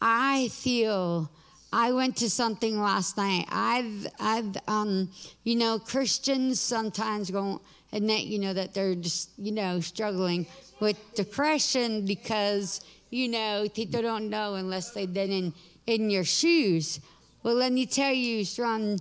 I 0.00 0.48
feel. 0.48 1.30
I 1.72 1.92
went 1.92 2.16
to 2.18 2.30
something 2.30 2.80
last 2.80 3.16
night. 3.16 3.46
I've, 3.50 4.06
I've, 4.18 4.56
um, 4.66 5.10
you 5.44 5.56
know, 5.56 5.78
Christians 5.78 6.60
sometimes 6.60 7.30
won't 7.30 7.62
admit, 7.92 8.22
you 8.24 8.38
know, 8.38 8.52
that 8.52 8.74
they're 8.74 8.94
just, 8.94 9.30
you 9.38 9.52
know, 9.52 9.80
struggling 9.80 10.46
with 10.80 10.96
depression 11.14 12.06
because 12.06 12.80
you 13.10 13.28
know, 13.28 13.66
people 13.74 14.00
don't 14.02 14.30
know 14.30 14.54
unless 14.54 14.92
they've 14.92 15.12
been 15.12 15.30
in, 15.30 15.52
in 15.86 16.10
your 16.10 16.24
shoes. 16.24 17.00
Well, 17.42 17.54
let 17.54 17.72
me 17.72 17.86
tell 17.86 18.12
you, 18.12 18.44
from 18.44 18.96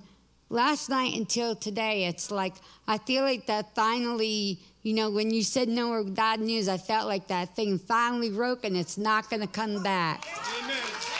last 0.50 0.90
night 0.90 1.16
until 1.16 1.56
today, 1.56 2.06
it's 2.06 2.32
like 2.32 2.56
I 2.88 2.98
feel 2.98 3.24
like 3.24 3.46
that 3.46 3.76
finally, 3.76 4.60
you 4.82 4.94
know, 4.94 5.12
when 5.12 5.32
you 5.32 5.44
said 5.44 5.70
no 5.70 5.88
more 5.88 6.04
bad 6.04 6.40
news, 6.40 6.68
I 6.68 6.78
felt 6.78 7.08
like 7.08 7.28
that 7.28 7.56
thing 7.56 7.78
finally 7.78 8.32
broke 8.32 8.66
and 8.66 8.76
it's 8.76 8.98
not 8.98 9.30
going 9.30 9.42
to 9.42 9.48
come 9.48 9.84
back. 9.84 10.26
Amen. 10.64 11.19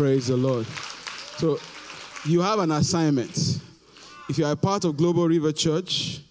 Praise 0.00 0.28
the 0.28 0.36
Lord. 0.38 0.64
So, 1.36 1.60
you 2.24 2.40
have 2.40 2.58
an 2.58 2.70
assignment. 2.70 3.60
If 4.30 4.38
you 4.38 4.46
are 4.46 4.52
a 4.52 4.56
part 4.56 4.86
of 4.86 4.96
Global 4.96 5.28
River 5.28 5.52
Church 5.52 6.22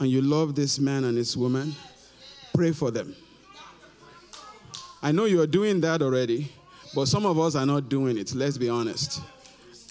and 0.00 0.10
you 0.10 0.20
love 0.20 0.56
this 0.56 0.80
man 0.80 1.04
and 1.04 1.16
this 1.16 1.36
woman, 1.36 1.76
pray 2.52 2.72
for 2.72 2.90
them. 2.90 3.14
I 5.00 5.12
know 5.12 5.26
you 5.26 5.40
are 5.40 5.46
doing 5.46 5.80
that 5.82 6.02
already, 6.02 6.50
but 6.92 7.06
some 7.06 7.24
of 7.24 7.38
us 7.38 7.54
are 7.54 7.64
not 7.64 7.88
doing 7.88 8.18
it. 8.18 8.34
Let's 8.34 8.58
be 8.58 8.68
honest. 8.68 9.22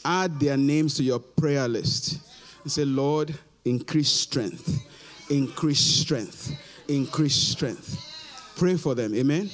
Add 0.04 0.38
their 0.38 0.58
names 0.58 0.96
to 0.96 1.04
your 1.04 1.20
prayer 1.20 1.70
list 1.70 2.20
and 2.64 2.70
say, 2.70 2.84
Lord, 2.84 3.34
increase 3.64 4.10
strength, 4.10 4.86
increase 5.30 5.80
strength, 5.80 6.52
increase 6.90 7.36
strength. 7.36 8.54
Pray 8.58 8.76
for 8.76 8.96
them. 8.96 9.16
Amen. 9.16 9.50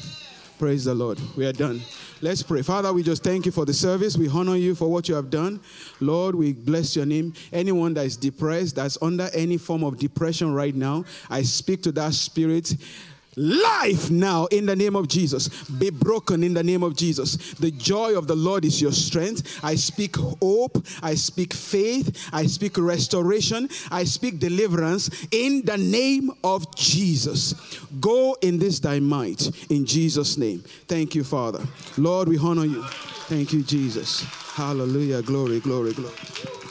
Praise 0.57 0.85
the 0.85 0.95
Lord. 0.95 1.19
We 1.37 1.45
are 1.45 1.53
done. 1.53 1.81
Let's 2.23 2.41
pray. 2.41 2.61
Father, 2.61 2.93
we 2.93 3.03
just 3.03 3.21
thank 3.21 3.45
you 3.45 3.51
for 3.51 3.65
the 3.65 3.73
service. 3.73 4.15
We 4.15 4.29
honor 4.29 4.55
you 4.55 4.75
for 4.75 4.89
what 4.89 5.09
you 5.09 5.15
have 5.15 5.29
done. 5.29 5.59
Lord, 5.99 6.35
we 6.35 6.53
bless 6.53 6.95
your 6.95 7.05
name. 7.05 7.33
Anyone 7.51 7.93
that 7.95 8.05
is 8.05 8.15
depressed, 8.15 8.77
that's 8.77 8.97
under 9.01 9.29
any 9.33 9.57
form 9.57 9.83
of 9.83 9.97
depression 9.97 10.53
right 10.53 10.73
now, 10.73 11.03
I 11.29 11.41
speak 11.41 11.83
to 11.83 11.91
that 11.91 12.13
spirit 12.13 12.77
life 13.35 14.09
now 14.11 14.45
in 14.47 14.65
the 14.65 14.75
name 14.75 14.95
of 14.95 15.07
Jesus. 15.07 15.49
Be 15.69 15.89
broken 15.89 16.43
in 16.43 16.53
the 16.53 16.63
name 16.63 16.83
of 16.83 16.95
Jesus. 16.95 17.53
The 17.53 17.71
joy 17.71 18.17
of 18.17 18.27
the 18.27 18.35
Lord 18.35 18.65
is 18.65 18.81
your 18.81 18.91
strength. 18.91 19.59
I 19.63 19.75
speak 19.75 20.15
hope. 20.15 20.85
I 21.01 21.15
speak 21.15 21.53
faith. 21.53 22.29
I 22.33 22.45
speak 22.45 22.77
restoration. 22.77 23.69
I 23.91 24.03
speak 24.03 24.39
deliverance 24.39 25.09
in 25.31 25.63
the 25.65 25.77
name 25.77 26.31
of 26.43 26.73
Jesus. 26.75 27.53
Go 27.99 28.35
in 28.41 28.59
this 28.59 28.79
thy 28.79 28.99
might 28.99 29.51
in 29.71 29.85
Jesus' 29.85 30.37
name. 30.37 30.59
Thank 30.87 31.15
you, 31.15 31.23
Father. 31.23 31.65
Lord, 31.97 32.27
we 32.27 32.37
honor 32.37 32.65
you. 32.65 32.83
Thank 33.27 33.53
you, 33.53 33.63
Jesus. 33.63 34.23
Hallelujah. 34.53 35.21
Glory, 35.21 35.59
glory, 35.59 35.93
glory. 35.93 36.62